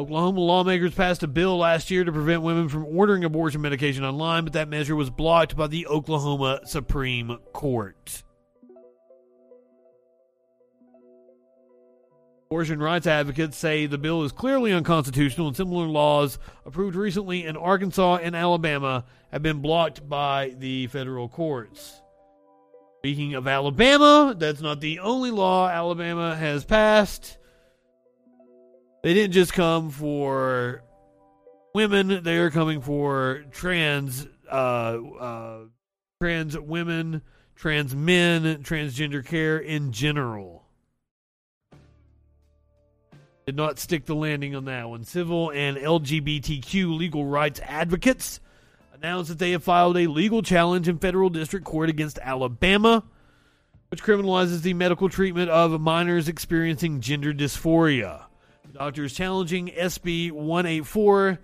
[0.00, 4.42] Oklahoma lawmakers passed a bill last year to prevent women from ordering abortion medication online,
[4.42, 8.24] but that measure was blocked by the Oklahoma Supreme Court.
[12.50, 17.56] Abortion rights advocates say the bill is clearly unconstitutional, and similar laws approved recently in
[17.56, 22.00] Arkansas and Alabama have been blocked by the federal courts.
[22.98, 27.38] Speaking of Alabama, that's not the only law Alabama has passed.
[29.04, 30.82] They didn't just come for
[31.74, 35.58] women; they are coming for trans, uh, uh,
[36.22, 37.20] trans women,
[37.54, 40.64] trans men, transgender care in general.
[43.44, 45.04] Did not stick the landing on that one.
[45.04, 48.40] Civil and LGBTQ legal rights advocates
[48.94, 53.04] announced that they have filed a legal challenge in federal district court against Alabama,
[53.90, 58.22] which criminalizes the medical treatment of minors experiencing gender dysphoria.
[58.72, 61.38] Doctors challenging SB 184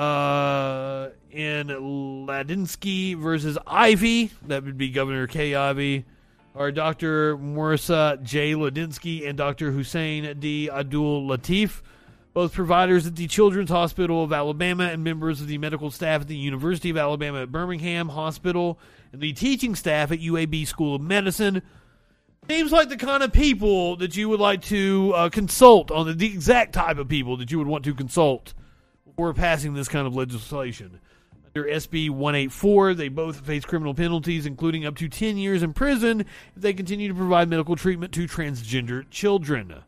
[0.00, 4.30] uh, in Ladinsky versus Ivey.
[4.46, 6.04] That would be Governor Kay Ivey.
[6.54, 7.36] Our Dr.
[7.36, 8.52] Morissa J.
[8.52, 9.72] Ladinsky and Dr.
[9.72, 10.70] Hussein D.
[10.70, 11.82] Abdul Latif,
[12.32, 16.28] both providers at the Children's Hospital of Alabama and members of the medical staff at
[16.28, 18.78] the University of Alabama at Birmingham Hospital
[19.12, 21.60] and the teaching staff at UAB School of Medicine
[22.48, 26.12] Seems like the kind of people that you would like to uh, consult on the,
[26.12, 28.52] the exact type of people that you would want to consult
[29.06, 31.00] before passing this kind of legislation.
[31.56, 36.20] Under SB 184, they both face criminal penalties, including up to 10 years in prison
[36.20, 36.26] if
[36.56, 39.82] they continue to provide medical treatment to transgender children.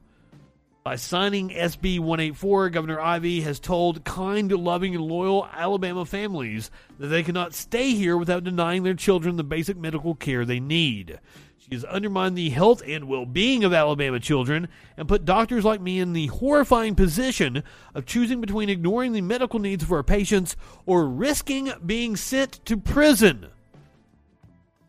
[0.82, 6.70] By signing SB 184, Governor Ivey has told kind, loving, and loyal Alabama families
[7.00, 11.18] that they cannot stay here without denying their children the basic medical care they need.
[11.68, 15.80] She has undermined the health and well being of Alabama children and put doctors like
[15.80, 20.56] me in the horrifying position of choosing between ignoring the medical needs of our patients
[20.84, 23.48] or risking being sent to prison.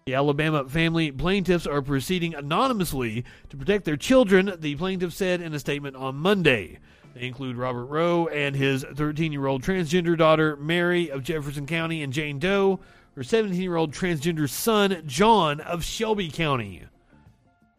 [0.05, 5.55] The Alabama family plaintiffs are proceeding anonymously to protect their children, the plaintiff said in
[5.55, 6.77] a statement on Monday.
[7.15, 12.03] They include Robert Roe and his 13 year old transgender daughter, Mary of Jefferson County,
[12.03, 12.79] and Jane Doe,
[13.17, 16.83] her 17 year old transgender son, John, of Shelby County.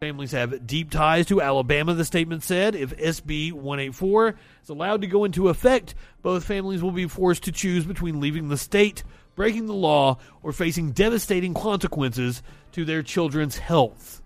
[0.01, 2.75] Families have deep ties to Alabama, the statement said.
[2.75, 4.35] If SB 184
[4.65, 8.49] is allowed to go into effect, both families will be forced to choose between leaving
[8.49, 9.05] the state,
[9.37, 12.43] breaking the law, or facing devastating consequences
[12.73, 14.21] to their children's health.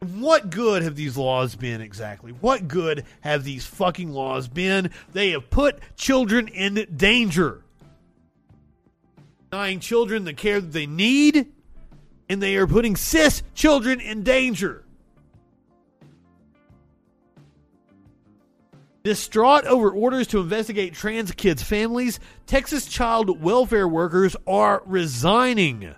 [0.00, 2.32] What good have these laws been exactly?
[2.32, 4.90] What good have these fucking laws been?
[5.12, 7.62] They have put children in danger
[9.50, 11.52] denying children the care that they need,
[12.28, 14.84] and they are putting cis children in danger.
[19.02, 25.94] Distraught over orders to investigate trans kids' families, Texas child welfare workers are resigning.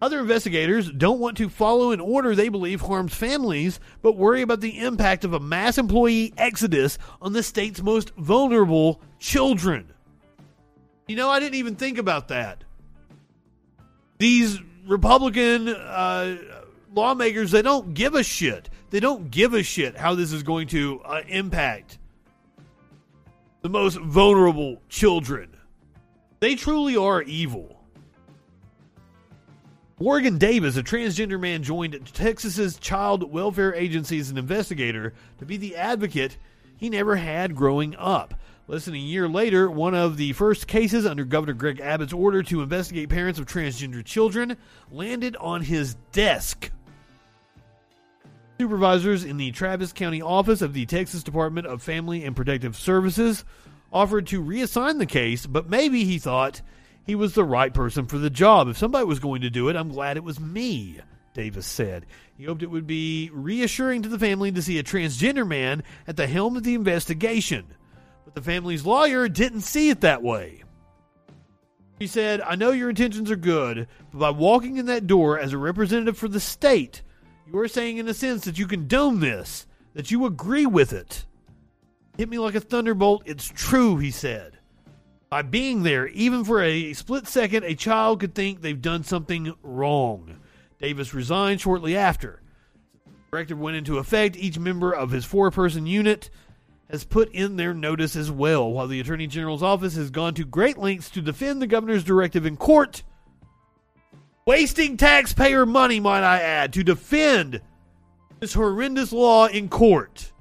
[0.00, 4.60] Other investigators don't want to follow an order they believe harms families, but worry about
[4.60, 9.93] the impact of a mass employee exodus on the state's most vulnerable children.
[11.06, 12.64] You know, I didn't even think about that.
[14.18, 16.36] These Republican uh,
[16.94, 18.70] lawmakers, they don't give a shit.
[18.90, 21.98] They don't give a shit how this is going to uh, impact
[23.62, 25.56] the most vulnerable children.
[26.40, 27.80] They truly are evil.
[29.98, 35.56] Morgan Davis, a transgender man, joined Texas's child welfare agency as an investigator to be
[35.56, 36.36] the advocate
[36.76, 38.34] he never had growing up.
[38.66, 42.42] Less than a year later, one of the first cases under Governor Greg Abbott's order
[42.44, 44.56] to investigate parents of transgender children
[44.90, 46.70] landed on his desk.
[48.58, 53.44] Supervisors in the Travis County office of the Texas Department of Family and Protective Services
[53.92, 56.62] offered to reassign the case, but maybe he thought
[57.04, 58.68] he was the right person for the job.
[58.68, 61.00] If somebody was going to do it, I'm glad it was me,
[61.34, 62.06] Davis said.
[62.38, 66.16] He hoped it would be reassuring to the family to see a transgender man at
[66.16, 67.66] the helm of the investigation.
[68.24, 70.62] But the family's lawyer didn't see it that way.
[71.98, 75.52] He said, I know your intentions are good, but by walking in that door as
[75.52, 77.02] a representative for the state,
[77.46, 81.24] you are saying, in a sense, that you condone this, that you agree with it.
[82.16, 83.22] Hit me like a thunderbolt.
[83.26, 84.58] It's true, he said.
[85.30, 89.52] By being there, even for a split second, a child could think they've done something
[89.62, 90.38] wrong.
[90.80, 92.40] Davis resigned shortly after.
[93.04, 94.36] The directive went into effect.
[94.36, 96.30] Each member of his four person unit
[96.90, 100.44] has put in their notice as well, while the Attorney General's office has gone to
[100.44, 103.02] great lengths to defend the governor's directive in court.
[104.46, 107.62] Wasting taxpayer money, might I add, to defend
[108.40, 110.32] this horrendous law in court.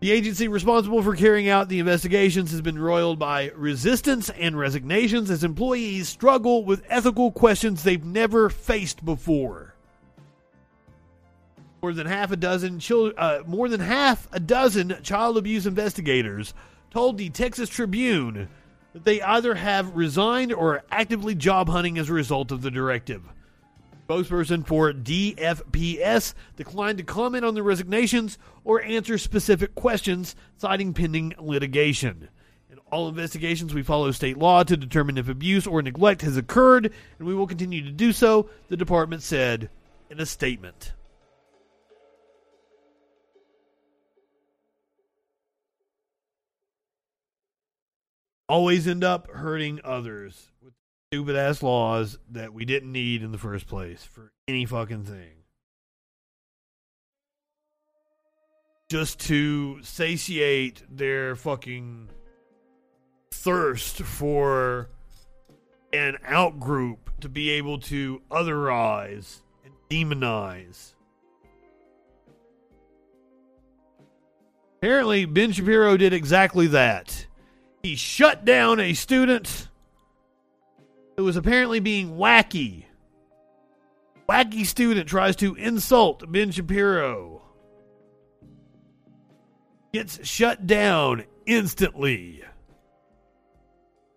[0.00, 5.30] The agency responsible for carrying out the investigations has been roiled by resistance and resignations
[5.30, 9.75] as employees struggle with ethical questions they've never faced before.
[11.86, 16.52] More than half a dozen children, uh, more than half a dozen child abuse investigators
[16.90, 18.48] told the Texas Tribune
[18.92, 22.72] that they either have resigned or are actively job hunting as a result of the
[22.72, 23.22] directive.
[24.08, 31.34] Spokesperson for DFPS declined to comment on the resignations or answer specific questions, citing pending
[31.38, 32.28] litigation.
[32.68, 36.92] In all investigations, we follow state law to determine if abuse or neglect has occurred,
[37.20, 39.70] and we will continue to do so, the department said
[40.10, 40.92] in a statement.
[48.48, 50.74] Always end up hurting others with
[51.10, 55.32] stupid ass laws that we didn't need in the first place for any fucking thing.
[58.88, 62.08] Just to satiate their fucking
[63.32, 64.88] thirst for
[65.92, 70.92] an outgroup to be able to otherize and demonize.
[74.78, 77.26] Apparently, Ben Shapiro did exactly that.
[77.86, 79.68] He shut down a student
[81.16, 82.82] who was apparently being wacky.
[84.28, 87.42] Wacky student tries to insult Ben Shapiro.
[89.94, 92.42] Gets shut down instantly.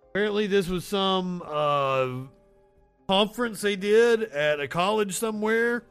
[0.10, 2.08] Apparently, this was some uh,
[3.08, 5.84] conference they did at a college somewhere.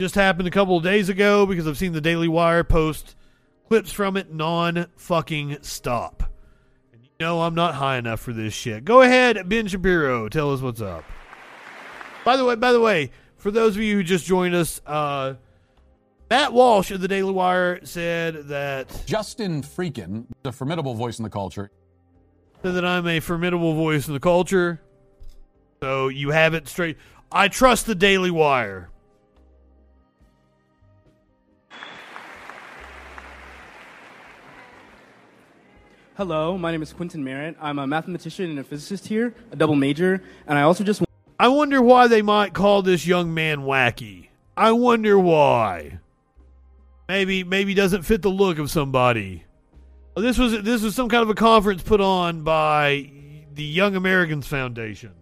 [0.00, 3.14] Just happened a couple of days ago because I've seen the Daily Wire post
[3.68, 6.32] clips from it non fucking stop.
[6.92, 8.84] And you know I'm not high enough for this shit.
[8.84, 11.04] Go ahead, Ben Shapiro, tell us what's up.
[12.24, 15.34] By the way, by the way, for those of you who just joined us, uh,
[16.28, 21.30] Matt Walsh of the Daily Wire said that Justin Freakin, a formidable voice in the
[21.30, 21.70] culture.
[22.62, 24.80] Said that I'm a formidable voice in the culture.
[25.80, 26.96] So you have it straight.
[27.30, 28.90] I trust the Daily Wire.
[36.16, 37.56] Hello, my name is Quentin Merritt.
[37.60, 41.02] I'm a mathematician and a physicist here, a double major, and I also just.
[41.38, 44.28] I wonder why they might call this young man wacky.
[44.56, 45.98] I wonder why.
[47.06, 49.44] Maybe maybe doesn't fit the look of somebody.
[50.16, 53.10] This was this was some kind of a conference put on by
[53.52, 55.12] the Young America's Foundation.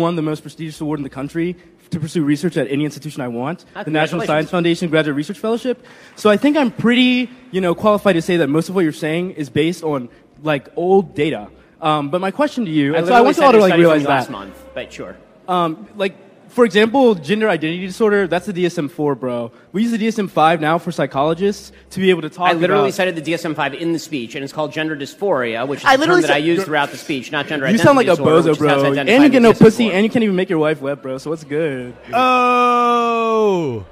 [0.00, 1.56] won the most prestigious award in the country
[1.90, 4.22] to pursue research at any institution I want, the National.
[4.26, 5.84] Science Foundation Graduate Research Fellowship.
[6.16, 8.92] So I think I'm pretty, you know, qualified to say that most of what you're
[8.92, 10.08] saying is based on
[10.44, 11.48] like old data.
[11.80, 13.58] Um, but my question to you, I and so I literally want you all to
[13.58, 14.32] like realize last that.
[14.32, 15.16] month, but sure.
[15.48, 16.14] Um, like,
[16.50, 19.50] for example, gender identity disorder, that's the DSM-4, bro.
[19.72, 22.94] We use the DSM-5 now for psychologists to be able to talk I literally about...
[22.94, 26.06] cited the DSM-5 in the speech, and it's called gender dysphoria, which is I the
[26.06, 28.06] term literally that I said- use throughout the speech, not gender You identity sound like
[28.06, 28.58] a disorder, bozo, is how it's
[28.94, 29.14] bro.
[29.14, 29.58] And you get no DSM-4.
[29.58, 31.18] pussy, and you can't even make your wife wet, bro.
[31.18, 31.94] So what's good?
[32.12, 33.84] Oh.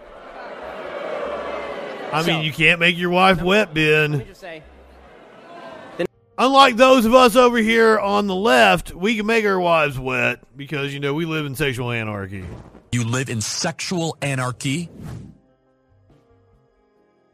[2.12, 4.12] I So- mean, you can't make your wife wet, Ben.
[4.12, 4.62] Let me just say,
[6.43, 10.40] Unlike those of us over here on the left, we can make our wives wet
[10.56, 12.44] because you know we live in sexual anarchy.
[12.90, 14.90] You live in sexual anarchy?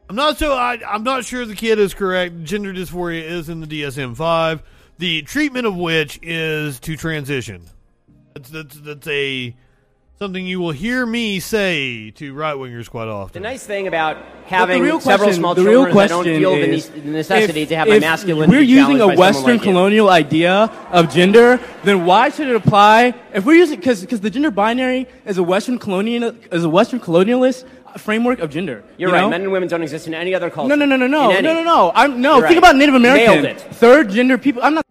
[0.07, 2.43] I'm not so I, I'm not sure the kid is correct.
[2.43, 4.61] Gender dysphoria is in the DSM five.
[4.99, 7.63] the treatment of which is to transition.
[8.35, 9.55] That's that's that's a
[10.21, 13.41] something you will hear me say to right wingers quite often.
[13.41, 14.17] The nice thing about
[14.47, 16.99] having real several question- small the children real is I don't feel the, is, the
[16.99, 19.71] necessity if- to have my if masculinity We're using a by Western like you.
[19.71, 20.53] colonial idea
[20.91, 21.57] of gender.
[21.85, 23.13] Then why should it apply?
[23.33, 26.99] If we're using because because the gender binary is a Western colonial is a Western
[26.99, 27.63] colonialist
[27.97, 28.83] framework of gender.
[28.97, 29.21] You're you right.
[29.21, 29.29] know?
[29.29, 30.67] Men and women don't exist in any other culture.
[30.67, 31.91] No, no, no, no, no, no, no, no.
[31.95, 32.39] I'm no.
[32.39, 32.71] You're think right.
[32.71, 33.61] about Native Nailed American, it.
[33.75, 34.63] third gender people.
[34.63, 34.85] I'm not.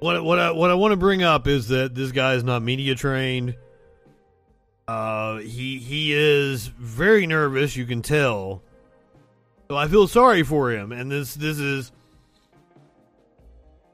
[0.00, 2.60] What what I, what I want to bring up is that this guy is not
[2.62, 3.54] media trained.
[4.88, 7.76] Uh, he he is very nervous.
[7.76, 8.62] You can tell.
[9.68, 11.92] So I feel sorry for him, and this this is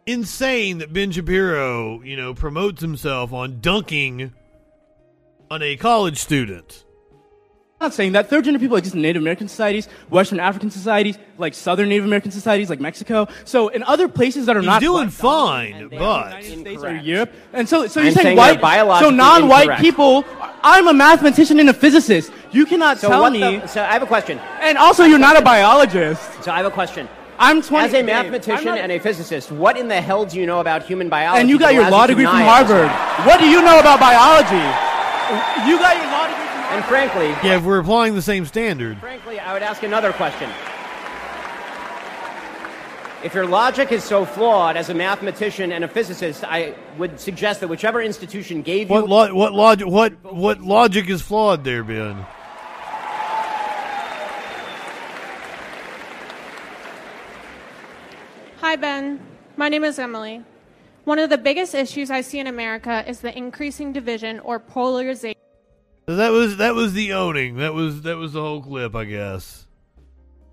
[0.07, 4.33] insane that Ben Shapiro, you know, promotes himself on dunking
[5.51, 6.85] on a college student.
[7.81, 11.19] I'm not saying that third gender people exist in Native American societies, Western African societies,
[11.39, 13.27] like Southern Native American societies, like Mexico.
[13.45, 16.95] So in other places that are He's not doing white fine, but United States or
[16.95, 19.83] Europe, and so so you're I'm saying, saying white, they're so non-white incorrect.
[19.83, 20.25] people.
[20.63, 22.31] I'm a mathematician and a physicist.
[22.53, 23.41] You cannot So tell what me.
[23.59, 24.39] the, so I have a question.
[24.63, 26.23] and also, you're not a biologist.
[26.45, 27.09] So I have a question.
[27.41, 27.85] I'm 20.
[27.89, 30.85] As a mathematician not- and a physicist, what in the hell do you know about
[30.85, 31.41] human biology?
[31.41, 32.37] and you got your law degree from?
[32.41, 32.89] Harvard.
[33.27, 34.63] What do you know about biology?
[35.69, 36.44] You got your law degree from
[36.75, 40.51] And frankly, yeah, if we're applying the same standard, frankly, I would ask another question.
[43.23, 47.61] If your logic is so flawed as a mathematician and a physicist, I would suggest
[47.61, 51.85] that whichever institution gave you what lo- what logic what what logic is flawed there,
[51.85, 52.27] Ben?
[58.59, 59.21] Hi, Ben.
[59.57, 60.43] My name is Emily.
[61.05, 65.39] One of the biggest issues I see in America is the increasing division or polarization
[66.07, 67.57] So that was that was the owning.
[67.57, 69.67] That was that was the whole clip, I guess.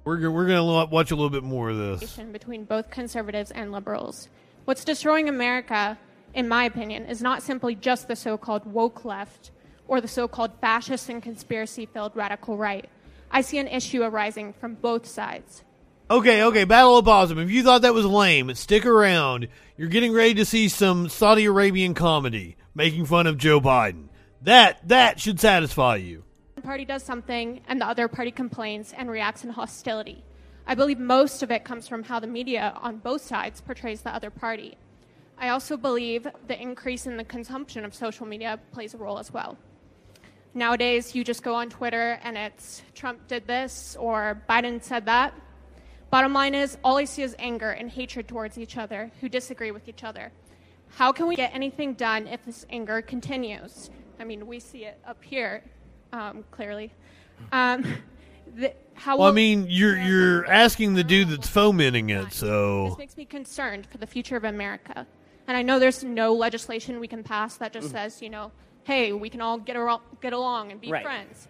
[0.05, 2.17] We're we're gonna watch a little bit more of this.
[2.31, 4.29] between both conservatives and liberals.
[4.65, 5.97] What's destroying America,
[6.33, 9.51] in my opinion, is not simply just the so called woke left
[9.87, 12.89] or the so called fascist and conspiracy filled radical right.
[13.29, 15.63] I see an issue arising from both sides.
[16.09, 17.39] Okay, okay, Battle of Bosom.
[17.39, 19.47] If you thought that was lame, stick around.
[19.77, 24.07] You're getting ready to see some Saudi Arabian comedy making fun of Joe Biden.
[24.43, 26.23] That that should satisfy you.
[26.55, 30.23] One party does something and the other party complains and reacts in hostility.
[30.65, 34.13] I believe most of it comes from how the media on both sides portrays the
[34.13, 34.77] other party.
[35.37, 39.31] I also believe the increase in the consumption of social media plays a role as
[39.31, 39.57] well.
[40.53, 45.33] Nowadays, you just go on Twitter and it's Trump did this or Biden said that.
[46.09, 49.71] Bottom line is, all I see is anger and hatred towards each other who disagree
[49.71, 50.31] with each other.
[50.89, 53.89] How can we get anything done if this anger continues?
[54.21, 55.63] I mean, we see it up here
[56.13, 56.91] um, clearly.
[57.51, 57.83] Um,
[58.55, 62.97] the, how Well, I mean, you're you're asking the dude that's fomenting it, so This
[62.99, 65.07] makes me concerned for the future of America.
[65.47, 67.91] And I know there's no legislation we can pass that just Mm.
[67.93, 68.51] says, you know,
[68.83, 71.03] hey, we can all get, aro- get along and be Right.
[71.03, 71.47] friends.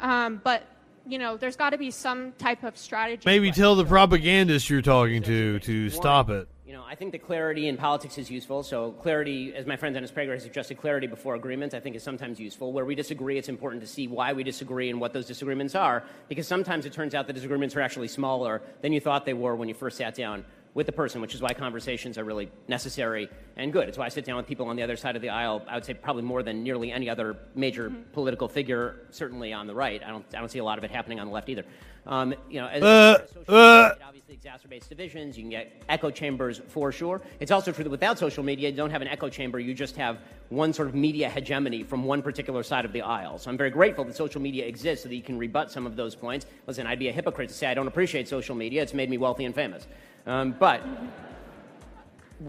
[0.00, 0.62] Um, but,
[1.08, 3.22] you know, there's got to be some type of strategy.
[3.26, 6.46] maybe tell the propagandist you're talking to to stop it.
[6.66, 8.62] You know, I think the clarity in politics is useful.
[8.62, 12.02] So clarity, as my friend Dennis Prager has suggested, clarity before agreement, I think is
[12.02, 12.72] sometimes useful.
[12.72, 16.04] Where we disagree, it's important to see why we disagree and what those disagreements are,
[16.26, 19.54] because sometimes it turns out the disagreements are actually smaller than you thought they were
[19.54, 20.42] when you first sat down
[20.74, 23.88] with the person, which is why conversations are really necessary and good.
[23.88, 25.62] It's why I sit down with people on the other side of the aisle.
[25.68, 29.74] I would say probably more than nearly any other major political figure, certainly on the
[29.74, 30.02] right.
[30.04, 31.64] I don't, I don't see a lot of it happening on the left either.
[32.06, 33.82] Um, you know, as, Uh, as social uh.
[33.82, 35.36] media, it obviously exacerbates divisions.
[35.38, 37.22] You can get echo chambers for sure.
[37.38, 39.60] It's also true that without social media, you don't have an echo chamber.
[39.60, 40.18] You just have
[40.48, 43.38] one sort of media hegemony from one particular side of the aisle.
[43.38, 45.94] So I'm very grateful that social media exists so that you can rebut some of
[45.94, 46.46] those points.
[46.66, 48.82] Listen, I'd be a hypocrite to say I don't appreciate social media.
[48.82, 49.86] It's made me wealthy and famous.
[50.26, 50.82] Um, but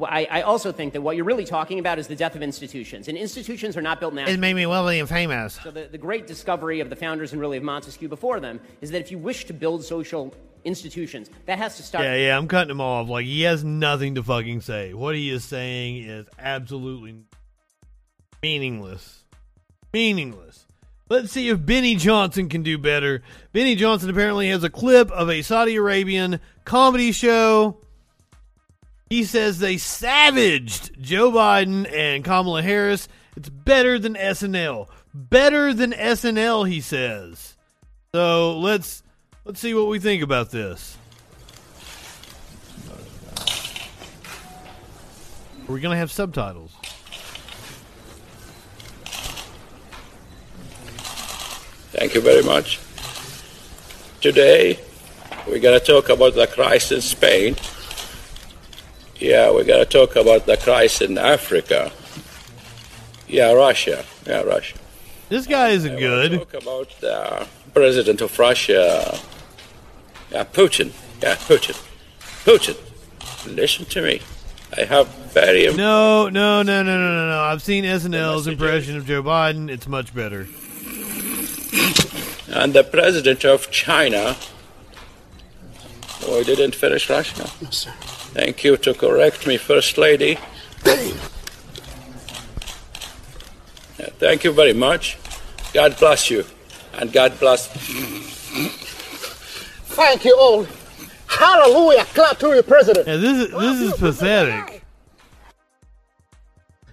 [0.03, 3.07] I, I also think that what you're really talking about is the death of institutions.
[3.07, 4.27] And institutions are not built now.
[4.27, 5.59] It made me wealthy and famous.
[5.63, 8.91] So the, the great discovery of the founders and really of Montesquieu before them is
[8.91, 10.33] that if you wish to build social
[10.63, 12.03] institutions, that has to start.
[12.03, 13.07] Yeah, yeah, I'm cutting him off.
[13.07, 14.93] Like he has nothing to fucking say.
[14.93, 17.15] What he is saying is absolutely
[18.41, 19.23] meaningless.
[19.93, 20.65] Meaningless.
[21.07, 23.21] Let's see if Benny Johnson can do better.
[23.53, 27.77] Benny Johnson apparently has a clip of a Saudi Arabian comedy show.
[29.09, 33.07] He says they savaged Joe Biden and Kamala Harris.
[33.37, 34.87] It's better than SNL.
[35.13, 37.55] Better than SNL, he says.
[38.13, 39.03] So let's
[39.45, 40.97] let's see what we think about this.
[45.69, 46.71] Are We're gonna have subtitles.
[51.91, 52.79] Thank you very much.
[54.19, 54.79] Today,
[55.47, 57.55] we're going to talk about the crisis in Spain.
[59.17, 61.91] Yeah, we're going to talk about the crisis in Africa.
[63.27, 64.05] Yeah, Russia.
[64.25, 64.77] Yeah, Russia.
[65.29, 66.31] This guy isn't good.
[66.33, 69.17] Talk about the president of Russia.
[70.31, 70.91] Yeah, Putin.
[71.21, 71.81] Yeah, Putin.
[72.43, 72.77] Putin.
[73.55, 74.21] Listen to me.
[74.77, 75.73] I have very.
[75.75, 77.39] No, no, no, no, no, no, no.
[77.39, 79.69] I've seen SNL's impression of Joe Biden.
[79.69, 80.47] It's much better.
[82.47, 84.35] And the president of China.
[86.27, 87.49] Oh, I didn't finish Russia.
[87.61, 87.91] No, sir.
[88.33, 90.37] Thank you to correct me, First Lady.
[93.99, 95.17] Yeah, thank you very much.
[95.73, 96.45] God bless you.
[96.93, 97.67] And God bless.
[99.95, 100.67] Thank you all.
[101.27, 102.05] Hallelujah.
[102.05, 103.07] Clap to your president.
[103.07, 104.83] Yeah, this is this is pathetic.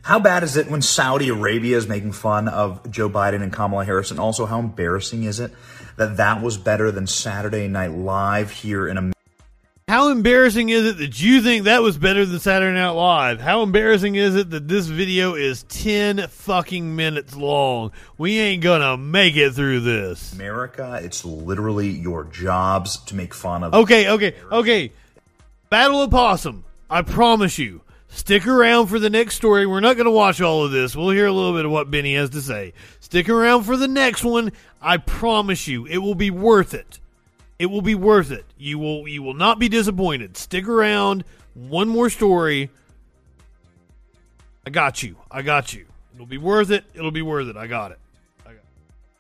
[0.03, 3.85] How bad is it when Saudi Arabia is making fun of Joe Biden and Kamala
[3.85, 4.11] Harris?
[4.11, 5.53] And also, how embarrassing is it
[5.97, 9.17] that that was better than Saturday Night Live here in America?
[9.89, 13.41] How embarrassing is it that you think that was better than Saturday Night Live?
[13.41, 17.91] How embarrassing is it that this video is 10 fucking minutes long?
[18.17, 20.33] We ain't gonna make it through this.
[20.35, 23.75] America, it's literally your jobs to make fun of.
[23.75, 24.93] Okay, okay, okay.
[25.69, 26.65] Battle of Possum.
[26.89, 27.81] I promise you.
[28.09, 29.67] Stick around for the next story.
[29.67, 30.95] We're not going to watch all of this.
[30.95, 32.75] We'll hear a little bit of what Benny has to say.
[33.01, 34.53] Stick around for the next one.
[34.83, 36.99] I promise you, it will be worth it.
[37.63, 38.45] It will be worth it.
[38.59, 40.37] You will you will not be disappointed.
[40.37, 41.23] Stick around.
[41.55, 42.71] One more story.
[44.67, 45.15] I got you.
[45.31, 45.87] I got you.
[46.13, 46.85] It'll be worth it.
[46.93, 47.57] It'll be worth it.
[47.57, 48.01] I got it.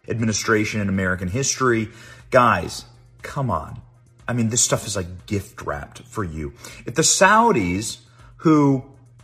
[0.08, 1.90] administration in American history.
[2.32, 2.84] Guys,
[3.22, 3.80] come on.
[4.26, 6.52] I mean, this stuff is like gift wrapped for you.
[6.84, 7.98] If the Saudis,
[8.38, 8.82] who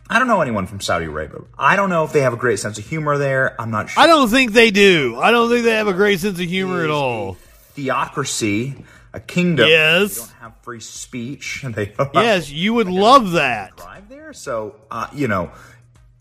[0.08, 2.60] I don't know anyone from Saudi Arabia, I don't know if they have a great
[2.60, 3.60] sense of humor there.
[3.60, 4.00] I'm not sure.
[4.00, 5.18] I don't think they do.
[5.20, 7.36] I don't think they have a great sense of humor at all.
[7.74, 9.68] Theocracy, a kingdom.
[9.68, 10.14] Yes.
[10.14, 11.64] They don't have free speech.
[11.64, 13.76] and They Yes, you would love that.
[13.76, 14.32] drive there.
[14.32, 15.50] So, uh, you know,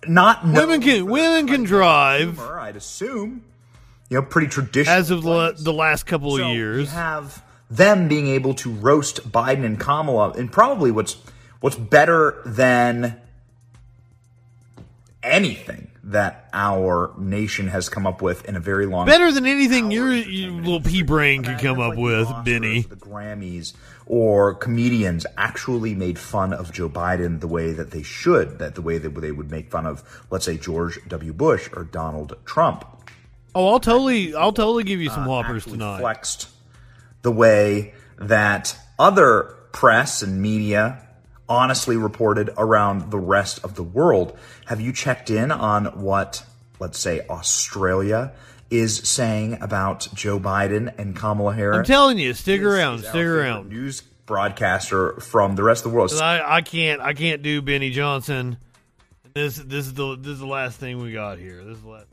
[0.08, 3.44] not Women can women can drive humor, I'd assume.
[4.10, 4.96] You know, pretty traditional.
[4.98, 6.90] as of the, the last couple of years.
[6.92, 11.18] You have them being able to roast Biden and Kamala, and probably what's
[11.60, 13.20] what's better than
[15.24, 19.92] anything that our nation has come up with in a very long Better than anything
[19.92, 22.82] your, little pea brain could come up with, Benny.
[22.82, 23.74] the Grammys
[24.06, 28.82] or comedians actually made fun of Joe Biden the way that they should, that the
[28.82, 30.02] way that they would make fun of,
[30.32, 31.34] let's say, George W.
[31.34, 32.86] Bush or Donald Trump.
[33.54, 36.00] Oh, I'll totally, I'll totally give you some uh, whoppers tonight.
[36.00, 36.48] flexed
[37.22, 41.07] the way that other press and media
[41.50, 44.38] honestly reported around the rest of the world.
[44.66, 46.44] Have you checked in on what,
[46.80, 48.34] let's say, Australia
[48.70, 51.78] is saying about Joe Biden and Kamala Harris?
[51.78, 53.70] I'm telling you, stick around, stick around.
[53.70, 56.12] News broadcaster from the rest of the world.
[56.14, 58.58] I, I can't, I can't do Benny Johnson.
[59.34, 61.64] This, this is the, this is the last thing we got here.
[61.64, 62.08] This is the last.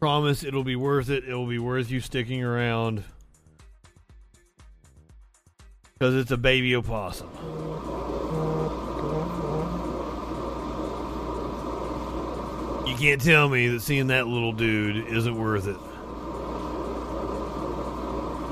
[0.00, 1.24] Promise it'll be worth it.
[1.24, 3.04] It'll be worth you sticking around.
[6.02, 7.28] Because it's a baby opossum.
[12.88, 15.76] You can't tell me that seeing that little dude isn't worth it.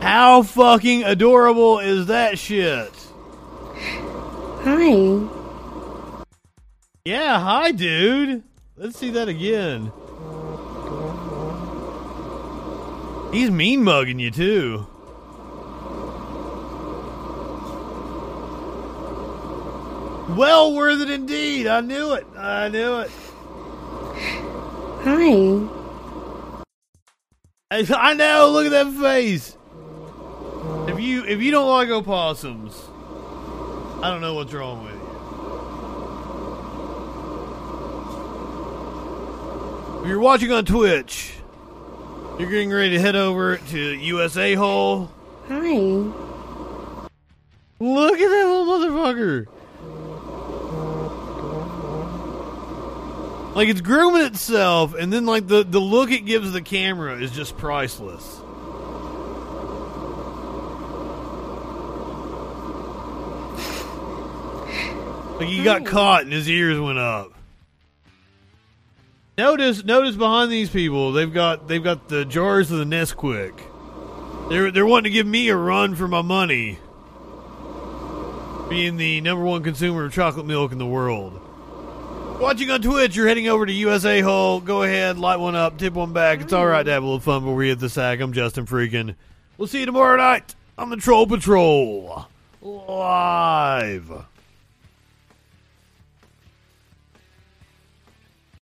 [0.01, 2.93] How fucking adorable is that shit?
[4.63, 5.27] Hi.
[7.05, 8.45] Yeah, hi, dude.
[8.77, 9.91] Let's see that again.
[13.33, 14.87] He's mean mugging you, too.
[20.37, 21.67] Well worth it indeed.
[21.67, 22.27] I knew it.
[22.37, 23.11] I knew it.
[25.03, 25.67] Hi.
[27.71, 28.51] I I know.
[28.51, 29.57] Look at that face.
[30.89, 32.81] If you if you don't like opossums,
[34.03, 35.01] I don't know what's wrong with you.
[40.03, 41.35] If you're watching on Twitch,
[42.39, 45.11] you're getting ready to head over to USA Hole.
[45.49, 45.71] Hi.
[47.79, 49.47] Look at that little motherfucker.
[53.55, 57.33] Like it's grooming itself, and then like the the look it gives the camera is
[57.33, 58.41] just priceless.
[65.41, 67.33] Like he got caught and his ears went up.
[69.39, 73.59] Notice, notice behind these people, they've got they've got the jars of the Nesquik.
[74.51, 76.79] They're they're wanting to give me a run for my money,
[78.69, 81.41] being the number one consumer of chocolate milk in the world.
[82.41, 84.61] Watching on Twitch, you're heading over to USA Hole.
[84.61, 86.41] Go ahead, light one up, tip one back.
[86.41, 88.19] It's all right to have a little fun before we hit the sack.
[88.21, 89.15] I'm Justin Freakin.
[89.59, 92.27] We'll see you tomorrow night on the Troll Patrol.
[92.63, 94.25] live.